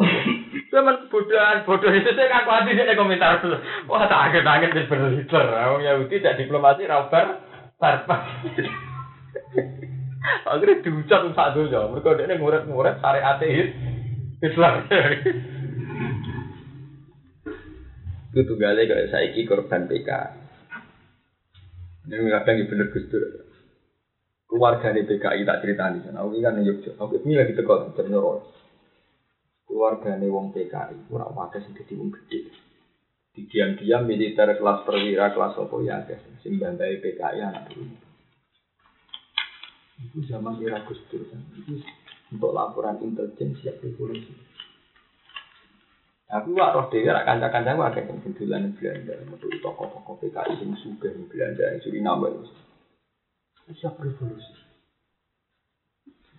Zaman 0.73 1.07
kebodohan, 1.07 1.63
bodoh 1.63 1.93
itu 1.93 2.11
saya 2.15 2.31
ngaku 2.31 2.51
hati 2.51 2.75
saya 2.75 2.99
komentar 2.99 3.39
dulu. 3.39 3.59
Wah 3.87 4.11
tak 4.11 4.23
angin 4.31 4.43
angin 4.43 4.75
di 4.75 5.23
Hitler. 5.23 5.47
Orang 5.55 5.87
Yahudi 5.87 6.19
tidak 6.19 6.39
diplomasi 6.43 6.91
rabar 6.91 7.39
barbar. 7.79 8.43
Akhirnya 10.49 10.83
diucap 10.83 11.31
dulu 11.31 11.69
ya. 11.69 11.87
Mereka 11.87 12.19
dia 12.19 12.35
nguret-nguret 12.41 12.99
syariat 12.99 13.39
Hitler. 14.41 14.73
Itu 18.35 18.51
tunggalnya 18.51 18.91
kayak 18.91 19.11
saiki 19.15 19.47
korban 19.47 19.87
PK. 19.87 20.11
Ini 22.11 22.35
kadang 22.35 22.67
bener 22.67 22.91
Gus. 22.91 23.07
Keluarga 24.45 24.93
di 24.93 25.03
PKI 25.09 25.41
tak 25.43 25.61
cerita 25.65 25.89
di 25.89 26.05
sana. 26.05 26.21
Aku 26.21 26.37
kan 26.39 26.61
Yogyakarta. 26.61 27.01
Aku 27.01 27.17
ini 27.25 27.35
lagi 27.35 27.57
tegal 27.57 27.91
jam 27.97 28.07
nyoro. 28.07 28.45
Keluarga 29.65 30.21
nih 30.21 30.29
wong 30.29 30.53
PKI. 30.53 31.09
Kurang 31.09 31.33
wadah 31.33 31.61
sing 31.65 31.73
jadi 31.73 31.97
wong 31.97 32.13
gede. 32.13 32.53
Di 33.35 33.43
diam-diam 33.51 34.07
militer 34.07 34.47
kelas 34.55 34.87
perwira 34.87 35.33
kelas 35.33 35.59
apa 35.59 35.75
ya 35.81 35.97
guys. 36.05 36.23
Sing 36.45 36.61
bantai 36.61 37.01
PKI 37.01 37.41
anak 37.41 37.73
dulu. 37.73 37.97
Itu 40.05 40.19
zaman 40.29 40.61
era 40.61 40.85
Gus 40.85 41.01
Dur 41.09 41.25
kan. 41.33 41.41
Itu 41.57 41.81
untuk 42.31 42.53
laporan 42.53 43.01
intelijen 43.01 43.57
siap 43.59 43.81
revolusi. 43.81 44.35
Aku 46.35 46.51
wak 46.57 46.75
roh 46.75 46.87
dhewe 46.91 47.15
rak 47.15 47.29
kanca-kanca 47.29 47.79
wae 47.79 48.01
kan 48.01 48.17
sing 48.25 48.33
dolan 48.35 48.75
Belanda, 48.75 49.15
metu 49.29 49.47
toko-toko 49.63 50.19
PKI 50.19 50.59
sing 50.59 50.75
sugih 50.83 51.15
Belanda 51.31 51.79
sing 51.79 51.95
Suriname. 51.95 52.43
Siap 53.65 53.97
revolusi. 53.97 54.53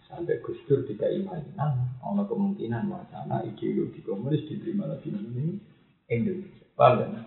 Sampai 0.05 0.38
Gus 0.45 0.61
Dur 0.69 0.86
tidak 0.86 1.09
mainan, 1.26 1.97
ada 1.97 2.23
kemungkinan 2.30 2.86
wacana 2.93 3.41
ideologi 3.41 4.05
komunis 4.05 4.45
diterima 4.45 4.86
lagi 4.86 5.09
ini 5.09 5.57
Indonesia. 6.05 6.69
Paham 6.78 7.01
kan? 7.01 7.26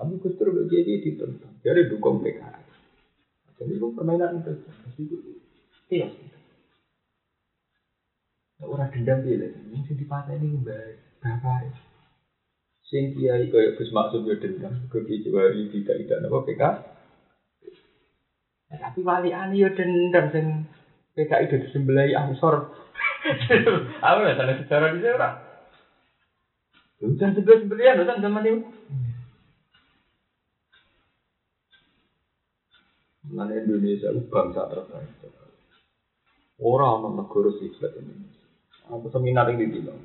Tapi 0.00 0.12
Gus 0.24 0.40
Dur 0.40 0.64
jadi 0.64 1.04
ditentang, 1.04 1.60
jadi 1.60 1.92
dukung 1.92 2.24
PKI. 2.24 2.64
Jadi 3.60 3.72
itu 3.76 3.92
permainan 3.92 4.40
itu, 4.40 4.56
itu 4.96 5.16
iya. 5.92 6.08
Orang 8.64 8.88
dendam 8.88 9.20
dia, 9.20 9.52
yang 9.52 9.84
dipatah 9.84 10.32
ini 10.40 10.56
baik. 10.64 10.96
Bapak 11.20 11.90
sing 12.90 13.14
kiai 13.14 13.46
kaya 13.46 13.78
Gus 13.78 13.94
Maksud 13.94 14.26
yo 14.26 14.34
dendam 14.42 14.74
ke 14.90 14.98
Kiai 15.06 15.22
tidak 15.70 15.96
tidak 16.02 16.18
napa 16.26 16.42
PK. 16.42 16.62
Ya, 18.80 18.88
tapi 18.88 19.04
wali 19.04 19.28
ani 19.28 19.60
yo 19.60 19.68
dendam 19.76 20.32
sing 20.32 20.64
PKI 21.12 21.52
itu 21.52 21.68
disembelai 21.68 22.16
ansor. 22.16 22.72
Aku 24.08 24.18
ya 24.24 24.32
sana 24.40 24.56
secara 24.56 24.88
di 24.96 25.04
sana. 25.04 25.36
Udah 27.04 27.28
sebelah 27.36 27.60
sembelian, 27.60 28.00
udah 28.00 28.16
zaman 28.24 28.48
itu. 28.48 28.60
Mana 33.28 33.52
Indonesia 33.60 34.08
itu 34.16 34.24
bangsa 34.32 34.64
terbaik. 34.72 35.28
Orang 36.64 37.04
orang 37.04 37.20
negara 37.20 37.52
sih 37.60 37.68
Indonesia. 37.68 38.48
Aku 38.88 39.12
seminar 39.12 39.52
ini 39.52 39.68
bilang. 39.68 40.00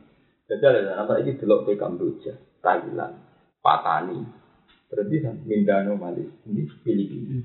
Jadi 0.51 0.63
ada 0.67 0.99
apa 0.99 1.23
ini 1.23 1.39
delok 1.39 1.63
ke 1.63 1.79
Kamboja, 1.79 2.35
Thailand, 2.59 3.23
Patani, 3.63 4.19
berarti 4.91 5.15
kan 5.23 5.41
Mindanao, 5.47 5.95
Malaysia, 5.95 6.43
ini 6.45 6.67
Filipina. 6.83 7.39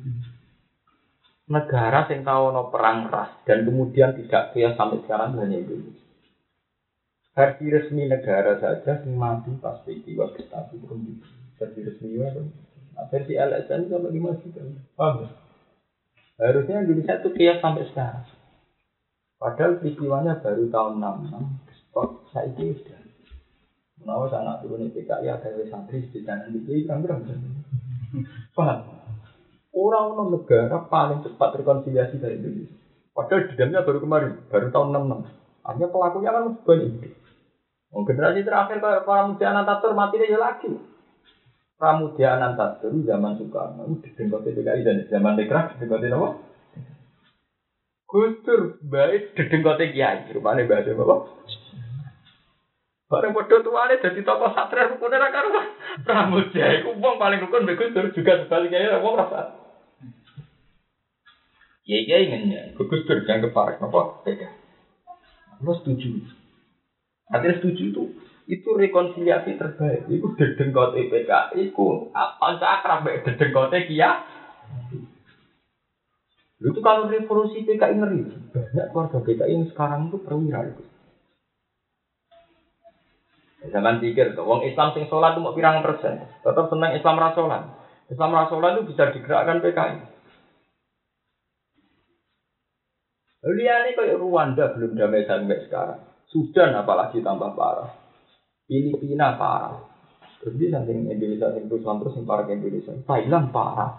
Negara 1.51 2.07
yang 2.07 2.23
tahu 2.23 2.55
no 2.55 2.71
perang 2.71 3.11
ras 3.11 3.43
dan 3.43 3.67
kemudian 3.67 4.15
tidak 4.15 4.55
kaya 4.55 4.71
sampai 4.79 5.03
sekarang 5.03 5.35
hanya 5.43 5.59
Indonesia. 5.59 6.07
Versi 7.35 7.67
resmi 7.67 8.07
negara 8.07 8.59
saja 8.63 9.03
yang 9.03 9.19
mati 9.19 9.51
pas 9.59 9.83
peristiwa 9.83 10.31
Gestapo 10.35 10.79
itu 10.79 11.19
versi 11.59 11.81
resmi 11.83 12.23
apa? 12.23 12.43
Versi 13.11 13.35
LSM 13.35 13.91
sama 13.91 14.09
lima 14.15 14.39
juta. 14.39 14.63
Paham 14.95 15.27
Harusnya 16.39 16.87
Indonesia 16.87 17.19
itu 17.19 17.29
kaya 17.35 17.59
sampai 17.59 17.85
sekarang. 17.91 18.27
Padahal 19.41 19.83
peristiwanya 19.83 20.39
baru 20.39 20.69
tahun 20.69 21.01
66 21.01 21.91
Kok 21.91 22.09
saya 22.31 22.47
itu 22.55 22.77
sudah 22.77 23.01
Menawa 24.01 24.33
anak 24.33 24.65
turun 24.65 24.89
PKI 24.97 25.29
ada 25.29 25.51
santri 25.69 26.09
di 26.09 26.25
sana 26.25 26.49
sini 26.49 26.89
kan 26.89 27.05
berapa? 27.05 27.37
Paham? 28.57 29.00
Orang 29.71 30.19
orang 30.19 30.29
negara 30.35 30.77
paling 30.91 31.23
cepat 31.23 31.63
rekonsiliasi 31.63 32.19
dari 32.19 32.43
Indonesia. 32.43 32.75
Padahal 33.15 33.47
dendamnya 33.55 33.87
baru 33.87 33.99
kemarin, 34.03 34.33
baru 34.51 34.67
tahun 34.75 34.89
66. 34.99 35.67
Artinya 35.67 35.89
pelakunya 35.95 36.31
kan 36.35 36.45
banyak. 36.67 36.93
Oh, 37.91 38.07
generasi 38.07 38.47
terakhir 38.47 38.79
kayak 38.79 39.03
para 39.03 39.27
muda 39.27 39.47
Anantatur 39.51 39.99
mati 39.99 40.23
dia 40.23 40.39
lagi. 40.39 40.71
Pramudia 41.75 42.39
Anantatur 42.39 42.95
zaman 43.03 43.35
Soekarno 43.41 43.89
itu 43.89 44.13
didengkoti 44.13 44.53
PKI 44.53 44.87
dan 44.87 44.97
zaman 45.11 45.35
Dekrak 45.35 45.75
didengkoti 45.75 46.07
apa? 46.13 46.29
Gustur 48.07 48.79
baik 48.85 49.35
didengkoti 49.35 49.95
Kiai, 49.95 50.31
rupanya 50.31 50.67
bahasa 50.71 50.95
apa? 50.95 51.17
Bareng 53.11 53.35
padha 53.35 53.59
tuane 53.59 53.99
dadi 53.99 54.23
tokoh 54.23 54.55
sastra 54.55 54.87
rukune 54.87 55.19
ra 55.19 55.35
karo 55.35 55.51
Pramuja 56.07 56.79
iku 56.79 56.95
wong 56.95 57.19
paling 57.19 57.43
rukun 57.43 57.67
Dur 57.67 58.07
juga 58.15 58.39
sebaliknya 58.47 59.03
wong 59.03 59.19
rasa. 59.19 59.59
Ya 61.83 61.99
iya 62.07 62.23
inginnya, 62.23 62.71
Gus 62.79 63.03
Dur 63.03 63.27
jangan 63.27 63.51
keparek? 63.51 63.83
Beda. 64.23 64.49
Lo 65.67 65.75
setuju. 65.83 66.23
Artinya 67.35 67.59
setuju 67.59 67.83
itu 67.91 68.03
itu 68.47 68.69
rekonsiliasi 68.79 69.59
terbaik. 69.59 70.07
Itu 70.07 70.31
dedengkot 70.39 70.95
EPK, 70.95 71.59
itu 71.59 72.15
apa 72.15 72.63
akrab 72.63 73.03
mbek 73.03 73.27
dedengkot 73.27 73.75
Kia. 73.91 74.23
Lu 76.63 76.71
itu 76.71 76.81
kalau 76.85 77.09
revolusi 77.09 77.65
PKI 77.65 77.97
ngeri, 77.97 78.21
banyak 78.53 78.87
keluarga 78.93 79.19
PKI 79.25 79.57
yang 79.57 79.65
sekarang 79.73 80.13
itu 80.13 80.21
perwira 80.21 80.69
itu. 80.69 80.85
Jangan 83.61 84.01
pikir 84.01 84.33
tuh, 84.33 84.49
wong 84.49 84.65
Islam 84.65 84.97
sing 84.97 85.05
sholat 85.13 85.37
itu 85.37 85.45
mau 85.45 85.53
pirang 85.53 85.85
persen, 85.85 86.25
tetap 86.41 86.73
senang 86.73 86.97
Islam 86.97 87.21
rasolan. 87.21 87.63
Islam 88.09 88.33
rasolan 88.33 88.81
itu 88.81 88.97
bisa 88.97 89.13
digerakkan 89.13 89.61
PKI. 89.61 89.97
Lihat 93.41 93.97
kayak 93.97 94.21
Rwanda 94.21 94.73
belum 94.77 94.97
damai 94.97 95.29
sampai 95.29 95.65
sekarang. 95.65 96.01
Sudan 96.29 96.77
apalagi 96.77 97.25
tambah 97.25 97.53
parah. 97.57 97.89
Filipina 98.69 99.37
parah. 99.37 99.81
Terus 100.41 100.57
di 100.57 100.73
samping 100.73 101.09
Indonesia 101.09 101.53
yang 101.53 101.69
terus 101.69 101.85
terus 101.85 102.17
yang 102.17 102.25
parah 102.29 102.45
Indonesia. 102.49 102.93
Thailand 103.05 103.49
parah. 103.53 103.91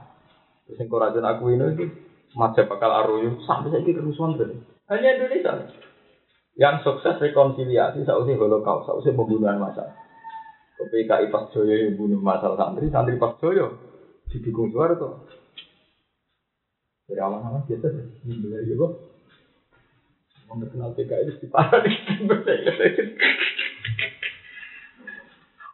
Terus 0.66 0.78
yang 0.86 0.90
aku 1.26 1.44
ini 1.54 1.86
Macam 2.32 2.64
bakal 2.64 2.92
aruyu 2.96 3.44
sampai 3.44 3.76
saya 3.76 3.92
kerusuhan 3.92 4.40
terus. 4.40 4.56
Hanya 4.88 5.20
Indonesia 5.20 5.68
yang 6.60 6.84
sukses 6.84 7.16
rekonsiliasi 7.20 8.04
sausnya 8.04 8.36
holocaust, 8.36 8.88
sausnya 8.88 9.16
pembunuhan 9.16 9.60
massal. 9.62 9.88
PKI 10.82 11.30
Pak 11.30 11.54
Joyo 11.54 11.78
yang 11.78 11.94
bunuh 11.94 12.18
massal 12.18 12.58
santri, 12.58 12.90
santri 12.90 13.22
Pak 13.22 13.38
Joyo 13.38 13.78
didukung 14.34 14.74
tuh. 14.74 15.30
Dari 17.06 17.20
awal-awal 17.22 17.68
biasa 17.70 17.88
sih, 17.92 18.08
mulai 18.40 18.66
juga. 18.66 18.88
Mau 20.50 20.60
kenal 20.68 20.92
PKI 20.98 21.28
itu 21.28 21.48
parah 21.48 21.80
di 21.86 21.92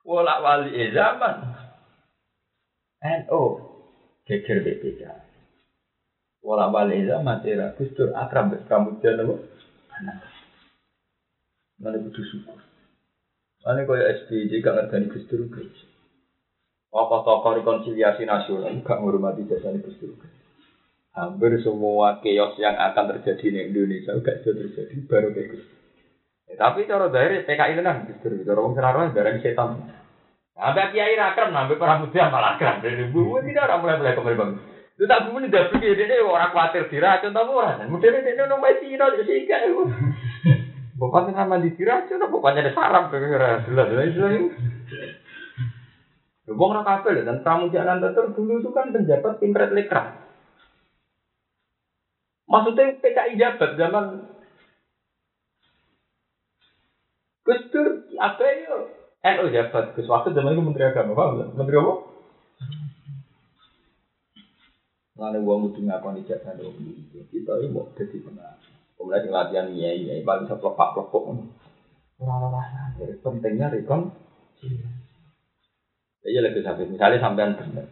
Wala 0.07 0.39
wali 0.39 0.87
zaman. 0.95 1.35
NO 2.97 3.41
geger 4.25 4.59
BPK. 4.65 5.01
Wala 6.47 6.71
balik 6.71 7.03
zaman 7.11 7.43
era 7.43 7.75
Gus 7.75 7.91
Dur 7.91 8.15
akrab 8.15 8.47
mbek 8.47 8.71
Pramudia 8.71 9.19
napa? 9.19 9.35
Anak. 9.99 10.36
Mana 11.77 12.01
kudu 12.01 12.21
syukur. 12.25 12.57
Mana 13.61 13.85
kaya 13.85 14.25
SBY 14.25 14.65
gak 14.65 14.89
ngerti 14.89 15.13
Gus 15.13 15.25
Dur 15.29 15.45
gereja. 15.53 15.85
Tokoh-tokoh 16.89 17.61
rekonsiliasi 17.61 18.25
nasional 18.25 18.81
gak 18.81 18.97
menghormati 18.97 19.45
jasa 19.45 19.75
Gus 19.77 19.97
Dur 20.01 20.17
Hampir 21.13 21.57
semua 21.65 22.21
chaos 22.21 22.53
yang 22.61 22.77
akan 22.77 23.17
terjadi 23.17 23.45
di 23.49 23.59
Indonesia 23.69 24.17
gak 24.17 24.41
bisa 24.41 24.51
terjadi 24.53 24.95
baru 25.05 25.29
kayak 25.33 25.49
Gus 25.53 25.65
Ya, 26.47 26.55
tapi 26.55 26.87
cara 26.87 27.11
dari 27.11 27.43
PKI 27.43 27.75
tenan 27.75 28.07
Gus 28.07 28.17
Dur, 28.23 28.33
cara 28.41 28.59
wong 28.63 28.73
senaruh 28.73 29.11
dari 29.11 29.43
setan. 29.43 29.83
Sampai 30.57 30.89
kiai 30.89 31.13
rakrem, 31.13 31.53
sampai 31.53 31.77
Pramudia 31.77 32.33
malah 32.33 32.57
akrab. 32.57 32.81
Dari 32.81 33.13
bu, 33.13 33.37
tidak 33.45 33.69
orang 33.69 33.79
mulai 33.83 33.97
mulai 34.01 34.17
kembali 34.17 34.39
bang. 34.41 34.51
Itu 34.97 35.05
tak 35.05 35.29
bumi 35.29 35.45
tidak 35.45 35.69
pikir 35.77 35.93
ini 35.93 36.17
orang 36.25 36.49
khawatir 36.49 36.89
diracun 36.89 37.29
tamu 37.29 37.61
orang. 37.61 37.85
Mungkin 37.85 38.25
ini 38.25 38.33
nong 38.33 38.57
masih 38.57 38.97
no 38.97 39.13
jadi 39.13 39.45
sih 39.45 39.45
itu. 40.97 41.01
Bapaknya 41.05 41.45
nama 41.45 41.61
di 41.61 41.69
diracun, 41.77 42.25
bapaknya 42.25 42.65
ada 42.65 42.73
sarap 42.73 43.13
kira 43.13 43.61
jelas 43.69 43.87
jelas 43.93 44.09
jelas. 44.17 44.33
Wong 46.47 46.71
ora 46.71 46.81
kabel 46.81 47.27
dan 47.27 47.43
pramuja 47.43 47.83
Anantatur 47.83 48.31
dulu 48.31 48.63
itu 48.63 48.71
kan 48.71 48.95
penjabat 48.95 49.43
Impret 49.43 49.75
Lekra. 49.75 50.15
Maksudnya 52.47 52.95
PKI 53.03 53.35
jabat 53.35 53.75
zaman 53.75 54.23
Gus 57.43 57.61
Dur 57.67 57.87
apa 58.15 58.43
ya? 58.47 58.75
NU 59.35 59.51
jabat 59.51 59.91
Gus 59.99 60.07
waktu 60.07 60.31
zaman 60.31 60.55
itu 60.55 60.63
Menteri 60.63 60.87
Agama, 60.87 61.11
paham? 61.11 61.51
Menteri 61.51 61.75
apa? 61.83 61.93
Lalu 65.17 65.39
uang 65.43 65.59
kudu 65.67 65.81
ngakoni 65.83 66.29
jasa 66.29 66.53
dong 66.55 66.77
Kita 67.11 67.59
ini 67.59 67.73
mau 67.73 67.91
jadi 67.97 68.17
benar. 68.23 68.66
Kemudian 68.97 69.29
latihan 69.29 69.69
iya 69.69 69.93
iya 69.93 70.13
paling 70.25 70.49
bisa 70.49 70.57
pelepak 70.57 70.89
pelepok. 70.97 71.23
Orang-orang 72.17 72.97
pentingnya 73.21 73.69
rekon. 73.69 74.09
Ya 76.25 76.41
lebih 76.41 76.65
sampai 76.65 76.89
misalnya 76.89 77.21
sampean 77.21 77.53
benar. 77.53 77.85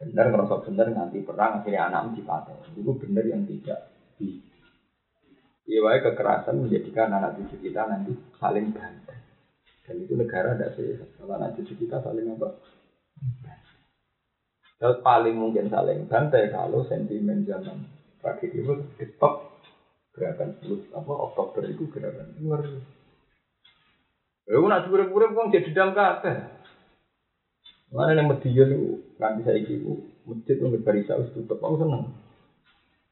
Benar 0.00 0.26
ngerasa 0.32 0.64
benar 0.64 0.88
nanti 0.88 1.20
perang 1.20 1.60
akhirnya 1.60 1.92
anak 1.92 2.16
dipakai. 2.16 2.56
Itu 2.72 2.96
benar 2.96 3.24
yang 3.28 3.44
tidak 3.44 3.92
di 4.16 4.40
Iya, 5.70 6.02
kekerasan 6.02 6.66
menjadikan 6.66 7.14
anak 7.14 7.38
cucu 7.38 7.70
kita 7.70 7.86
nanti 7.86 8.10
saling 8.42 8.74
bantai. 8.74 9.22
Dan 9.86 10.02
itu 10.02 10.18
negara 10.18 10.58
tidak 10.58 10.74
sehat. 10.74 11.14
Kalau 11.14 11.38
anak 11.38 11.54
cucu 11.54 11.78
kita 11.86 12.02
saling 12.02 12.26
apa? 12.34 12.48
Paling 14.80 15.36
mungkin 15.38 15.70
saling 15.70 16.10
bantai 16.10 16.50
kalau 16.50 16.82
sentimen 16.88 17.46
zaman 17.46 17.86
tragedi 18.18 18.64
itu 18.64 18.74
stop 19.14 19.49
gerakan 20.20 20.60
apa 20.92 21.12
Oktober 21.32 21.64
itu 21.64 21.88
gerakan 21.88 22.36
luar. 22.44 22.60
Lalu 24.44 24.66
nak 24.68 24.92
pura-pura 24.92 25.32
pun 25.32 25.48
jadi 25.48 25.72
dalam 25.72 25.96
kata. 25.96 26.60
Mana 27.90 28.14
yang 28.14 28.28
median 28.28 28.70
itu 28.70 29.16
nanti 29.16 29.40
saya 29.42 29.58
ibu 29.64 30.04
masjid 30.28 30.60
itu 30.60 30.68
berbarisa 30.68 31.16
harus 31.16 31.32
tutup 31.32 31.58
aku 31.64 31.80
seneng. 31.80 32.12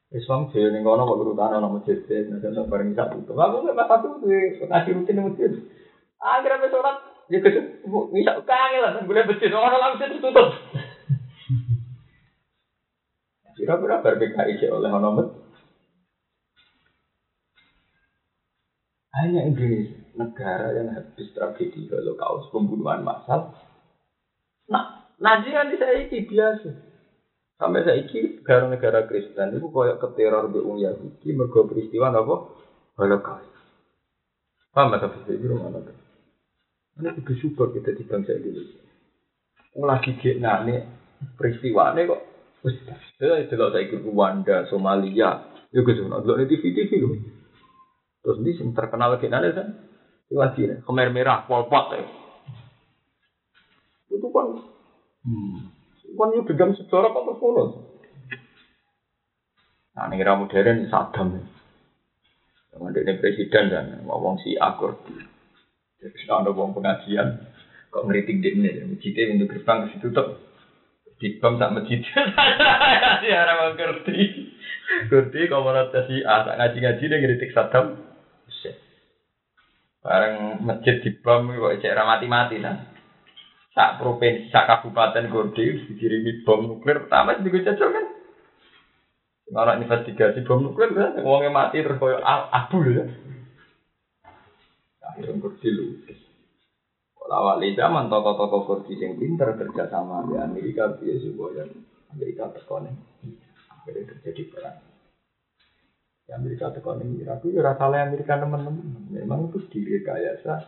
Islam 0.09 0.49
jaya 0.53 0.71
nih 0.71 0.81
kono 0.85 1.05
kok 1.05 1.21
urutan 1.21 1.57
orang 1.57 1.73
masjid 1.81 1.97
nanti 2.05 2.45
nanti 2.45 2.69
bareng 2.69 2.93
bisa 2.93 3.09
tutup. 3.09 3.35
Aku 3.35 3.65
nggak 3.65 3.89
satu 3.89 4.07
tuh 4.21 4.29
ngaji 4.69 4.89
rutin 4.93 5.17
di 5.17 5.21
masjid. 5.25 5.51
Akhirnya 6.21 6.69
sholat 6.69 6.95
ya 7.29 7.37
kesuk 7.41 7.65
bisa 8.13 8.33
kangen 8.45 8.81
lah 8.85 9.01
boleh 9.03 9.25
masjid 9.25 9.51
orang 9.51 9.81
langsung 9.81 10.21
tutup. 10.21 10.49
Kira-kira 13.59 13.99
PKI 13.99 14.71
oleh 14.71 14.87
nomor 14.87 15.48
hanya 19.17 19.41
Indonesia 19.49 19.99
negara 20.19 20.75
yang 20.75 20.91
habis 20.91 21.31
tragedi 21.31 21.87
Holocaust 21.87 22.51
pembunuhan 22.51 23.01
massal. 23.01 23.55
Nah, 24.67 25.09
nanti 25.17 25.49
kan 25.55 25.71
saya 25.79 26.05
ini 26.05 26.27
biasa. 26.27 26.69
Sampai 27.59 27.83
saya 27.87 28.03
ini 28.03 28.39
negara-negara 28.39 29.07
Kristen 29.07 29.55
itu 29.55 29.67
koyok 29.71 29.99
ke 29.99 30.07
teror 30.19 30.51
di 30.51 30.59
Ung 30.59 30.79
Yahudi 30.79 31.29
mergo 31.35 31.67
peristiwa 31.67 32.11
apa? 32.11 32.35
Holocaust. 32.99 33.51
Paham 34.75 34.93
tak 34.99 35.11
bisa 35.23 35.31
itu 35.33 35.55
mana? 35.55 35.81
Ini 36.99 37.15
kita 37.15 37.33
super 37.41 37.71
kita 37.71 37.95
di 37.95 38.03
bangsa 38.05 38.35
Indonesia. 38.35 38.83
Lagi 39.79 40.11
nah 40.43 40.61
ini 40.67 40.75
peristiwa 41.39 41.95
ini 41.95 42.09
kok 42.09 42.21
Wis, 42.59 42.75
ya 43.23 43.39
delok 43.47 43.71
saiki 43.71 44.03
Rwanda, 44.03 44.67
Somalia, 44.67 45.47
yo 45.71 45.79
kudu 45.87 46.11
ono 46.11 46.19
delok 46.27 46.43
TV 46.43 46.75
TV 46.75 46.91
lho. 46.99 47.38
Terus 48.19 48.37
di 48.43 48.51
sing 48.59 48.75
terkenal 48.75 49.15
kayak 49.17 49.31
nane 49.31 49.49
kan? 49.55 49.67
Iwati 50.29 50.61
nih, 50.61 50.79
Khmer 50.85 51.09
Merah, 51.09 51.49
Pol 51.49 51.65
Pot 51.65 51.97
ya. 51.97 52.05
Itu 54.13 54.27
kan, 54.29 54.61
hmm, 55.25 55.57
kan 56.13 56.35
yuk 56.37 56.45
dendam 56.45 56.77
sejarah 56.77 57.09
kan 57.09 57.25
terus. 57.33 57.71
Nah, 59.97 60.05
ini 60.07 60.21
era 60.21 60.37
modern 60.37 60.85
Saddam. 60.87 61.43
Dengan 62.69 62.93
ini 62.93 63.13
presiden 63.17 63.73
dan 63.73 63.85
ngomong 64.05 64.37
si 64.45 64.53
akur. 64.55 64.95
Jadi 65.99 66.31
ada 66.31 66.53
wong 66.55 66.71
pengajian, 66.77 67.43
kok 67.91 68.05
ngeritik 68.07 68.39
dia 68.39 68.55
ini, 68.55 68.95
masjidnya 68.95 69.35
untuk 69.35 69.51
gerbang 69.51 69.83
ke 69.83 69.97
situ 69.97 70.07
tuh 70.15 70.39
dibom 71.19 71.59
sak 71.59 71.75
masjid. 71.75 71.99
Ya 73.27 73.43
ora 73.43 73.75
ngerti. 73.75 74.19
Ngerti 75.11 75.51
komunitas 75.51 76.07
si 76.07 76.23
A 76.23 76.47
sak 76.47 76.55
ngaji-ngaji 76.55 77.03
dia 77.03 77.17
ngritik 77.19 77.51
Saddam. 77.51 78.08
Bareng 79.99 80.63
masjid 80.63 81.03
dibom 81.03 81.51
kok 81.51 81.83
cek 81.83 81.95
mati-mati 81.95 82.57
nah. 82.63 82.87
Sak 83.75 83.99
provinsi, 84.01 84.49
sak 84.49 84.65
kabupaten 84.65 85.29
Gorde 85.29 85.85
dikirimi 85.87 86.41
bom 86.47 86.65
nuklir 86.65 87.05
pertama 87.05 87.37
sing 87.37 87.51
jajal 87.51 87.89
kan. 87.91 88.05
Orang 89.53 89.83
investigasi 89.83 90.47
bom 90.47 90.63
nuklir 90.63 90.95
kan 90.95 91.19
wongnya 91.21 91.51
mati 91.51 91.83
terus 91.83 91.99
koyo 91.99 92.17
abu 92.25 92.79
ya. 92.87 93.05
Akhirnya 95.03 95.37
Gorde 95.37 95.69
lulus. 95.69 96.19
Lawat 97.29 97.61
zaman 97.61 98.09
tokoh-tokoh 98.09 98.65
kurdi 98.65 98.97
yang 98.97 99.13
pinter 99.21 99.53
kerja 99.53 99.85
sama 99.93 100.25
di 100.25 100.33
Amerika 100.41 100.97
dia 100.97 101.13
supaya 101.21 101.61
Amerika 102.09 102.49
tekonin 102.57 102.97
akhirnya 103.69 104.17
terjadi 104.17 104.49
perang. 104.49 104.88
Amerika 106.33 106.69
tekonin 106.73 107.17
Irak 107.19 107.41
itu 107.41 107.57
ya 107.57 107.61
rasa 107.65 107.89
Amerika 107.89 108.37
teman-teman. 108.37 109.09
Memang 109.13 109.49
itu 109.49 109.59
direkayasa 109.69 110.61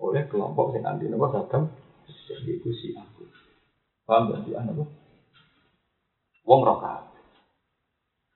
oleh 0.00 0.26
kelompok 0.26 0.74
sing 0.74 0.82
anti 0.82 1.06
nopo 1.06 1.30
Saddam 1.30 1.70
jadi 2.28 2.60
itu 2.60 2.70
si 2.74 2.88
aku. 2.92 3.24
Paham 4.04 4.32
gak 4.32 4.44
sih 4.44 4.52
apa? 4.52 4.84
Wong 6.44 6.60
roka. 6.60 7.00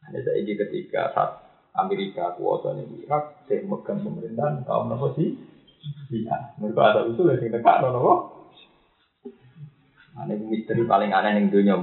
Hanya 0.09 0.21
saya 0.25 0.41
ini 0.41 0.57
ketika 0.57 1.13
saat 1.13 1.31
Amerika 1.77 2.33
kuasa 2.33 2.73
di 2.73 3.05
Irak, 3.05 3.45
saya 3.45 3.61
megang 3.61 4.01
pemerintahan 4.01 4.65
kaum 4.65 4.89
nopo 4.89 5.13
sih? 5.13 5.37
Iya, 6.09 6.57
mereka 6.57 6.97
ada 6.97 7.01
usul 7.05 7.37
yang 7.37 7.53
dekat 7.53 7.85
nopo. 7.85 8.33
Ini 10.19 10.35
misteri 10.49 10.83
paling 10.89 11.13
aneh 11.13 11.37
yang 11.37 11.47
dunia. 11.53 11.77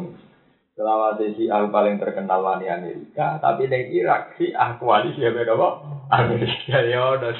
Selama 0.75 1.15
si 1.15 1.47
aku 1.47 1.71
paling 1.71 1.95
terkenal 2.03 2.43
wani 2.43 2.67
Amerika, 2.67 3.39
tapi 3.39 3.71
di 3.71 3.95
Irak 3.95 4.35
si 4.35 4.51
ah 4.51 4.75
ya 4.75 5.31
beda 5.31 5.55
kok. 5.55 5.73
Amerika 6.11 6.83
ya 6.83 7.15
udah 7.15 7.31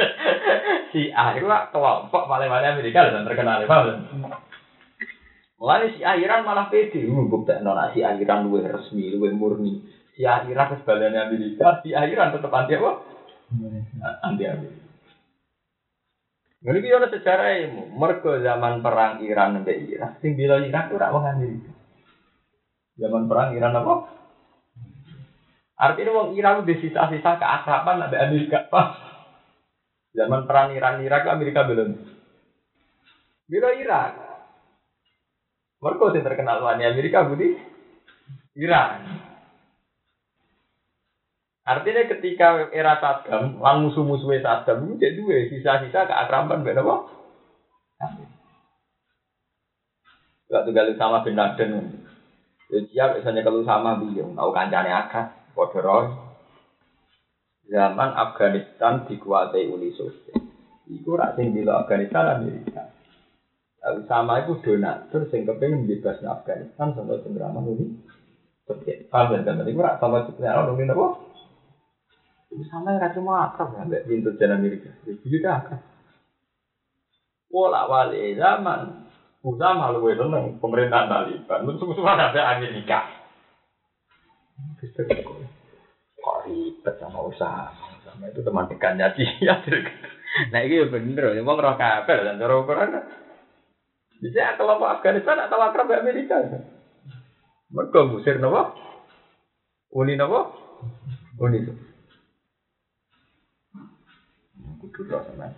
si 0.96 1.12
ah 1.12 1.36
itu 1.36 1.44
kelompok 1.44 2.24
paling 2.24 2.48
wani 2.48 2.66
Amerika 2.72 3.04
dan 3.12 3.28
terkenal 3.28 3.60
ya 3.60 3.68
paham? 3.68 4.00
Mulai 5.60 5.92
si 5.92 6.00
Iran 6.00 6.48
malah 6.48 6.72
pede, 6.72 7.04
uh, 7.04 7.28
bukti 7.28 7.52
nona 7.60 7.92
si 7.92 8.00
Iran 8.00 8.48
luwe 8.48 8.64
resmi, 8.64 9.12
luwe 9.12 9.28
murni. 9.36 9.84
Si 10.16 10.24
Irak 10.24 10.72
kesebalannya 10.72 11.20
Amerika, 11.20 11.84
si 11.84 11.92
Iran 11.92 12.32
tetap 12.32 12.48
anti 12.48 12.80
apa? 12.80 12.90
Anti 14.24 14.44
Amerika. 14.48 14.84
Ini 16.64 16.80
kita 16.80 17.12
sejarah. 17.12 17.68
Mergo 17.92 18.40
zaman 18.40 18.80
perang 18.80 19.20
Iran 19.20 19.60
sampai 19.60 19.84
Irak, 19.84 20.16
sing 20.24 20.32
bila 20.32 20.64
Irak 20.64 20.88
itu 20.88 20.96
rak 20.96 21.12
wong 21.12 21.28
Amerika. 21.28 21.73
Zaman 22.94 23.26
perang 23.26 23.58
Iran 23.58 23.74
apa? 23.74 23.94
Artinya 25.74 26.10
wong 26.14 26.28
Iran 26.38 26.62
udah 26.62 26.76
sisa-sisa 26.78 27.30
keakraban 27.42 27.98
sampai 28.06 28.22
Amerika. 28.22 28.62
Pas 28.70 28.94
zaman 30.14 30.46
perang 30.46 30.70
Iran 30.70 31.02
Irak 31.02 31.26
Amerika 31.26 31.66
belum. 31.66 31.98
Bila 33.50 33.74
Irak. 33.74 34.12
Mergo 35.82 36.14
sing 36.14 36.24
terkenal 36.24 36.62
wani 36.62 36.86
Amerika 36.86 37.26
budi 37.26 37.58
Iran. 38.56 39.04
Artinya 41.64 42.04
ketika 42.08 42.68
era 42.72 43.00
Saddam, 43.00 43.56
lang 43.58 43.76
musuh-musuhnya 43.84 44.44
Saddam 44.44 44.84
itu 44.84 45.00
jadi 45.00 45.16
dua 45.16 45.48
sisa-sisa 45.48 46.06
keakraban 46.06 46.60
beda 46.60 46.84
apa? 46.84 46.96
Gak 50.52 50.64
tinggal 50.68 50.92
sama 51.00 51.24
bin 51.24 51.34
Laden. 51.40 52.04
Ya 52.72 52.78
siap 52.88 53.08
misalnya 53.20 53.44
kalau 53.44 53.60
sama 53.66 54.00
beliau, 54.00 54.32
tahu 54.32 54.50
kancane 54.52 54.90
akad, 54.92 55.26
kodoroy. 55.52 56.12
Zaman 57.64 58.10
Afghanistan 58.12 59.08
dikuasai 59.08 59.72
Uni 59.72 59.92
Soviet. 59.96 60.36
Iku 60.84 61.16
rak 61.16 61.40
sing 61.40 61.56
bila 61.56 61.84
Afghanistan 61.84 62.40
Amerika. 62.40 62.92
Lalu 63.84 64.00
sama 64.04 64.44
itu 64.44 64.60
donatur 64.60 65.28
sing 65.32 65.48
kepengen 65.48 65.88
bebas 65.88 66.20
Afghanistan 66.24 66.92
sampai 66.92 67.24
penggeraman 67.24 67.64
Uni 67.64 67.86
Soviet. 68.68 69.08
Paham 69.08 69.40
kan? 69.44 69.64
Iku 69.64 69.80
rak 69.80 69.96
sama 70.00 70.28
sebenarnya 70.28 70.60
orang 70.60 70.92
apa? 70.92 71.06
sama 72.70 72.94
yang 72.94 73.10
cuma 73.10 73.50
akrab 73.50 73.74
ya 73.74 73.82
mbak 73.82 74.06
pintu 74.06 74.30
jalan 74.38 74.62
Amerika 74.62 74.90
itu 75.10 75.42
dah 75.42 75.58
akrab 75.58 75.82
pola 77.50 77.90
wali 77.90 78.38
zaman 78.38 79.03
Usama 79.44 79.92
lu 79.92 80.08
seneng 80.08 80.56
pemerintahan 80.56 81.04
Taliban. 81.04 81.68
Musuh-musuh 81.68 82.00
ada 82.00 82.56
Amerika 82.56 83.24
kok. 85.04 85.36
Ribet 86.44 87.00
sama 87.00 87.24
usaha? 87.24 87.72
Sama 88.04 88.28
itu 88.28 88.44
teman 88.44 88.68
dekatnya 88.68 89.16
dia. 89.16 89.56
Nah 90.50 90.66
ini 90.66 90.82
ya 90.82 90.90
bener. 90.90 91.38
Ya 91.38 91.46
mau 91.46 91.54
ngerok 91.54 91.78
kabel 91.78 92.26
dan 92.26 92.42
cara 92.42 92.58
ukuran. 92.58 92.90
Bisa 94.18 94.58
kelompok 94.58 94.98
Afghanistan 94.98 95.46
atau 95.46 95.62
akrab 95.62 95.94
Amerika. 95.94 96.34
Mereka 97.70 98.10
musir 98.10 98.42
nopo? 98.42 98.74
Uni 99.94 100.18
nopo? 100.18 100.50
Uni. 101.38 101.62
Itu 101.62 101.70
kudu 104.90 105.06
roh 105.06 105.22
sama 105.22 105.54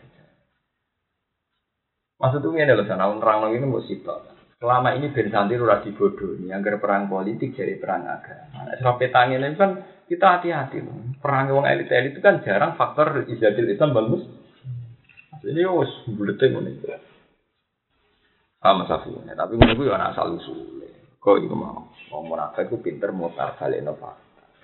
Maksud 2.17 2.41
itu 2.41 2.49
ini 2.57 2.73
loh, 2.73 2.89
sana 2.89 3.13
orang 3.13 3.53
ini 3.53 3.69
mau 3.69 3.85
sitok. 3.85 4.37
Selama 4.57 4.97
ini 4.97 5.13
Ben 5.13 5.29
Santi 5.29 5.53
ora 5.61 5.85
dibodoh 5.85 6.33
ini, 6.41 6.49
agar 6.49 6.81
perang 6.81 7.13
politik 7.13 7.53
jadi 7.53 7.77
perang 7.77 8.09
agama. 8.09 8.65
Nah, 8.65 8.77
sebab 8.81 8.97
petangin 8.97 9.45
ini 9.45 9.53
kan 9.53 9.85
kita 10.09 10.41
hati-hati. 10.41 10.81
Perang 11.21 11.53
wong 11.53 11.69
elit 11.69 11.93
elit 11.93 12.17
itu 12.17 12.25
kan 12.25 12.41
jarang 12.41 12.73
faktor 12.81 13.29
izadil 13.29 13.69
Islam 13.69 13.93
bagus. 13.93 14.25
Ini 15.45 15.69
wos 15.69 15.93
buletin 16.09 16.57
ini. 16.57 16.73
Sama 18.57 18.89
safi 18.89 19.13
tapi 19.13 19.53
menurut 19.61 19.77
gue 19.77 19.93
anak 19.93 20.17
asal 20.17 20.41
usul. 20.41 20.81
Kok 21.21 21.37
itu 21.39 21.53
mau? 21.53 21.93
Mau 22.09 22.25
munafik 22.25 22.73
itu 22.73 22.81
pinter 22.81 23.13
mutar 23.13 23.61
balik. 23.61 23.85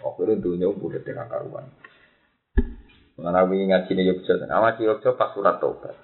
Oh, 0.00 0.16
itu 0.18 0.34
dunia 0.40 0.72
buletin 0.72 1.20
akaruan. 1.20 1.68
Mengenai 3.20 3.44
ngaji 3.44 3.90
nih 3.92 4.04
Yogyakarta, 4.08 4.48
nama 4.48 4.72
Yogyakarta 4.74 5.20
pas 5.20 5.30
surat 5.36 5.56
tobat. 5.60 5.94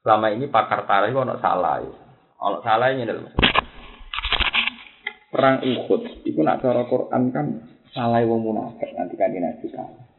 Selama 0.00 0.32
ini 0.32 0.48
pakar 0.48 0.88
tarikh 0.88 1.12
ono 1.12 1.36
salah 1.40 1.84
ya. 1.84 1.92
Ono 2.40 2.58
salah 2.64 2.88
ini 2.92 3.04
dalam 3.04 3.28
Perang 5.30 5.62
Uhud, 5.62 6.26
itu 6.26 6.42
nak 6.42 6.58
cara 6.58 6.82
Quran 6.90 7.30
kan 7.30 7.46
salah 7.94 8.18
wong 8.26 8.50
munafik 8.50 8.90
nanti 8.98 9.14
kan 9.14 9.30
nabi 9.30 9.66
kalah. 9.70 10.10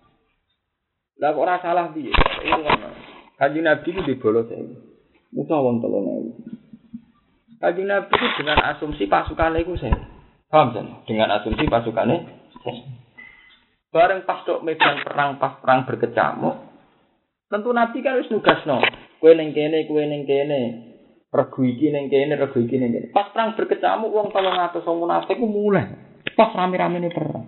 Lah 1.21 1.37
ora 1.37 1.61
salah 1.61 1.93
dia? 1.93 2.09
Kaji 3.37 3.59
Nabi 3.61 3.87
itu 3.93 4.01
dibolos 4.05 4.49
ya. 4.49 4.57
Musa 5.33 5.57
wong 5.61 5.81
tolong 5.81 6.05
ewu. 6.09 6.31
Kaji 7.61 7.83
Nabi 7.85 8.09
itu 8.09 8.27
dengan 8.41 8.57
asumsi 8.73 9.05
pasukannya 9.05 9.61
itu 9.61 9.77
saya. 9.77 9.97
Paham 10.49 10.73
kan? 10.73 10.85
Dengan 11.05 11.29
asumsi 11.37 11.69
pasukannya 11.69 12.41
Bareng 13.91 14.23
pas 14.23 14.41
tok 14.47 14.63
medan 14.63 15.03
perang 15.03 15.35
pas 15.35 15.59
perang 15.59 15.83
berkecamuk. 15.83 16.57
Tentu 17.51 17.69
Nabi 17.75 17.99
kan 17.99 18.17
wis 18.17 18.31
nugasno. 18.31 18.79
Kowe 19.21 19.37
ning 19.37 19.53
kene, 19.53 19.85
kowe 19.85 20.01
ning 20.01 20.25
kene. 20.25 20.61
Regu 21.29 21.61
iki 21.63 21.93
ning 21.93 22.09
kene, 22.09 22.33
regu 22.33 22.65
iki 22.65 22.81
ning 22.81 22.89
kene. 22.89 23.07
Pas 23.13 23.29
perang 23.29 23.53
berkecamuk 23.53 24.09
wong 24.09 24.33
300 24.33 24.81
wong 24.81 24.97
munafik 25.05 25.37
ku 25.37 25.45
mulai. 25.45 25.85
Pas 26.33 26.49
rame-rame 26.57 26.97
ini 26.97 27.13
perang. 27.13 27.45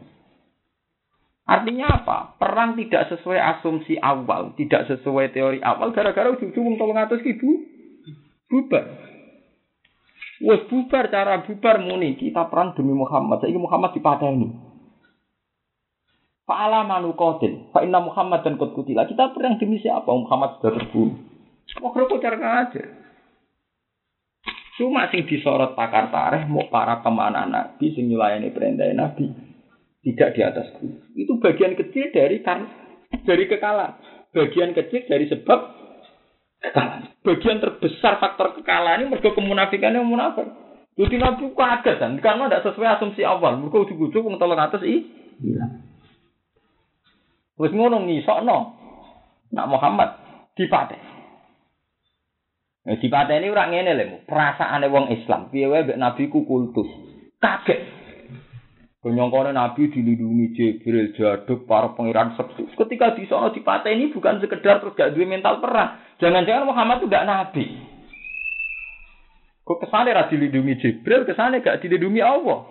Artinya 1.44 2.00
apa? 2.00 2.38
Perang 2.38 2.78
tidak 2.78 3.10
sesuai 3.10 3.36
asumsi 3.36 3.98
awal, 4.00 4.56
tidak 4.56 4.88
sesuai 4.88 5.36
teori 5.36 5.60
awal 5.60 5.92
gara-gara 5.92 6.32
ujung-ujung 6.32 6.78
wong 6.78 6.78
300 6.78 7.20
ibu 7.26 7.50
bubar. 8.48 8.86
Wes 10.46 10.62
bubar 10.70 11.10
cara 11.10 11.42
bubar 11.42 11.82
muni 11.82 12.14
kita 12.22 12.54
perang 12.54 12.78
demi 12.78 12.94
Muhammad. 12.94 13.42
Saiki 13.42 13.58
Muhammad 13.58 13.98
dipateni. 13.98 14.48
Fa'ala 16.44 16.86
manu 16.86 17.18
qatil. 17.18 17.74
Fa 17.74 17.82
inna 17.82 18.04
Muhammad 18.04 18.46
dan 18.46 18.62
qad 18.62 18.76
kutila. 18.78 19.10
Kita 19.10 19.34
perang 19.34 19.58
demi 19.58 19.80
siapa? 19.80 20.12
Muhammad 20.12 20.60
sudah 20.60 20.72
terbunuh. 20.76 21.33
Kok 21.74 22.22
cara 22.22 22.38
aja. 22.66 22.84
Cuma 24.74 25.06
sing 25.14 25.30
disorot 25.30 25.78
pakar 25.78 26.10
tareh 26.10 26.50
mau 26.50 26.66
para 26.74 27.06
pemanah 27.06 27.46
Nabi 27.46 27.94
sing 27.94 28.10
nyulayani 28.10 28.50
perintah 28.50 28.90
Nabi 28.90 29.30
tidak 30.02 30.30
di 30.34 30.42
atas. 30.42 30.68
Itu 31.14 31.38
bagian 31.38 31.78
kecil 31.78 32.10
dari 32.10 32.42
kan 32.42 32.66
dari 33.22 33.46
kekalahan. 33.46 34.02
Bagian 34.34 34.74
kecil 34.74 35.06
dari 35.06 35.30
sebab 35.30 35.60
kekalahan. 36.58 37.06
Bagian 37.22 37.62
terbesar 37.62 38.18
faktor 38.18 38.58
kekalahan 38.58 39.06
ini 39.06 39.14
mergo 39.14 39.38
kemunafikannya 39.38 40.02
munafik. 40.02 40.50
Jadi 40.98 41.16
Nabi 41.22 41.54
kaget 41.54 41.98
kan 42.02 42.14
karena 42.18 42.50
tidak 42.50 42.66
sesuai 42.66 42.98
asumsi 42.98 43.22
awal. 43.22 43.62
Mergo 43.62 43.86
ujug-ujug 43.86 44.26
wong 44.26 44.42
300 44.42 44.82
i 44.90 45.06
hilang. 45.38 45.86
Wis 47.62 47.70
ngono 47.70 48.02
ngisokno. 48.10 48.58
Nak 49.54 49.70
Muhammad 49.70 50.10
dipateh. 50.58 51.13
Nah, 52.84 53.00
dipateh 53.00 53.40
ini 53.40 53.48
orang 53.48 53.72
ngene 53.72 53.92
lho, 53.96 54.18
perasaane 54.28 54.92
wong 54.92 55.08
Islam. 55.16 55.48
Piye 55.48 55.72
wae 55.72 55.88
Nabi 55.96 56.28
ku 56.28 56.44
kultus. 56.44 56.88
Kaget. 57.40 57.80
Kenyongkone 59.04 59.52
Nabi 59.52 59.92
dilindungi 59.92 60.56
Jibril, 60.56 61.12
Jaduk, 61.16 61.68
para 61.68 61.92
pangeran 61.92 62.40
sukses. 62.40 62.72
Ketika 62.72 63.16
di 63.16 63.28
sana 63.28 63.52
dipateh 63.52 63.92
ini 63.92 64.12
bukan 64.16 64.40
sekedar 64.40 64.80
terus 64.80 64.96
gak 64.96 65.12
duwe 65.12 65.28
mental 65.28 65.60
perang. 65.60 66.00
Jangan-jangan 66.24 66.68
Muhammad 66.68 67.04
itu 67.04 67.12
gak 67.12 67.28
Nabi. 67.28 67.66
Kok 69.64 69.80
kesane 69.84 70.12
ra 70.12 70.32
dilindungi 70.32 70.80
Jibril, 70.80 71.28
kesane 71.28 71.60
gak 71.60 71.84
dilindungi 71.84 72.24
Allah. 72.24 72.68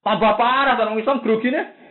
Tambah 0.00 0.32
parah 0.36 0.80
orang 0.80 0.96
Islam 0.96 1.20
grogine. 1.24 1.85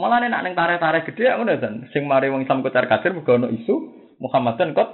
Malah 0.00 0.24
nek 0.24 0.40
ning 0.40 0.56
tarik-tarik 0.56 1.12
gede 1.12 1.28
aku 1.28 1.44
dan 1.44 1.84
sing 1.92 2.08
mari 2.08 2.32
wong 2.32 2.40
Islam 2.40 2.64
kocar 2.64 2.88
kacir 2.88 3.12
mergo 3.12 3.36
ono 3.36 3.52
isu 3.52 3.74
Muhammadan 4.16 4.72
kot 4.72 4.88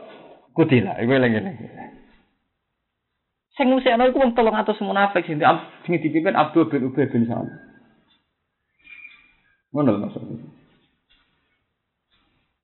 kutila. 0.50 0.98
Iku 0.98 1.14
eling 1.14 1.30
ngene. 1.30 1.52
Sing 3.54 3.70
ngusikno 3.70 4.10
iku 4.10 4.18
wong 4.18 4.34
300 4.34 4.82
munafik 4.82 5.22
sing 5.30 5.38
sing 5.86 5.92
dipimpin 6.02 6.34
Abdul 6.34 6.66
bin 6.66 6.90
Ubay 6.90 7.06
bin 7.06 7.30
Salul. 7.30 7.54
Ngono 9.70 10.02
maksudnya. 10.02 10.42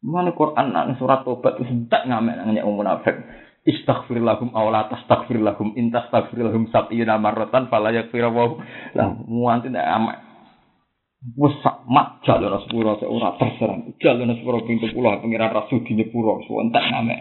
Mana 0.02 0.34
Quran 0.34 0.74
nang 0.74 0.98
surat 0.98 1.22
tobat 1.22 1.62
tidak 1.62 2.02
ngamen 2.10 2.42
nang 2.42 2.50
nyek 2.50 2.66
munafik. 2.66 3.16
Istaghfir 3.62 4.18
lahum 4.18 4.50
aw 4.50 4.66
la 4.74 4.90
tastaghfir 4.90 5.38
lahum 5.38 5.78
in 5.78 5.94
tastaghfir 5.94 6.42
lahum 6.42 6.66
sab'ina 6.74 7.14
marratan 7.22 7.70
fala 7.70 7.94
yaghfir 7.94 8.26
lah 8.26 9.08
muanti 9.30 9.70
ndak 9.70 9.86
sak 11.62 11.86
mak 11.86 12.22
jalur 12.26 12.58
sepuro 12.66 12.98
ora 12.98 13.38
terserang. 13.38 13.94
Jalur 14.02 14.26
sepuro 14.34 14.66
pintu 14.66 14.90
pulau 14.90 15.22
pengiran 15.22 15.54
rasul 15.54 15.86
di 15.86 15.94
nyepuro 15.94 16.42
entek 16.42 16.82
ngamek. 16.82 17.20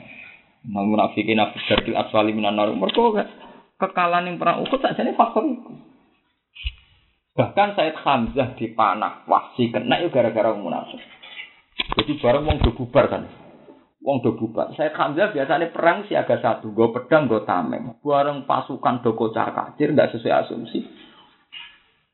Nang 0.61 0.89
munafikin 0.89 1.37
nafsu 1.41 1.57
dari 1.65 1.93
aswali 1.93 2.33
minan 2.33 2.57
nar. 2.57 2.69
Mergo 2.73 3.17
kekalahan 3.81 4.29
yang 4.29 4.37
perang 4.37 4.61
Uhud 4.61 4.77
sakjane 4.77 5.17
faktor 5.17 5.41
itu. 5.49 5.73
Bahkan 7.31 7.69
Said 7.73 7.97
Hamzah 7.97 8.53
dipanah 8.59 9.25
wasi 9.25 9.73
kena 9.73 9.97
itu 10.03 10.13
gara-gara 10.13 10.53
munafik. 10.53 10.99
Jadi 11.97 12.19
bareng 12.19 12.43
wong 12.45 12.57
do 12.61 12.75
bubar 12.75 13.07
kan. 13.07 13.23
Wong 14.03 14.21
do 14.21 14.35
bubar. 14.35 14.75
Saya 14.75 14.93
Hamzah 14.93 15.31
biasanya 15.33 15.71
perang 15.71 16.05
siaga 16.05 16.37
satu, 16.43 16.75
gue 16.75 16.91
pedang, 16.91 17.31
gue 17.31 17.41
tameng. 17.47 17.97
Bareng 18.03 18.43
pasukan 18.43 19.01
do 19.01 19.15
kocar 19.15 19.55
kacir, 19.55 19.95
nggak 19.95 20.11
sesuai 20.13 20.45
asumsi. 20.45 20.79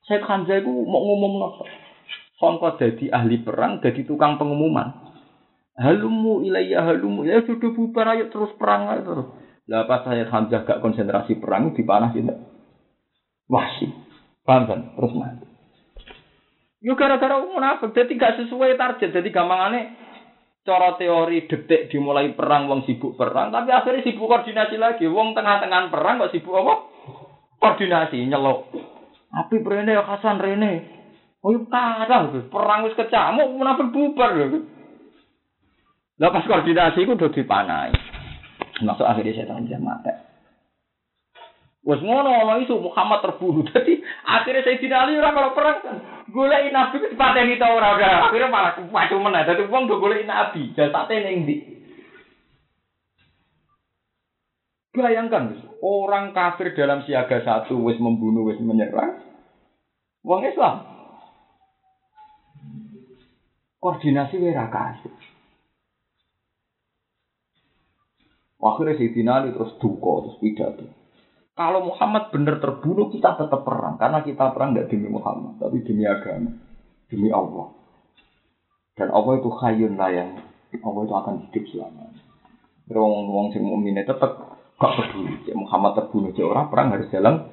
Saya 0.07 0.23
Hamzah 0.23 0.63
itu 0.63 0.71
mau 0.71 1.03
ngomong 1.03 1.33
nopo. 1.35 1.63
Songko 2.39 2.79
jadi 2.79 3.11
ahli 3.11 3.43
perang, 3.43 3.83
jadi 3.83 4.07
tukang 4.07 4.39
pengumuman. 4.39 5.11
Halumu 5.77 6.41
ilayya 6.41 6.81
halumu 6.81 7.21
ya 7.21 7.45
sudah 7.45 7.69
bubar 7.69 8.17
ayo 8.17 8.33
terus 8.33 8.49
perang 8.57 8.89
ayo 8.89 9.01
terus. 9.03 9.27
Lah 9.67 9.83
pas 9.83 10.07
saya 10.07 10.25
Hamzah 10.31 10.63
gak 10.63 10.79
konsentrasi 10.79 11.37
perang 11.37 11.75
dipanah 11.75 12.15
sini. 12.15 12.33
Wahsi. 13.51 13.91
Paham 14.47 14.63
kan? 14.63 14.79
Terus 14.95 15.13
mati. 15.13 15.45
Yo 16.79 16.95
gara-gara 16.95 17.43
munafik, 17.43 17.91
jadi 17.91 18.11
gak 18.15 18.35
sesuai 18.47 18.79
target. 18.79 19.11
Jadi 19.11 19.27
gampangannya 19.27 19.91
cara 20.63 20.95
teori 20.95 21.51
detik 21.51 21.91
dimulai 21.91 22.31
perang, 22.31 22.71
wong 22.71 22.87
sibuk 22.87 23.19
perang, 23.19 23.51
tapi 23.51 23.75
akhirnya 23.75 24.07
sibuk 24.07 24.31
koordinasi 24.31 24.79
lagi. 24.79 25.03
Wong 25.03 25.35
tengah-tengah 25.35 25.91
perang 25.91 26.23
kok 26.23 26.31
sibuk 26.31 26.55
apa? 26.55 26.75
Koordinasi 27.59 28.23
nyelok. 28.23 28.71
Api 29.34 29.59
rene 29.59 29.91
ya 29.91 30.03
Hasan 30.07 30.39
rene. 30.39 30.73
Oh 31.43 31.53
yuk 31.53 31.69
kalah 31.69 32.34
perang 32.49 32.88
wis 32.88 32.97
kecamuk 32.97 33.51
munafik 33.53 33.91
bubar 33.93 34.34
lho. 34.34 34.63
Lah 36.17 36.34
pas 36.34 36.47
koordinasi 36.49 37.05
iku 37.05 37.13
udah 37.13 37.30
dipanai. 37.30 37.93
Masuk 38.82 39.05
akhirnya 39.05 39.45
dia 39.65 39.78
mati. 39.78 40.13
Wes 41.88 42.03
ngono 42.03 42.28
ono 42.28 42.59
isu 42.59 42.84
Muhammad 42.84 43.23
terbunuh. 43.23 43.63
Jadi 43.71 44.01
akhirnya 44.28 44.65
saya 44.65 44.97
Ali 45.07 45.15
ora 45.15 45.32
kalau 45.32 45.55
perang. 45.55 45.80
Golek 46.28 46.67
nabi 46.73 46.99
wis 46.99 47.15
pateni 47.15 47.55
ta 47.55 47.71
ora 47.71 47.95
ora. 47.95 48.28
Akhirnya 48.28 48.51
malah 48.51 48.75
wacu 48.91 49.15
meneh. 49.21 49.47
Dadi 49.47 49.63
wong 49.71 49.88
do 49.88 50.01
golek 50.01 50.28
nabi, 50.28 50.75
jasate 50.75 51.15
ning 51.23 51.47
ndi. 51.47 51.76
Bayangkan, 54.97 55.53
orang 55.85 56.33
kafir 56.33 56.73
dalam 56.73 57.05
siaga 57.05 57.45
satu 57.45 57.77
wis 57.85 58.01
membunuh, 58.01 58.49
wis 58.49 58.57
menyerang. 58.57 59.21
Wong 60.25 60.41
Islam. 60.41 60.81
Koordinasi 63.77 64.41
wira 64.41 64.65
kasih. 64.73 65.13
Akhirnya 68.57 68.97
Sayyidina 68.97 69.31
Ali 69.37 69.53
terus 69.53 69.77
duka, 69.77 70.25
terus 70.25 70.41
pidato. 70.41 70.85
Kalau 71.53 71.85
Muhammad 71.85 72.33
benar 72.33 72.57
terbunuh, 72.57 73.13
kita 73.13 73.37
tetap 73.37 73.61
perang. 73.61 74.01
Karena 74.01 74.25
kita 74.25 74.49
perang 74.49 74.73
tidak 74.73 74.89
demi 74.89 75.13
Muhammad, 75.13 75.61
tapi 75.61 75.85
demi 75.85 76.09
agama. 76.09 76.57
Demi 77.05 77.29
Allah. 77.29 77.69
Dan 78.97 79.13
Allah 79.13 79.33
itu 79.37 79.49
khayun 79.53 79.93
layang. 79.93 80.41
Allah 80.73 81.01
itu 81.05 81.13
akan 81.13 81.35
hidup 81.47 81.63
selamanya. 81.69 82.21
Wong 82.87 83.29
wong 83.29 83.47
sing 83.53 83.61
mukmin 83.61 83.99
tetap 83.99 84.36
gak 84.78 84.93
peduli. 84.97 85.34
Cik 85.43 85.57
Muhammad 85.57 85.97
terbunuh, 85.97 86.32
cik 86.34 86.45
orang 86.45 86.69
perang 86.69 86.93
harus 86.93 87.09
jalan 87.09 87.49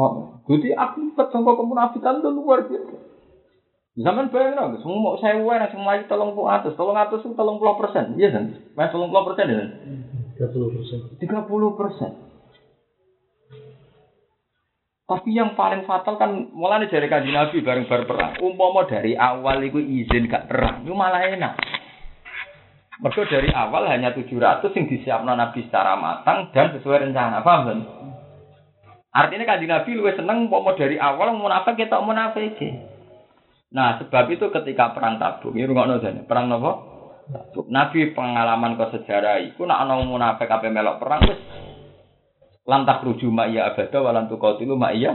Oh, 0.00 0.40
jadi 0.48 0.72
aku 0.80 1.12
ketemu 1.12 1.60
kemunafikan 1.60 2.24
itu 2.24 2.30
luar 2.32 2.64
biasa. 2.64 2.96
Zaman 4.00 4.32
bayang 4.32 4.56
dong, 4.56 4.80
semua 4.80 4.96
mau 4.96 5.14
saya 5.20 5.36
uang, 5.36 5.60
semua 5.68 6.00
itu 6.00 6.08
tolong 6.08 6.32
puluh 6.32 6.48
atas, 6.48 6.72
tolong 6.72 6.96
atas 6.96 7.20
itu 7.20 7.36
tolong 7.36 7.60
puluh 7.60 7.76
persen, 7.76 8.16
iya 8.16 8.32
kan? 8.32 8.56
Mas 8.72 8.88
tolong 8.88 9.12
puluh 9.12 9.28
persen 9.28 9.52
ya? 9.52 9.60
Tiga 10.32 10.46
puluh 10.56 10.68
persen. 10.72 10.98
Tiga 11.20 11.38
puluh 11.44 11.76
persen. 11.76 12.10
Tapi 15.04 15.36
yang 15.36 15.52
paling 15.58 15.84
fatal 15.84 16.16
kan 16.16 16.48
mulai 16.54 16.86
dari 16.88 17.10
kaji 17.10 17.34
Nabi 17.34 17.60
bareng 17.60 17.84
bareng 17.84 18.06
perang. 18.08 18.32
Umpama 18.40 18.88
dari 18.88 19.18
awal 19.18 19.60
itu 19.68 19.82
izin 19.82 20.30
gak 20.32 20.48
perang, 20.48 20.86
itu 20.86 20.94
malah 20.96 21.20
enak. 21.28 21.58
Mereka 23.00 23.32
dari 23.32 23.48
awal 23.48 23.88
hanya 23.88 24.12
700 24.12 24.60
yang 24.76 24.86
disiapkan 24.92 25.32
Nabi 25.32 25.64
secara 25.64 25.96
matang 25.96 26.52
dan 26.52 26.76
sesuai 26.76 27.08
rencana. 27.08 27.40
Paham 27.40 27.60
kan? 27.64 27.78
Artinya 29.10 29.48
kaji 29.48 29.66
Nabi 29.66 29.90
lebih 29.96 30.14
seneng 30.20 30.46
umpama 30.46 30.76
dari 30.76 31.00
awal 31.00 31.32
munafik 31.32 31.80
kita 31.80 31.98
munafik. 32.04 32.60
Nah, 33.72 33.96
sebab 34.02 34.28
itu 34.28 34.52
ketika 34.52 34.92
perang 34.92 35.16
Tabuk, 35.16 35.54
ini 35.54 35.64
rungokno 35.64 36.02
jane, 36.02 36.26
perang? 36.28 36.52
Tabuk. 36.52 36.76
Nabi 37.70 38.10
pengalaman 38.10 38.74
ke 38.74 38.84
sejarah 38.98 39.38
iku 39.46 39.62
nak 39.62 39.86
ana 39.86 40.02
munafik 40.02 40.50
ape 40.50 40.66
melok 40.66 40.98
perang 40.98 41.22
wis 41.30 41.38
lantak 42.66 43.06
ruju 43.06 43.30
ma 43.30 43.46
iya 43.46 43.70
abada 43.70 44.02
walan 44.02 44.26
tuqatilu 44.26 44.74
ma 44.74 44.90
iya 44.90 45.14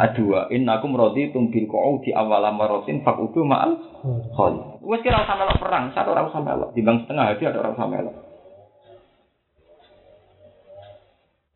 adua 0.00 0.48
innakum 0.48 0.96
raditum 0.96 1.52
bil 1.52 1.68
di 2.00 2.10
awal 2.16 2.40
amaratin 2.40 3.04
faqudu 3.04 3.44
ma'al 3.44 3.76
khali. 4.32 4.60
Wis 4.80 5.00
kira 5.04 5.28
usah 5.28 5.36
melok 5.36 5.60
perang, 5.60 5.92
satu 5.92 6.16
ora 6.16 6.24
usah 6.24 6.40
melok, 6.40 6.72
timbang 6.72 7.04
setengah 7.04 7.24
hati 7.28 7.44
ada 7.44 7.60
ora 7.60 7.76
usah 7.76 7.88
melok. 7.88 8.16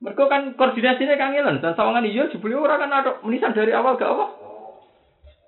Mereka 0.04 0.24
kan 0.28 0.52
koordinasinya 0.60 1.16
kangelan 1.16 1.64
dan 1.64 1.72
sawangan 1.72 2.04
iya 2.04 2.28
jebule 2.28 2.60
ora 2.60 2.76
kan 2.76 2.92
ada 2.92 3.24
menisan 3.24 3.56
dari 3.56 3.72
awal 3.72 3.96
gak 3.96 4.12
apa? 4.12 4.26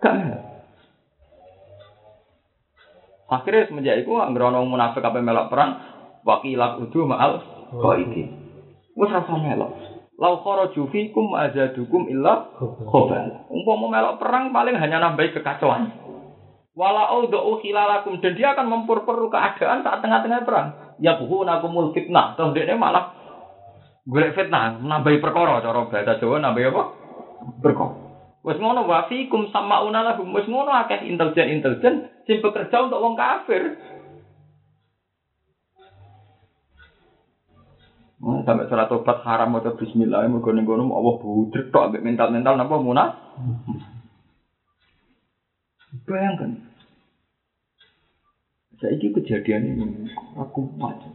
Gak 0.00 0.14
Akhirnya 3.26 3.66
semenjak 3.66 4.06
itu 4.06 4.14
anggere 4.16 4.48
ana 4.48 4.62
munafik 4.64 5.02
apa 5.02 5.18
melok 5.20 5.50
perang 5.52 5.70
wakilat 6.24 6.80
udu 6.80 7.04
ma'al 7.04 7.42
qaidi. 7.74 8.32
Wes 8.96 9.10
rasa 9.12 9.34
melok. 9.36 9.95
Lau 10.16 10.40
kharaju 10.40 10.82
fikum 10.88 11.36
azadukum 11.36 12.08
illa 12.08 12.48
khobal. 12.56 13.52
Umpama 13.52 13.86
melok 13.92 14.16
perang 14.16 14.48
paling 14.48 14.76
hanya 14.80 14.96
nambah 14.96 15.28
kekacauan. 15.36 15.92
Wala 16.72 17.08
audhu 17.12 17.60
khilalakum 17.60 18.20
dan 18.24 18.32
dia 18.36 18.56
akan 18.56 18.68
memperkeruh 18.68 19.28
keadaan 19.28 19.84
saat 19.84 20.00
tengah-tengah 20.00 20.44
perang. 20.44 20.96
Ya 21.00 21.20
buhu 21.20 21.44
nakumul 21.44 21.92
fitnah. 21.92 22.36
Toh 22.36 22.52
dia 22.56 22.76
malah 22.76 23.12
golek 24.08 24.32
fitnah, 24.32 24.80
nambahi 24.80 25.20
perkara 25.20 25.60
cara 25.60 25.84
bahasa 25.88 26.16
Jawa 26.16 26.40
nambahi 26.40 26.68
apa? 26.68 26.82
Perkara. 27.60 28.06
Wes 28.46 28.62
ngono 28.62 28.86
wa 28.86 29.10
fikum 29.10 29.50
sama 29.50 29.82
lahum. 29.82 30.30
Wes 30.30 30.46
ngono 30.46 30.70
akeh 30.70 31.02
intelijen-intelijen 31.10 32.24
sing 32.30 32.38
bekerja 32.38 32.86
untuk 32.86 33.02
wong 33.02 33.18
kafir. 33.18 33.74
Sampai 38.26 38.66
surat 38.66 38.90
tobat 38.90 39.22
haram 39.22 39.54
atau 39.54 39.78
bismillah 39.78 40.26
mergo 40.26 40.50
ning 40.50 40.66
kono 40.66 40.90
Allah 40.90 41.14
budrek 41.22 41.70
tok 41.70 41.94
ambek 41.94 42.02
mental-mental 42.02 42.58
napa 42.58 42.74
munah. 42.82 43.08
Bayangkan. 46.02 46.58
Saiki 48.82 49.14
kejadian 49.14 49.78
ini 49.78 50.10
aku 50.36 50.66
macam. 50.74 51.14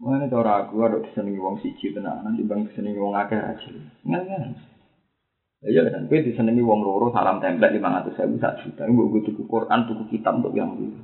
Mana 0.00 0.26
cara 0.26 0.66
aku 0.66 0.82
ada 0.82 0.98
disenengi 0.98 1.38
wong 1.38 1.62
siji 1.62 1.94
tenan, 1.94 2.26
nanti 2.26 2.42
bang 2.42 2.66
wong 2.98 3.14
akeh 3.14 3.38
aja. 3.38 3.70
Ngal-ngal. 4.02 4.56
Ya 5.64 5.80
kan, 5.88 6.10
gue 6.10 6.20
disenangi 6.20 6.60
wong 6.60 6.84
loro 6.84 7.08
salam 7.14 7.40
template 7.40 7.72
lima 7.72 8.02
ratus 8.02 8.20
ribu 8.20 8.36
satu 8.36 8.68
juta. 8.68 8.84
Gue 8.84 9.24
tuku 9.24 9.48
Quran, 9.48 9.88
tuku 9.88 10.04
kitab 10.12 10.42
untuk 10.42 10.52
yang 10.52 10.76
dulu. 10.76 10.98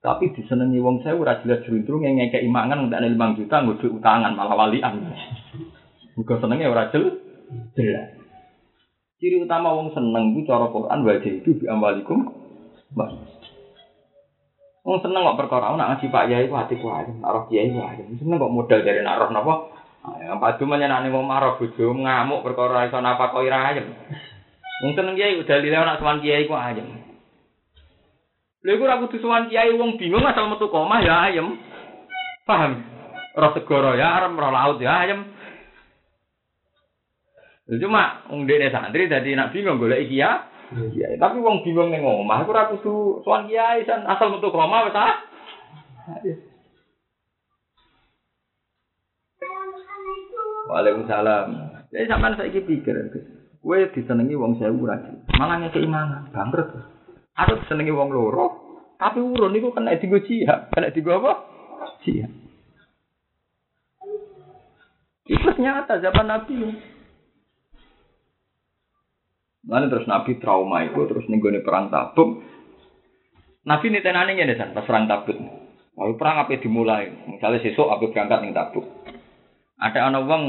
Tapi 0.00 0.32
disenangi 0.32 0.80
wong 0.80 1.04
saya 1.04 1.12
udah 1.12 1.44
jelas 1.44 1.60
jeruntrung 1.68 2.00
yang 2.00 2.16
ngekei 2.16 2.48
imangan 2.48 2.88
udah 2.88 3.04
lima 3.04 3.36
juta, 3.36 3.60
gue 3.60 3.76
utangan 3.84 4.32
malah 4.32 4.56
walian. 4.56 4.96
Gue 6.20 6.36
senengnya 6.36 6.68
ora 6.68 6.88
jelas. 6.92 7.16
Jelas. 7.72 8.12
Ciri 9.20 9.36
utama 9.40 9.76
wong 9.76 9.92
seneng 9.92 10.32
itu 10.32 10.48
cara 10.48 10.68
Quran 10.72 11.04
wajah 11.04 11.32
itu 11.32 11.52
bi 11.60 11.68
ambalikum. 11.68 12.24
Bas. 12.96 13.12
Wong 14.80 14.96
seneng 15.04 15.28
kok 15.28 15.38
perkara 15.44 15.76
nak 15.76 15.96
ngaji 15.96 16.06
Pak 16.08 16.24
Yai 16.32 16.48
ku 16.48 16.56
hati 16.56 16.80
ku 16.80 16.88
aja, 16.88 17.12
nak 17.12 17.52
Kiai 17.52 17.68
ku 17.68 17.84
aja. 17.84 18.00
Seneng 18.00 18.40
kok 18.40 18.52
modal 18.52 18.80
dari 18.80 19.04
nak 19.04 19.20
roh 19.20 19.28
napa? 19.28 19.54
Yang 20.00 20.40
padu 20.40 20.64
menyenani 20.64 21.12
mau 21.12 21.20
marah 21.20 21.60
bojo 21.60 21.92
ngamuk 21.92 22.40
perkara 22.40 22.88
iso 22.88 22.96
napa 23.04 23.28
kok 23.28 23.44
ira 23.44 23.60
ayem. 23.68 23.92
Wong 24.80 24.96
seneng 24.96 25.12
kiai 25.20 25.36
udah 25.36 25.56
lile 25.60 25.76
nak 25.76 26.00
sowan 26.00 26.24
kiai 26.24 26.48
ku 26.48 26.56
ayem. 26.56 26.99
Lha 28.60 28.76
iku 28.76 28.84
ora 28.84 29.00
kudu 29.00 29.16
sowan 29.24 29.48
kiai 29.48 29.72
wong 29.72 29.96
bingung 29.96 30.20
asal 30.20 30.52
metu 30.52 30.68
komah 30.68 31.00
ya 31.00 31.32
ayem. 31.32 31.56
Paham? 32.44 32.84
Roh 33.32 33.52
segoro 33.56 33.96
ya 33.96 34.20
arem 34.20 34.36
roh 34.36 34.52
laut 34.52 34.76
ya 34.84 35.08
ayem. 35.08 35.24
Cuma 37.80 38.28
wong 38.28 38.44
dene 38.44 38.68
santri 38.68 39.08
dadi 39.08 39.32
nak 39.32 39.56
bingung 39.56 39.80
golek 39.80 40.12
kiai. 40.12 40.44
Kiai, 40.70 41.16
tapi 41.16 41.40
wong 41.40 41.64
bingung 41.64 41.88
ning 41.88 42.04
omah 42.04 42.44
aku 42.44 42.52
ora 42.52 42.68
kudu 42.68 43.24
sowan 43.24 43.48
kiai 43.48 43.80
san 43.88 44.04
asal 44.04 44.28
metu 44.28 44.52
koma 44.52 44.84
wis 44.84 44.96
ah. 44.98 45.16
Waalaikumsalam. 50.68 51.48
Jadi 51.90 52.06
sampean 52.06 52.36
saiki 52.36 52.60
pikir. 52.62 52.94
Kowe 53.60 53.76
disenengi 53.92 54.36
wong 54.36 54.56
sewu 54.56 54.84
ra 54.88 55.00
Malah 55.36 55.64
ngekeki 55.64 55.88
mangan, 55.88 56.32
bangkrut. 56.32 56.99
Aku 57.38 57.62
disenengi 57.62 57.94
wong 57.94 58.10
loro, 58.10 58.46
tapi 59.00 59.22
urun 59.22 59.54
niku 59.54 59.72
kena 59.72 59.96
digo 59.96 60.20
jihad, 60.20 60.68
kena 60.74 60.92
digo 60.92 61.14
apa? 61.16 61.32
Jihad. 62.04 62.32
Itu 65.30 65.50
nyata 65.62 66.02
zaman 66.02 66.26
Nabi. 66.26 66.58
Mana 69.62 69.86
terus 69.86 70.10
Nabi 70.10 70.42
trauma 70.42 70.82
itu 70.82 70.98
terus 71.06 71.30
nenggone 71.30 71.62
perang 71.62 71.86
tabuk. 71.94 72.42
Nabi 73.62 73.86
ini 73.94 74.02
tenane 74.02 74.34
ngene 74.34 74.58
san 74.58 74.74
pas 74.74 74.82
perang 74.82 75.06
tabuk. 75.06 75.38
Lalu 75.94 76.14
perang 76.18 76.42
apa 76.42 76.58
dimulai? 76.58 77.30
Misalnya 77.30 77.62
sesuk 77.62 77.86
apa 77.86 78.10
berangkat 78.10 78.42
ning 78.42 78.56
tabuk. 78.56 78.84
Ada 79.78 80.10
anak 80.10 80.26
wong 80.26 80.42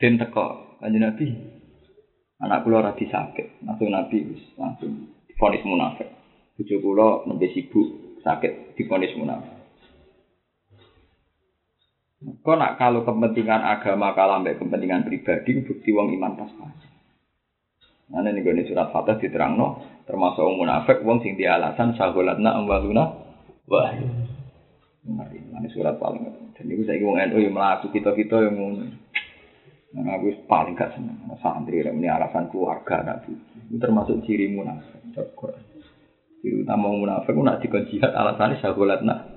den 0.00 0.16
teko 0.16 0.78
kanjeng 0.80 1.04
Nabi. 1.04 1.26
Anak 2.42 2.66
kula 2.66 2.82
ora 2.82 2.92
sakit, 2.96 3.62
langsung 3.62 3.94
Nabi 3.94 4.18
langsung 4.58 5.14
difonis 5.30 5.62
munafik. 5.62 6.21
Bojo 6.62 6.78
kula 6.78 7.26
nembe 7.26 7.50
sibuk 7.50 8.22
sakit 8.22 8.78
difonis 8.78 9.18
munafik. 9.18 9.50
Kok 12.22 12.54
nak 12.54 12.78
kalau 12.78 13.02
kepentingan 13.02 13.66
agama 13.66 14.14
kalah 14.14 14.38
mbek 14.38 14.62
kepentingan 14.62 15.02
pribadi 15.02 15.58
bukti 15.66 15.90
wong 15.90 16.14
iman 16.14 16.38
pas-pas. 16.38 16.70
Nah 18.14 18.22
ini 18.22 18.46
gue 18.46 18.62
surat 18.70 18.94
Fatah 18.94 19.18
diterangno 19.18 19.82
termasuk 20.06 20.38
wong 20.38 20.62
munafik 20.62 21.02
wong 21.02 21.18
sing 21.26 21.34
di 21.34 21.50
alasan 21.50 21.98
sagolatna 21.98 22.54
amwaluna 22.54 23.10
wah. 23.66 23.90
Ini 25.02 25.66
surat 25.74 25.98
paling 25.98 26.54
dan 26.54 26.70
itu 26.70 26.86
saya 26.86 27.02
ngomong 27.02 27.26
NU 27.26 27.42
yang 27.42 27.58
melaku 27.58 27.90
kita 27.90 28.14
kita 28.14 28.38
yang 28.38 28.54
ngomong. 28.54 28.86
Nah, 29.98 30.14
aku 30.14 30.46
paling 30.46 30.78
gak 30.78 30.94
seneng 30.94 31.26
santri 31.42 31.82
ini 31.82 32.06
alasan 32.06 32.46
keluarga 32.54 33.02
nabi. 33.02 33.34
Itu 33.66 33.82
termasuk 33.82 34.22
ciri 34.22 34.46
munafik. 34.46 35.02
Ciri 36.42 36.66
utama 36.66 36.90
munafik 36.90 37.38
nak 37.38 37.62
dikon 37.62 37.86
jihad 37.86 38.10
alasannya 38.10 38.58
sagolatna 38.58 39.30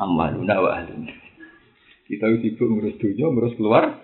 amaluna 0.00 0.56
wa 0.56 0.72
ahluna. 0.72 1.12
Kita 2.08 2.26
sibuk 2.40 2.66
ngurus 2.66 2.96
dunia, 2.96 3.28
ngurus 3.28 3.54
keluar. 3.54 4.00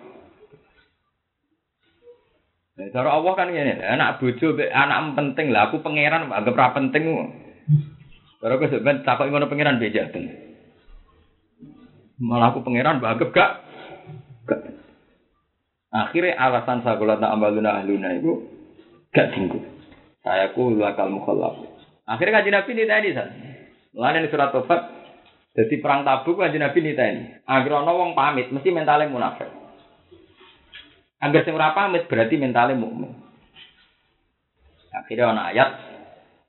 Nah, 2.77 2.87
cara 2.93 3.09
Allah 3.09 3.33
kan 3.33 3.49
gini, 3.49 3.73
anak 3.73 4.21
bojo, 4.21 4.53
anak 4.53 5.17
penting 5.17 5.49
lah. 5.49 5.67
Aku 5.67 5.81
pangeran, 5.81 6.29
agak 6.29 6.53
berapa 6.53 6.77
penting. 6.77 7.03
Cara 8.37 8.53
aku 8.53 8.69
sebenarnya 8.69 9.01
takut 9.01 9.33
ngono 9.33 9.49
pangeran 9.49 9.81
beda 9.81 10.13
Malah 12.21 12.53
aku 12.53 12.61
pangeran, 12.61 13.01
agak 13.01 13.33
gak. 13.33 13.51
gak. 14.45 14.61
Akhirnya 15.89 16.37
alasan 16.37 16.85
sagolatna 16.85 17.33
ambaluna 17.33 17.81
ahluna 17.81 18.13
itu 18.13 18.45
gak 19.09 19.33
tinggu. 19.33 19.57
Saya 20.21 20.53
ku 20.53 20.69
lakal 20.77 21.09
mukhallaf. 21.09 21.76
Akhirnya 22.07 22.39
kaji 22.39 22.49
Nabi 22.55 22.69
ini 22.71 22.83
tadi, 22.87 23.09
Lain 23.97 24.29
surat 24.31 24.55
Tofat, 24.55 24.81
jadi 25.57 25.75
perang 25.81 26.05
tabuk 26.05 26.37
kan 26.37 26.53
Nabi 26.53 26.79
ini. 26.85 27.43
Agar 27.43 27.81
ono 27.81 27.91
wong 27.97 28.11
pamit 28.13 28.53
mesti 28.53 28.69
mentalnya 28.69 29.09
munafik. 29.09 29.49
Agar 31.17 31.41
sing 31.43 31.57
pamit 31.57 32.05
berarti 32.05 32.35
mentalnya 32.37 32.77
mukmin. 32.77 33.09
Akhirnya 34.93 35.33
ono 35.33 35.41
ayat 35.49 35.69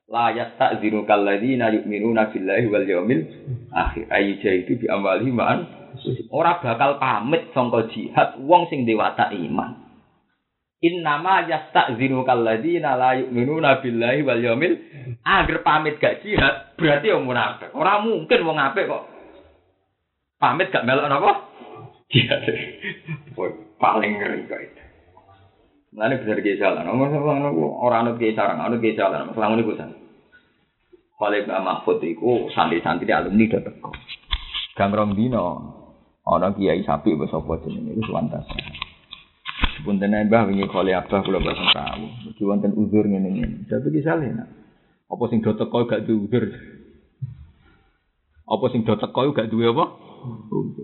la 0.09 0.29
yasta'zinu 0.33 1.09
kalladzina 1.09 1.73
yu'minuna 1.73 2.33
billahi 2.33 2.65
wal 2.65 2.85
yawmil 2.85 3.21
akhir 3.69 4.09
ayu 4.09 4.41
itu 4.41 4.81
bi 4.81 4.89
amwali 4.89 5.29
ma'an 5.29 5.69
ora 6.33 6.57
bakal 6.57 6.97
pamit 6.97 7.53
sangka 7.53 7.93
jihad 7.93 8.41
wong 8.41 8.69
sing 8.73 8.89
dewata 8.89 9.29
iman. 9.33 9.89
Innama 10.85 11.49
yasta'zinu 11.49 12.25
kalladzina 12.25 12.93
la 12.93 13.17
yu'minuna 13.21 13.81
billahi 13.81 14.21
wal 14.21 14.41
yawmil 14.41 14.73
agar 15.23 15.57
pamit 15.63 15.99
gak 15.99 16.23
jihad 16.23 16.75
berarti 16.79 17.11
wong 17.11 17.27
munafik. 17.27 17.69
Ora 17.75 17.99
mungkin 17.99 18.45
wong 18.45 18.57
apik 18.57 18.87
kok 18.87 19.03
pamit 20.39 20.71
gak 20.71 20.87
melok 20.87 21.07
napa? 21.11 21.31
Jihad. 22.09 22.41
paling 23.79 24.11
ngeri 24.19 24.47
kok 24.47 24.59
itu. 24.59 24.83
Mulane 25.89 26.21
bener 26.21 26.39
ki 26.45 26.59
salah. 26.61 26.81
Nomor 26.85 27.09
ora 27.81 28.05
anut 28.05 28.21
ki 28.21 28.37
sarang, 28.37 28.61
anut 28.61 28.81
ki 28.81 28.93
salah. 28.93 29.25
Masalah 29.25 29.47
ngene 29.53 29.65
kuwi. 29.65 29.77
Kale 31.19 31.43
Mbak 31.43 31.63
Mahfud 31.67 31.99
iku 31.99 32.47
santri-santri 32.55 33.11
alumni 33.11 33.51
do 33.51 33.59
teko. 33.59 33.91
Gamrong 34.79 35.11
dino 35.19 35.43
ana 36.23 36.55
kiai 36.55 36.79
sapi 36.87 37.11
wis 37.11 37.33
apa 37.35 37.59
jenenge 37.67 37.99
wis 37.99 38.07
wantas. 38.07 38.47
Punten 39.83 40.15
mbah 40.15 40.47
wingi 40.47 40.67
kali 40.71 40.95
abah 40.95 41.19
kula 41.19 41.43
boten 41.43 41.67
tahu. 41.75 42.05
Iki 42.31 42.43
wonten 42.47 42.71
uzur 42.71 43.03
ngene 43.03 43.35
ngene. 43.35 43.67
Tapi 43.67 43.91
ki 43.91 43.99
saleh 43.99 44.31
nak. 44.31 44.58
Apa 45.09 45.23
sing 45.33 45.41
do 45.41 45.57
teko 45.57 45.89
gak 45.89 46.05
duwe 46.05 46.29
uzur? 46.29 46.45
Apa 48.45 48.65
sing 48.69 48.85
do 48.85 48.93
teko 48.93 49.33
gak 49.33 49.49
duwe 49.49 49.73
apa? 49.73 49.85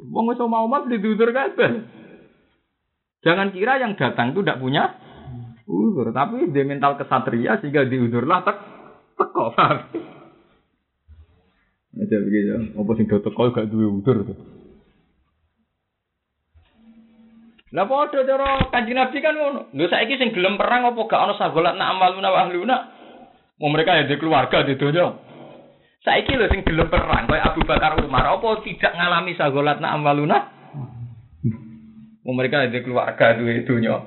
Wong 0.10 0.26
wis 0.34 0.42
mau 0.42 0.66
mas 0.66 0.90
di 0.90 0.98
uzur 0.98 1.30
kabeh. 1.30 1.72
Jangan 3.22 3.54
kira 3.54 3.78
yang 3.82 3.94
datang 3.98 4.34
itu 4.34 4.42
tidak 4.42 4.62
punya 4.62 4.98
uzur, 5.66 6.10
tapi 6.14 6.50
dia 6.54 6.66
mental 6.66 6.98
kesatria 6.98 7.62
sehingga 7.62 7.86
diuzurlah 7.86 8.40
tek 8.42 8.58
teko. 9.14 9.54
Ada 11.96 12.18
begitu. 12.18 12.76
Apa 12.82 12.92
sing 12.98 13.06
do 13.06 13.22
teko 13.22 13.54
gak 13.54 13.70
duwe 13.70 13.86
uzur 13.94 14.26
tuh. 14.26 14.38
Lah 17.76 17.86
padha 17.92 18.24
cara 18.24 18.72
Kanjeng 18.72 18.96
Nabi 18.98 19.20
kan 19.20 19.36
ngono. 19.36 19.70
Lho 19.76 19.86
saiki 19.92 20.18
sing 20.18 20.34
gelem 20.34 20.58
perang 20.58 20.90
apa 20.90 21.02
gak 21.06 21.22
ana 21.22 21.34
sagolat 21.38 21.78
nak 21.78 21.94
amaluna 21.94 22.34
wa? 22.34 22.50
Mau 23.56 23.72
mereka 23.72 23.96
ya 23.96 24.04
di 24.04 24.20
keluarga 24.20 24.68
di 24.68 24.76
donya. 24.76 25.16
Saiki 26.04 26.38
lho 26.38 26.46
sing 26.52 26.62
gelem 26.62 26.92
perang 26.92 27.26
kaya 27.26 27.50
Abu 27.50 27.66
Bakar 27.66 27.98
Umar 28.04 28.28
apa 28.30 28.62
tidak 28.62 28.94
ngalami 28.94 29.34
sagolat 29.40 29.82
nak 29.82 29.96
amaluna? 29.96 30.40
Mau 32.28 32.36
mereka 32.36 32.68
ya 32.68 32.70
di 32.70 32.84
keluarga 32.84 33.34
di 33.40 33.64
donya. 33.64 34.06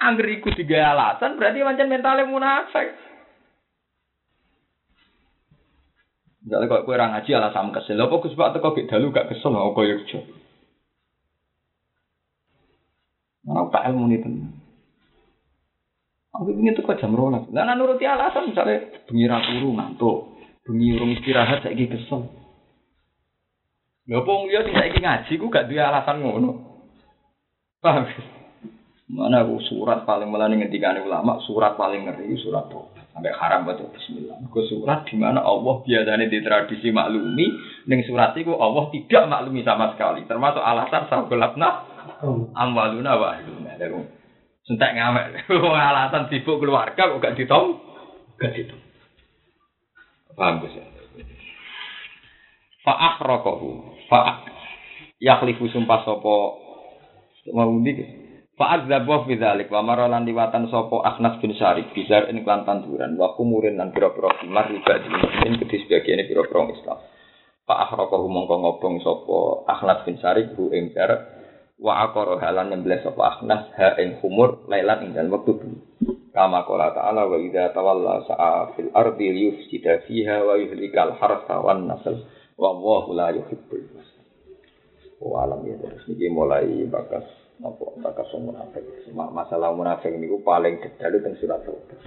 Angger 0.00 0.32
iku 0.32 0.48
tiga 0.56 0.96
alasan 0.96 1.36
berarti 1.36 1.60
pancen 1.60 1.92
mentalnya 1.92 2.24
munafik. 2.24 2.88
Misalnya 6.40 6.72
kalau 6.72 6.84
kue 6.88 6.96
orang 6.96 7.12
ngaji 7.12 7.30
alasan 7.36 7.68
kesel, 7.68 8.00
apa 8.00 8.16
Gus 8.16 8.32
Pak 8.32 8.56
teko 8.56 8.72
gak 8.72 8.88
dalu 8.88 9.12
gak 9.12 9.28
kesel, 9.28 9.52
apa 9.52 9.76
kaya 9.76 10.00
kerja. 10.00 10.18
Mana 13.44 13.68
tak 13.68 13.92
ilmu 13.92 14.08
ini 14.08 14.24
tenan. 14.24 14.69
Aku 16.40 16.56
ingin 16.56 16.72
tuh 16.72 16.88
jam 16.96 17.12
rolas. 17.12 17.44
Lah 17.52 17.68
nuruti 17.76 18.08
alasan 18.08 18.48
misalnya 18.48 19.04
bengi 19.04 19.28
ra 19.28 19.44
turu 19.44 19.76
ngantuk, 19.76 20.40
bengi 20.64 20.96
urung 20.96 21.12
istirahat 21.12 21.60
saiki 21.60 21.84
kesel. 21.92 22.32
Lha 24.08 24.24
wong 24.24 24.48
liya 24.48 24.64
sing 24.64 24.72
saiki 24.72 25.04
ngaji 25.04 25.32
ku 25.36 25.52
gak 25.52 25.68
duwe 25.68 25.84
alasan 25.84 26.24
ngono. 26.24 26.50
Paham? 27.84 28.08
Mana 29.10 29.44
aku 29.44 29.60
surat 29.68 30.08
paling 30.08 30.32
melani 30.32 30.64
ngendikane 30.64 31.04
ulama, 31.04 31.42
surat 31.44 31.76
paling 31.76 32.08
ngeri 32.08 32.38
surat 32.40 32.72
tuh 32.72 32.88
sampai 33.12 33.36
haram 33.36 33.68
baca 33.68 33.84
bismillah. 33.92 34.40
Ku 34.48 34.64
surat 34.64 35.04
di 35.12 35.20
mana 35.20 35.44
Allah 35.44 35.82
biasanya 35.84 36.24
di 36.24 36.40
tradisi 36.40 36.88
maklumi, 36.88 37.46
ning 37.84 38.00
surat 38.08 38.32
itu 38.40 38.56
Allah 38.56 38.88
tidak 38.94 39.28
maklumi 39.28 39.60
sama 39.60 39.92
sekali. 39.92 40.24
Termasuk 40.24 40.62
alasan 40.62 41.04
sagolatna 41.10 41.68
amwaluna 42.56 43.12
wa 43.18 43.26
ahluna. 43.36 44.19
Lalu 44.70 44.78
sentek 44.78 44.94
ngamek. 44.94 45.26
Wong 45.66 45.74
alasan 45.74 46.30
sibuk 46.30 46.62
keluarga 46.62 47.10
kok 47.10 47.18
gak 47.18 47.34
ditom? 47.34 47.82
Gak 48.38 48.54
ditom. 48.54 48.78
Paham 50.38 50.62
Gus 50.62 50.78
ya? 50.78 50.86
Fa 52.86 52.94
akhraquhu. 52.94 53.98
Fa 54.06 54.46
yakhlifu 55.18 55.66
sumpah 55.74 56.06
sapa 56.06 56.34
mau 57.50 57.74
ndik. 57.82 57.98
Fa 58.54 58.78
adzaba 58.78 59.26
fi 59.26 59.34
dzalik 59.34 59.74
wa 59.74 59.82
maralan 59.82 60.22
liwatan 60.22 60.70
sapa 60.70 61.02
Akhnas 61.02 61.42
bin 61.42 61.50
Syarif 61.58 61.90
bizar 61.90 62.30
ing 62.30 62.46
klan 62.46 62.62
tanduran 62.62 63.18
wa 63.18 63.34
kumurin 63.34 63.74
lan 63.74 63.90
pira-pira 63.90 64.38
kimar 64.38 64.70
riba 64.70 65.02
dimin 65.02 65.58
kedhi 65.66 65.82
sebagian 65.82 66.22
pira-pira 66.30 66.70
Islam. 66.70 66.98
Fa 67.66 67.74
akhraquhu 67.90 68.30
mongko 68.30 68.54
ngobong 68.54 69.02
sapa 69.02 69.38
Akhnas 69.66 70.06
bin 70.06 70.14
Syarif 70.22 70.54
bu 70.54 70.70
ing 70.70 70.94
wa 71.80 72.04
aqara 72.06 72.36
halan 72.44 72.70
nyembelih 72.70 73.00
sapa 73.00 73.40
akhnas 73.40 73.72
ha 73.74 73.96
ing 73.96 74.20
humur 74.20 74.60
lailan 74.68 75.00
ing 75.08 75.10
dalem 75.16 75.32
wektu 75.32 75.56
kama 76.30 76.62
qala 76.68 76.92
ta'ala 76.92 77.26
wa 77.26 77.36
idza 77.40 77.72
tawalla 77.72 78.22
sa'a 78.28 78.76
fil 78.76 78.92
ardi 78.92 79.32
yufsida 79.48 80.04
fiha 80.04 80.44
wa 80.44 80.54
yuhlikal 80.60 81.16
harsa 81.16 81.56
wan 81.58 81.88
nasl 81.88 82.20
wa 82.60 82.70
wallahu 82.76 83.16
la 83.16 83.32
yuhibbul 83.32 83.80
wa 85.24 85.44
alam 85.48 85.64
ya 85.64 85.76
terus 85.80 86.04
niki 86.06 86.28
mulai 86.28 86.84
bakas 86.86 87.24
Apa 87.60 87.92
bakas 88.00 88.32
munafik. 88.40 88.80
Ma- 89.12 89.28
Masalah 89.28 89.68
munafik 89.76 90.16
niku 90.16 90.40
paling 90.40 90.80
detail 90.80 91.12
teng 91.20 91.36
surat 91.36 91.60
Taubah. 91.60 92.00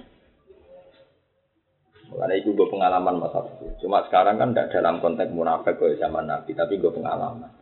Mulane 2.10 2.42
iku 2.42 2.58
gue 2.58 2.66
pengalaman 2.74 3.22
masa 3.22 3.46
itu. 3.46 3.86
Cuma 3.86 4.02
sekarang 4.10 4.42
kan 4.42 4.50
tidak 4.50 4.74
dalam 4.74 4.98
konteks 4.98 5.30
munafik 5.30 5.78
kayak 5.78 6.02
zaman 6.02 6.26
Nabi, 6.26 6.58
tapi 6.58 6.74
gue 6.82 6.90
pengalaman. 6.90 7.54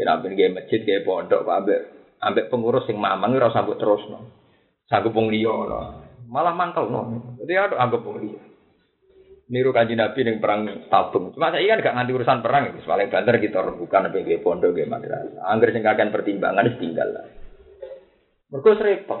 Kira 0.00 0.16
ambek 0.16 0.32
kayak 0.32 0.54
masjid 0.56 0.80
kayak 0.80 1.04
pondok, 1.04 1.44
ambek 1.44 1.80
ambek 2.24 2.48
pengurus 2.48 2.88
yang 2.88 3.04
mamang 3.04 3.36
ora 3.36 3.52
sanggup 3.52 3.76
terus 3.76 4.00
no. 4.08 4.32
Sanggup 4.88 5.12
wong 5.12 5.28
liya 5.28 5.52
no. 5.52 5.80
Malah 6.24 6.56
mangkel 6.56 6.88
no. 6.88 7.36
Jadi 7.36 7.52
ada 7.52 7.76
anggap 7.76 8.00
wong 8.00 8.16
liya. 8.24 8.40
Niru 9.52 9.76
kanji 9.76 10.00
Nabi 10.00 10.24
yang 10.24 10.40
perang 10.40 10.88
tabung. 10.88 11.36
Cuma 11.36 11.52
saya 11.52 11.68
kan 11.76 11.84
gak 11.84 11.96
nganti 12.00 12.16
urusan 12.16 12.40
perang 12.40 12.72
itu. 12.72 12.80
Paling 12.80 13.12
banter 13.12 13.36
kita 13.44 13.60
bukan 13.76 14.08
sampai 14.08 14.24
kayak 14.24 14.40
pondok 14.40 14.72
kayak 14.72 14.88
madrasah. 14.88 15.42
Angger 15.44 15.68
sing 15.76 15.84
kakean 15.84 16.08
pertimbangan 16.08 16.80
tinggal 16.80 17.08
lah. 17.12 17.26
Mergo 18.48 18.72
repot. 18.72 19.20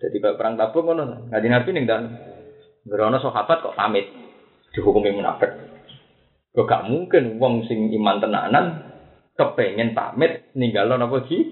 Jadi 0.00 0.16
kalau 0.16 0.38
perang 0.40 0.56
tabung 0.56 0.88
ngono, 0.88 1.28
ngaji 1.28 1.48
Nabi 1.52 1.68
ning 1.76 1.84
dan 1.84 2.02
Gerono 2.88 3.20
sahabat 3.20 3.60
kok 3.60 3.76
pamit 3.76 4.08
dihukumi 4.72 5.12
munafik. 5.12 5.75
Kok 6.56 6.64
gak 6.64 6.88
mungkin 6.88 7.36
wong 7.36 7.68
sing 7.68 7.92
iman 7.92 8.16
tenanan 8.16 8.80
kepengen 9.36 9.92
pamit 9.92 10.48
ninggalo 10.56 10.96
napa 10.96 11.28
ji? 11.28 11.44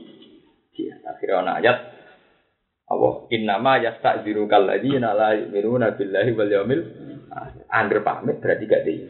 Iya, 0.73 1.05
akhirnya 1.05 1.45
ana 1.45 1.53
ayat 1.61 1.79
Allah 2.89 3.29
innama 3.29 3.85
yasta'dziru 3.85 4.49
kalladzina 4.49 5.13
la 5.13 5.37
yu'minuna 5.37 5.93
billahi 5.93 6.31
wal 6.33 6.49
yaumil 6.49 6.83
akhir. 7.29 8.01
Pamit 8.01 8.41
berarti 8.41 8.65
gak 8.65 8.83
di. 8.89 9.05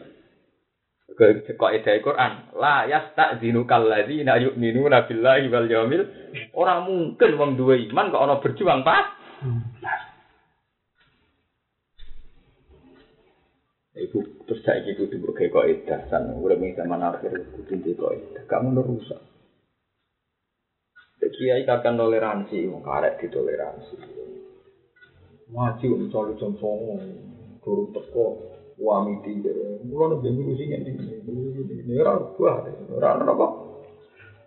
Kok 1.55 1.71
ide 1.79 2.03
Quran, 2.03 2.51
la 2.59 2.91
yasta'dziru 2.91 3.63
kalladzina 3.63 4.35
yu'minuna 4.35 5.07
billahi 5.07 5.47
wal 5.47 5.67
yaumil 5.71 6.03
ora 6.59 6.83
mungkin 6.83 7.39
wong 7.39 7.55
duwe 7.55 7.87
iman 7.87 8.11
kok 8.11 8.19
ana 8.19 8.43
berjuang 8.43 8.83
pas. 8.83 9.15
Ibu 13.95 14.34
terus 14.55 14.71
saya 14.71 14.87
ibu 14.87 15.03
kudu 15.03 15.19
mbok 15.19 15.35
gawe 15.35 15.67
kaidah 15.67 16.07
san 16.07 16.31
urip 16.39 16.63
ing 16.63 16.79
zaman 16.79 17.03
akhir 17.03 17.43
kudu 17.59 17.75
duwe 17.75 17.91
kaidah. 17.99 18.43
Kamu 18.47 18.79
rusak. 18.87 19.19
Kiai 21.19 21.67
kakak 21.67 21.99
toleransi, 21.99 22.71
wong 22.71 22.79
karek 22.79 23.19
ditoleransi. 23.19 23.99
Maju 25.51 25.89
jam 26.39 26.51
songo, 26.55 26.95
guru 27.59 27.91
teko, 27.91 28.39
wami 28.79 29.19
tiga. 29.27 29.51
Mulai 29.83 30.15
nabi 30.15 30.31
minggu 30.31 30.55
sih 30.55 30.71
ini, 30.71 30.95
ini 30.95 31.93
orang 31.99 32.31
tua, 32.39 32.63
orang 32.95 33.27
apa? 33.27 33.47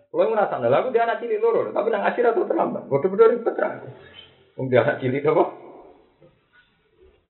Kalau 0.09 0.23
yang 0.25 0.33
merasa 0.33 0.57
nih, 0.57 0.73
aku 0.73 0.89
dia 0.89 1.05
anak 1.05 1.21
cilik 1.21 1.37
loro, 1.37 1.69
tapi 1.69 1.93
nang 1.93 2.01
akhir 2.01 2.33
atau 2.33 2.49
terlambat. 2.49 2.89
Bodoh-bodoh 2.89 3.29
ribet 3.29 3.53
terang. 3.53 3.85
Wong 4.57 4.73
dia 4.73 4.81
anak 4.81 4.97
cilik 5.05 5.21
apa? 5.29 5.43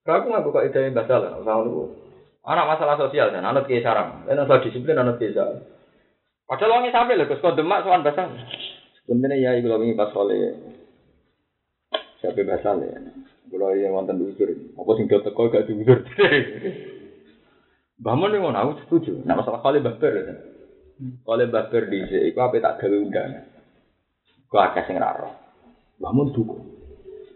Aku 0.08 0.24
nggak 0.32 0.44
buka 0.48 0.64
ide 0.64 0.88
yang 0.88 0.96
basal, 0.96 1.20
sama 1.28 1.60
lu. 1.60 2.09
Anak 2.40 2.72
masalah 2.72 2.96
sosial 2.96 3.36
dan 3.36 3.44
anak 3.44 3.68
kiai 3.68 3.84
sarang, 3.84 4.24
dan 4.24 4.40
masalah 4.40 4.64
disiplin 4.64 4.96
anak 4.96 5.20
kiai 5.20 5.36
sarang. 5.36 5.60
Padahal 6.48 6.80
wongnya 6.80 6.96
sampai 6.96 7.14
lho, 7.14 7.28
kau 7.28 7.52
demak 7.52 7.84
soal 7.84 8.00
basal. 8.00 8.32
Sebenarnya 9.04 9.38
ya, 9.38 9.50
ibu 9.60 9.68
lagi 9.68 9.92
pas 9.92 10.10
oleh 10.16 10.56
siapa 12.18 12.40
basal 12.42 12.80
ya. 12.80 12.96
Kalau 13.50 13.74
yang 13.74 13.92
wonten 13.92 14.22
diusur, 14.22 14.50
apa 14.50 14.90
sing 14.94 15.10
do 15.10 15.18
teko 15.20 15.50
gak 15.50 15.66
diusur. 15.66 15.98
Bangun 18.04 18.32
yang 18.32 18.56
aku 18.56 18.80
setuju. 18.86 19.26
Nah 19.28 19.36
masalah 19.36 19.60
kali 19.60 19.82
baper 19.82 20.12
ya. 20.16 20.34
Kali 21.26 21.44
baper 21.50 21.90
di 21.90 21.98
sini, 22.08 22.32
iku 22.32 22.46
apa 22.46 22.62
tak 22.62 22.80
gawe 22.80 22.96
undangan. 22.96 23.44
Kau 24.48 24.62
akeh 24.62 24.86
sing 24.88 24.96
raro. 24.96 25.28
Bangun 26.00 26.32
duku. 26.32 26.56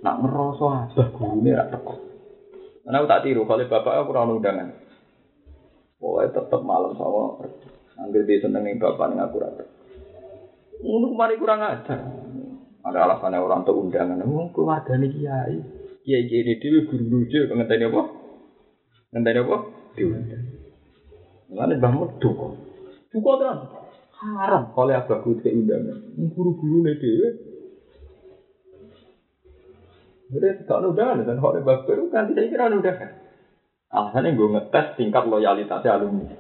Nak 0.00 0.24
ngeroso 0.24 0.64
abah 0.70 1.09
gurune 1.12 1.52
ra 1.52 1.68
teko. 1.68 1.94
Karena 2.84 2.96
aku 3.00 3.09
tak 3.09 3.22
tiru, 3.24 3.42
kalau 3.44 3.68
bapak 3.68 3.92
aku 4.05 4.11
ono 4.14 4.32
undangan. 4.40 4.68
Pokoknya 6.05 6.36
tetep 6.36 6.61
malam 6.61 6.92
sama 7.00 7.40
Ambil 7.96 8.28
dia 8.28 8.42
seneng 8.44 8.68
nih 8.68 8.76
bapak 8.76 9.16
nih 9.16 9.24
aku 9.24 9.40
rata. 9.40 9.64
Kemarin 10.84 11.40
kurang 11.40 11.64
ajar. 11.64 12.00
Ada 12.84 12.98
alasannya 13.09 13.40
orang 13.40 13.64
untuk 13.64 13.80
undangan. 13.80 14.20
Oh, 14.28 14.52
keluarga 14.52 15.00
nih 15.00 15.09
kiai. 15.09 15.57
Kiai 16.05 16.28
kiai 16.28 16.44
ini 16.44 16.61
dia 16.61 16.84
guru 16.84 17.05
guru 17.09 17.24
dia. 17.24 17.48
Ngenteni 17.48 17.88
apa? 17.88 18.02
Ngenteni 19.16 19.40
apa? 19.40 19.57
Diundang. 19.96 20.44
Mana 21.55 21.74
bangun 21.80 22.20
duko. 22.20 22.52
Duko 23.09 23.30
terus. 23.40 23.61
Haram 24.20 24.76
kalau 24.76 24.92
abah 24.92 25.18
ke 25.24 25.48
undangan. 25.48 25.96
Guru 26.36 26.50
guru 26.61 26.76
nih 26.84 26.94
dia. 27.00 27.28
Jadi 30.36 30.68
tak 30.68 30.82
ada 30.82 30.92
undangan 30.92 31.24
dan 31.24 31.40
kalau 31.40 31.62
bapak 31.64 31.96
itu 31.96 32.05
kan 32.12 32.28
tidak 32.28 32.52
kira 32.52 32.68
ada 32.68 32.76
undangan. 32.76 33.24
Alasannya 33.95 34.34
gue 34.34 34.49
ngetes 34.59 34.86
tingkat 34.99 35.22
loyalitasnya 35.30 35.95
alumni. 35.95 36.34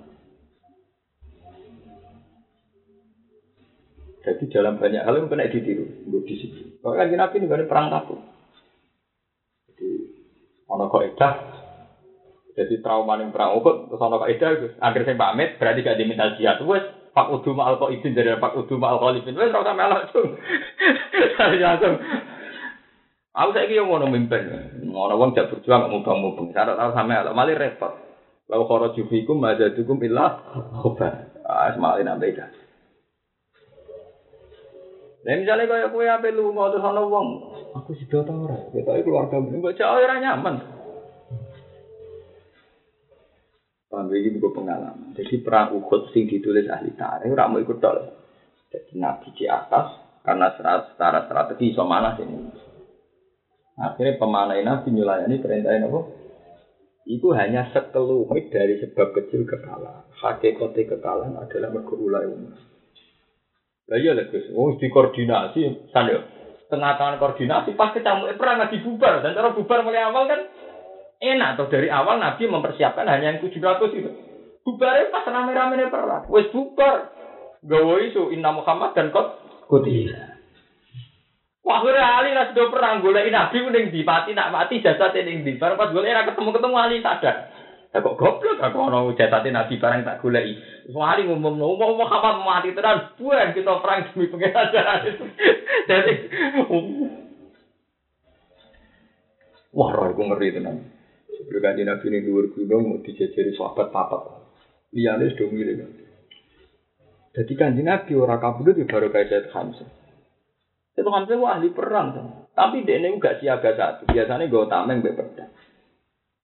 Jadi 4.24 4.44
dalam 4.50 4.80
banyak 4.80 5.04
hal 5.04 5.14
yang 5.20 5.28
kena 5.30 5.52
ditiru, 5.52 5.84
gue 5.84 6.22
di 6.24 6.34
situ. 6.40 6.80
Kalau 6.80 6.96
kan 6.96 7.12
nabi 7.12 7.36
ini 7.38 7.46
gak 7.46 7.68
perang 7.68 7.92
takut. 7.92 8.18
Jadi 9.70 9.90
ono 10.66 10.88
edah. 10.88 11.34
Jadi 12.54 12.74
trauma 12.80 13.18
yang 13.18 13.34
perang 13.34 13.58
ukut, 13.58 13.90
terus 13.90 14.00
ono 14.02 14.16
kok 14.18 14.30
edah, 14.30 14.50
akhir 14.78 15.02
saya 15.04 15.18
pamit, 15.18 15.58
berarti 15.58 15.84
gak 15.84 15.98
diminta 15.98 16.38
jihad. 16.38 16.62
Wes, 16.62 16.86
pak 17.10 17.30
udu 17.30 17.50
ma'al 17.54 17.78
kok 17.78 17.90
izin 17.90 18.14
dari 18.14 18.34
pak 18.38 18.54
udu 18.58 18.80
ma'al 18.80 18.98
khalifin. 18.98 19.36
Wes, 19.36 19.52
rasa 19.52 19.74
melak 19.74 20.10
tuh. 20.10 20.24
Saya 21.38 21.54
langsung. 21.54 21.94
Aku 23.34 23.50
saya 23.50 23.66
kira 23.66 23.82
mau 23.82 23.98
mimpin, 24.06 24.46
mau 24.86 25.10
wong 25.10 25.34
jak 25.34 25.50
berjuang 25.50 25.90
mubang 25.90 26.22
mubang. 26.22 26.54
Syarat 26.54 26.78
sama 26.78 27.18
Allah, 27.18 27.34
malah 27.34 27.58
repot. 27.58 27.90
Lalu 28.46 28.64
kalau 28.70 28.94
jufikum 28.94 29.42
aja 29.42 29.74
cukup 29.74 30.06
ilah 30.06 30.38
khobar. 30.78 31.34
Ah, 31.42 31.74
semalin 31.74 32.06
ambeda. 32.06 32.46
Nah 35.24 35.34
misalnya 35.40 35.64
kayak 35.66 35.90
kue 35.90 36.04
apa 36.04 36.28
lu 36.28 36.52
mau 36.52 36.68
terus 36.68 36.84
ana 36.84 37.00
wong, 37.00 37.28
aku 37.72 37.96
sih 37.96 38.04
tau 38.04 38.28
ora, 38.28 38.60
kita 38.76 39.00
keluarga 39.00 39.40
mbok 39.40 39.72
cak 39.72 39.88
ora 39.88 40.20
nyaman. 40.20 40.60
Paham 43.88 44.12
iki 44.12 44.36
buku 44.36 44.52
pengalaman. 44.52 45.16
Jadi 45.16 45.40
perang 45.40 45.72
Uhud 45.80 46.12
sing 46.12 46.28
ditulis 46.28 46.68
ahli 46.68 46.92
tarikh 46.92 47.32
ora 47.32 47.48
mau 47.48 47.56
ikut 47.56 47.80
dol. 47.80 48.04
Jadi 48.68 49.00
nabi 49.00 49.32
di 49.32 49.48
atas 49.48 49.96
karena 50.20 50.52
secara, 50.60 51.24
strategi 51.24 51.72
iso 51.72 51.88
mana 51.88 52.12
sini. 52.20 52.73
Akhirnya 53.74 54.14
pemanai 54.22 54.62
nabi 54.62 54.94
nyulayani 54.94 55.42
perintahnya 55.42 55.90
apa? 55.90 56.00
Itu 57.04 57.34
hanya 57.36 57.68
sekelumit 57.74 58.48
dari 58.48 58.80
sebab 58.80 59.12
kecil 59.12 59.44
kekalahan. 59.44 60.08
Hakikatnya 60.14 60.88
kekalahan 60.94 61.34
adalah 61.36 61.68
mergo 61.74 61.98
ulai 61.98 62.30
umat. 62.30 62.56
Lah 63.84 63.98
iya 64.00 64.16
lho 64.16 64.24
Gus, 64.32 64.48
wong 64.56 64.80
dikoordinasi 64.80 65.92
sanyo. 65.92 66.24
Tengah 66.72 66.96
tangan 66.96 67.20
koordinasi 67.20 67.76
pas 67.76 67.92
kecamuk 67.92 68.32
perang 68.40 68.56
lagi 68.56 68.80
bubar 68.80 69.20
dan 69.20 69.36
cara 69.36 69.52
bubar 69.52 69.84
mulai 69.84 70.08
awal 70.08 70.24
kan 70.24 70.40
enak 71.20 71.60
tuh 71.60 71.68
dari 71.68 71.92
awal 71.92 72.16
Nabi 72.16 72.48
mempersiapkan 72.48 73.04
hanya 73.04 73.36
yang 73.36 73.38
700 73.44 74.00
itu. 74.00 74.10
Bubarnya 74.64 75.12
pas 75.12 75.28
rame-rame 75.28 75.92
perang. 75.92 76.24
Wes 76.32 76.48
bubar. 76.48 77.12
Gawe 77.64 77.96
isu 78.08 78.32
inna 78.32 78.56
Muhammad 78.56 78.96
dan 78.96 79.12
kot 79.12 79.36
kutila. 79.68 80.33
Wah, 81.64 81.80
akhirnya 81.80 82.04
Ali 82.04 82.36
lah 82.36 82.52
sudah 82.52 82.68
perang 82.68 83.00
golek 83.00 83.32
Nabi 83.32 83.56
ning 83.72 83.88
di 83.88 84.04
mati 84.04 84.36
nak 84.36 84.52
mati 84.52 84.84
jasad 84.84 85.16
ning 85.16 85.48
di. 85.48 85.56
Barang 85.56 85.80
pas 85.80 85.88
golek 85.96 86.12
ketemu-ketemu 86.12 86.76
Ali 86.76 87.00
sadar. 87.00 87.48
Ya 87.88 88.04
kok 88.04 88.20
goblok 88.20 88.60
aku 88.60 88.76
ono 88.84 89.16
jasad 89.16 89.48
Nabi 89.48 89.80
barang 89.80 90.04
tak 90.04 90.20
goleki. 90.20 90.60
Wah, 90.92 91.16
Ali 91.16 91.24
ngomong 91.24 91.56
ngomong 91.56 91.96
Muhammad 91.96 92.44
mati 92.44 92.76
tenan, 92.76 93.16
buan 93.16 93.56
kita 93.56 93.80
perang 93.80 94.12
demi 94.12 94.28
pengenalan. 94.28 95.24
Jadi 95.88 96.14
Wah, 99.74 99.90
roh 99.90 100.12
aku 100.12 100.22
ngeri 100.22 100.52
tenan. 100.52 100.84
Sebelum 101.32 101.64
kanji 101.64 101.82
Nabi 101.82 102.06
ini 102.12 102.28
dhuwur 102.28 102.46
gunung 102.52 102.82
mau 102.92 103.02
dijejeri 103.02 103.56
sahabat 103.58 103.90
papat. 103.90 104.22
Liyane 104.94 105.32
sudah 105.34 105.48
milih. 105.50 105.82
Jadi 107.34 107.52
kanji 107.58 107.82
Nabi 107.82 108.12
ora 108.14 108.38
kabudut 108.38 108.78
ya 108.78 108.86
baru 108.86 109.10
kayak 109.10 109.50
Hamzah. 109.50 110.03
Itu 110.94 111.10
Hamzah 111.10 111.34
wah 111.42 111.58
ahli 111.58 111.74
perang. 111.74 112.14
Tuh. 112.14 112.26
Tapi 112.54 112.86
dia 112.86 113.02
ini 113.02 113.18
gak 113.18 113.42
siaga 113.42 113.74
satu. 113.74 114.06
Biasanya 114.06 114.46
gue 114.46 114.70
tameng 114.70 115.02
be 115.02 115.10
pedang. 115.10 115.50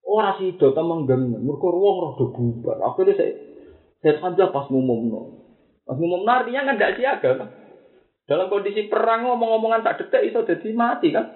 Orang 0.03 0.43
sih 0.43 0.59
do 0.59 0.75
tameng 0.75 1.07
geng. 1.07 1.39
Mereka 1.39 1.67
ruang 1.71 1.97
roh 2.03 2.35
bubar. 2.35 2.83
Akhirnya 2.83 3.15
saya 3.15 3.33
saya 4.03 4.19
Hamzah 4.19 4.51
pas 4.51 4.67
ngumum 4.67 5.01
no. 5.07 5.21
Pas 5.87 5.95
ngumum 5.95 6.27
artinya 6.27 6.67
kan 6.67 6.83
gak 6.83 6.99
siaga 6.99 7.31
kan. 7.39 7.49
Dalam 8.27 8.51
kondisi 8.51 8.91
perang 8.91 9.27
ngomong-ngomongan 9.27 9.87
tak 9.87 10.07
detek 10.07 10.35
itu 10.35 10.39
jadi 10.43 10.69
mati 10.75 11.15
kan. 11.15 11.31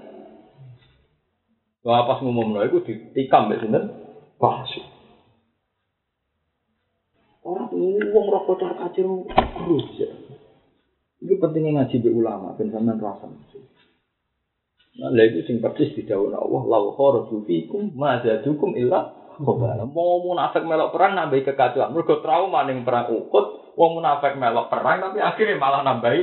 Wah 1.86 2.03
pas 2.11 2.19
ngumum 2.19 2.51
no 2.51 2.66
itu 2.66 2.82
ditikam 2.82 3.47
be 3.47 3.62
sinten. 3.62 3.95
Pasti. 4.43 4.82
Orang 7.47 7.70
uang 7.70 8.27
roh 8.27 8.43
kotor 8.43 8.74
kacir 8.74 9.07
terus 9.07 9.86
ya. 10.01 10.24
Itu 11.25 11.41
pentingnya 11.41 11.81
ngaji 11.81 12.05
be 12.05 12.11
ulama, 12.13 12.53
ben 12.53 12.69
sampean 12.69 13.01
rasa. 13.01 13.25
Nah, 14.95 15.11
lha 15.11 15.25
iku 15.27 15.41
sing 15.49 15.59
persis 15.59 15.97
didhawuhna 15.97 16.39
Allah, 16.39 16.63
"Lau 16.69 16.93
kharaju 16.95 17.49
fikum 17.49 17.97
ma 17.97 18.21
zadukum 18.21 18.77
illa 18.77 19.11
khabala." 19.41 19.89
Mau 19.89 20.23
munafik 20.23 20.63
melok 20.63 20.95
perang 20.95 21.17
nambahi 21.17 21.43
kekacauan. 21.43 21.91
Mergo 21.97 22.21
trauma 22.21 22.63
ning 22.69 22.87
perang 22.87 23.11
Uhud, 23.11 23.75
wong 23.75 23.91
munafik 23.99 24.39
melok 24.39 24.71
perang 24.71 25.01
tapi 25.01 25.19
akhirnya 25.19 25.59
malah 25.59 25.83
nambahi 25.83 26.23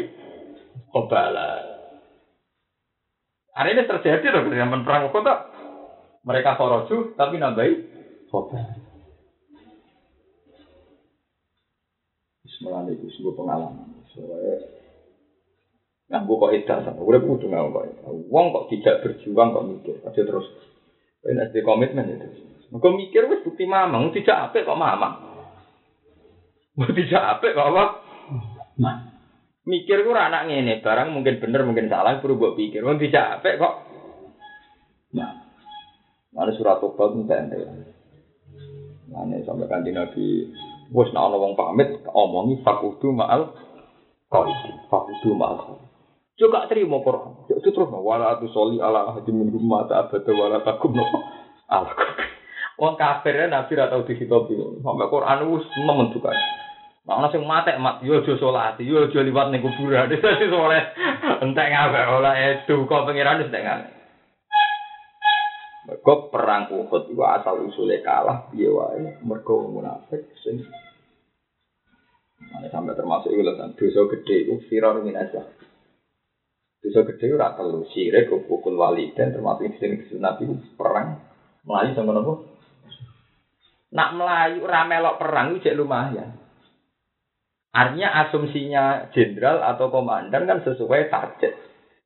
khabala. 0.93 1.49
Hari 3.51 3.69
ini 3.75 3.83
terjadi 3.83 4.27
loh 4.31 4.47
di 4.47 4.55
zaman 4.55 4.85
perang 4.87 5.11
Uhud? 5.11 5.27
Mereka 6.23 6.55
kharaju 6.55 6.97
tapi 7.19 7.35
nambahi 7.41 7.73
khabala. 8.31 8.79
Bismillah 12.47 12.87
itu 12.87 13.11
sebuah 13.19 13.35
pengalaman. 13.35 13.90
Nah, 16.31 16.39
gue 16.39 16.47
kok 16.47 16.53
edan 16.55 16.79
sama, 16.87 17.03
gue 17.03 17.27
kudu 17.27 17.45
nggak 17.51 17.75
kok. 17.75 17.85
Uang 18.31 18.45
kok 18.55 18.65
tidak 18.71 19.03
berjuang 19.03 19.51
kok 19.51 19.67
mikir, 19.67 19.95
aja 19.99 20.21
terus. 20.23 20.47
Ini 21.27 21.43
ada 21.43 21.59
komitmen 21.59 22.07
ya 22.07 22.15
terus. 22.23 22.39
Gue 22.71 22.91
mikir 22.95 23.27
wes 23.27 23.43
bukti 23.43 23.67
mama, 23.67 23.99
gue 24.07 24.23
tidak 24.23 24.47
apa 24.47 24.63
kok 24.63 24.79
mama. 24.79 25.09
Gue 26.71 26.87
tidak 26.95 27.19
apa 27.19 27.47
kok 27.51 27.67
apa. 27.75 27.83
Nah, 28.79 28.95
mikir 29.67 30.07
gue 30.07 30.15
anak 30.15 30.47
ini, 30.47 30.79
barang 30.79 31.11
mungkin 31.11 31.43
bener 31.43 31.67
mungkin 31.67 31.91
salah, 31.91 32.23
perlu 32.23 32.39
gue 32.39 32.51
pikir. 32.55 32.79
Gue 32.79 32.95
tidak 33.03 33.43
apa 33.43 33.49
kok. 33.59 33.75
Nah, 35.11 35.31
mana 36.31 36.55
surat 36.55 36.79
tobat 36.79 37.11
minta 37.11 37.35
ente. 37.43 37.59
Mana 39.11 39.35
sampai 39.43 39.67
kanti 39.67 39.91
nabi, 39.91 40.47
bos 40.95 41.11
nak 41.11 41.27
wong 41.35 41.59
pamit, 41.59 41.91
omongi 42.07 42.63
fakudu 42.63 43.11
maal 43.11 43.51
kau 44.31 44.47
fakudu 44.87 45.35
maal 45.35 45.59
kau. 45.59 45.90
Juga 46.41 46.65
terima 46.65 46.97
Quran. 47.05 47.45
Ya 47.53 47.61
itu 47.61 47.69
terus 47.69 47.93
wala 47.93 48.33
atu 48.33 48.49
soli 48.49 48.81
ala 48.81 49.13
ahadi 49.13 49.29
min 49.29 49.53
rumah 49.53 49.85
ta 49.85 50.09
abada 50.09 50.33
wala 50.33 50.65
takum 50.65 50.97
no 50.97 51.05
ala 51.69 51.93
Wong 52.81 52.97
kafir 52.97 53.45
nabi 53.45 53.77
ra 53.77 53.93
tau 53.93 54.01
dihitopi. 54.01 54.57
Sampai 54.81 55.11
Quran 55.13 55.53
wis 55.53 55.69
nemen 55.85 56.09
juga. 56.09 56.33
Nah, 57.05 57.21
ana 57.21 57.29
sing 57.29 57.45
mate 57.45 57.77
mat 57.77 58.01
yo 58.01 58.25
aja 58.25 58.33
salat, 58.41 58.81
yo 58.81 59.05
aja 59.05 59.21
liwat 59.21 59.53
ning 59.53 59.61
kuburan. 59.61 60.09
Dadi 60.17 60.49
soleh. 60.49 60.81
Entek 61.45 61.69
ngapa 61.69 62.09
ora 62.09 62.33
itu 62.33 62.89
kok 62.89 63.05
pengiran 63.05 63.45
wis 63.45 63.53
entek 63.53 63.61
ngene. 63.61 63.85
Mergo 65.85 66.33
perang 66.33 66.73
Uhud 66.73 67.05
iku 67.05 67.21
asal 67.21 67.69
usule 67.69 68.01
kalah 68.01 68.49
piye 68.49 68.65
wae 68.65 69.21
mergo 69.21 69.61
munafik 69.69 70.25
sing 70.41 70.65
Mana 72.41 72.65
sampai 72.73 72.97
termasuk 72.97 73.29
itu 73.29 73.45
lah, 73.45 73.69
dosa 73.77 74.01
gede 74.09 74.35
itu 74.49 74.57
viral. 74.65 75.05
Dosa 76.81 77.05
gede 77.13 77.29
ora 77.37 77.53
telu 77.53 77.85
sirik 77.93 78.33
pukul 78.49 78.73
wali 78.73 79.13
dan 79.13 79.29
termasuk 79.29 79.69
sing 79.77 80.01
Nabi 80.17 80.49
perang 80.73 81.21
melayu 81.61 81.93
sama 81.93 82.17
nopo. 82.17 82.57
Nak 83.93 84.09
melayu 84.17 84.65
ora 84.65 84.89
melok 84.89 85.21
perang 85.21 85.61
itu 85.61 85.69
lumayan. 85.77 86.41
Artinya 87.71 88.25
asumsinya 88.25 89.13
jenderal 89.13 89.61
atau 89.61 89.93
komandan 89.93 90.49
kan 90.49 90.65
sesuai 90.65 91.07
target. 91.13 91.53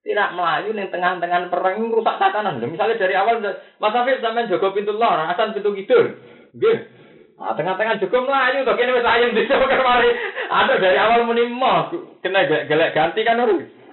Tidak 0.05 0.29
melayu 0.37 0.75
nih 0.75 0.91
tengah-tengah 0.93 1.49
perang 1.49 1.89
rusak 1.89 2.21
tatanan. 2.21 2.61
Misalnya 2.61 2.99
dari 2.99 3.15
awal 3.17 3.41
Mas 3.81 3.95
Afif 3.95 4.21
sampean 4.21 4.51
jaga 4.51 4.69
pintu 4.75 4.93
lor, 4.93 5.17
asan 5.17 5.57
pintu 5.57 5.73
kidul. 5.73 6.19
Nggih. 6.53 6.77
Nah, 7.41 7.57
tengah-tengah 7.57 7.97
juga 7.97 8.21
melayu 8.21 8.67
to 8.67 8.73
kene 8.77 8.91
wis 8.93 9.07
ayem 9.07 9.33
bisa 9.33 9.55
kemari. 9.57 10.11
Ada 10.51 10.77
dari 10.77 10.97
awal 10.99 11.25
muni 11.25 11.49
kena 12.21 12.45
gelek 12.45 12.93
ganti 12.93 13.25
kan 13.25 13.41
harus. 13.41 13.84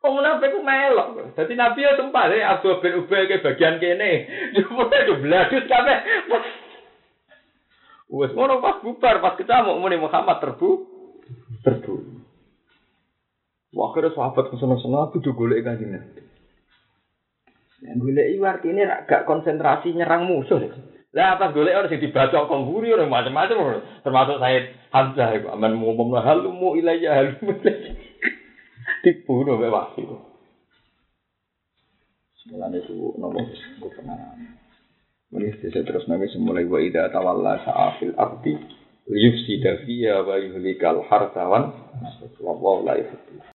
Wong 0.00 0.12
munafik 0.16 0.56
ku 0.56 0.64
melok. 0.64 1.36
Dadi 1.36 1.54
Nabi 1.60 1.84
ya 1.84 1.92
sempat 2.00 2.32
ya 2.32 2.56
Abu 2.56 2.80
bin 2.80 3.04
Ubay 3.04 3.28
ke 3.28 3.44
bagian 3.44 3.76
kene. 3.76 4.24
Jupute 4.56 4.96
itu 4.96 5.14
bladus 5.20 5.64
kabeh. 5.68 5.98
Wes 8.16 8.32
ngono 8.34 8.64
pas 8.64 8.80
bubar 8.80 9.22
pas 9.22 9.36
ketemu 9.36 9.76
muni 9.76 10.00
Muhammad 10.00 10.40
terbu 10.40 10.88
terbu. 11.62 11.94
Wah 13.76 13.94
kira 13.94 14.10
sahabat 14.10 14.50
ke 14.50 14.56
sana-sana 14.58 15.06
aku 15.06 15.22
juga 15.22 15.46
golek 15.46 15.62
kanjeng 15.68 15.94
Nabi. 15.94 16.22
Yang 17.84 17.96
golek 18.00 18.26
iki 18.34 18.40
artine 18.42 18.82
gak 19.04 19.28
konsentrasi 19.28 19.94
nyerang 19.94 20.26
musuh. 20.26 20.58
Lah 21.12 21.36
pas 21.36 21.52
golek 21.52 21.76
orang 21.76 21.92
sing 21.92 22.00
dibaca 22.00 22.48
kongguri 22.48 22.90
orang 22.96 23.12
macam-macam 23.12 23.84
termasuk 24.00 24.40
Said 24.40 24.64
Hamzah 24.90 25.30
iku 25.38 25.52
aman 25.54 25.76
ngomong 25.76 26.16
halumu 26.18 26.74
ilayya 26.74 27.14
halumu 27.14 27.52
dibunuh 29.02 29.56
oleh 29.56 29.70
wahyu. 29.72 30.30
Mulane 32.50 32.82
itu 32.82 33.14
nopo 33.20 33.40
pernah. 33.92 34.16
Ini 35.30 35.54
bisa 35.62 35.80
terus 35.86 36.10
nabi 36.10 36.26
semulai 36.32 36.66
wa 36.66 36.82
ida 36.82 37.06
tawalla 37.14 37.62
sa'afil 37.62 38.18
abdi 38.18 38.58
yufsida 39.06 39.86
fiya 39.86 40.26
wa 40.26 40.34
yuhlikal 40.40 41.06
hartawan. 41.06 41.70
Wallahu 42.42 42.84
la 42.84 42.98
yuhibbu 42.98 43.40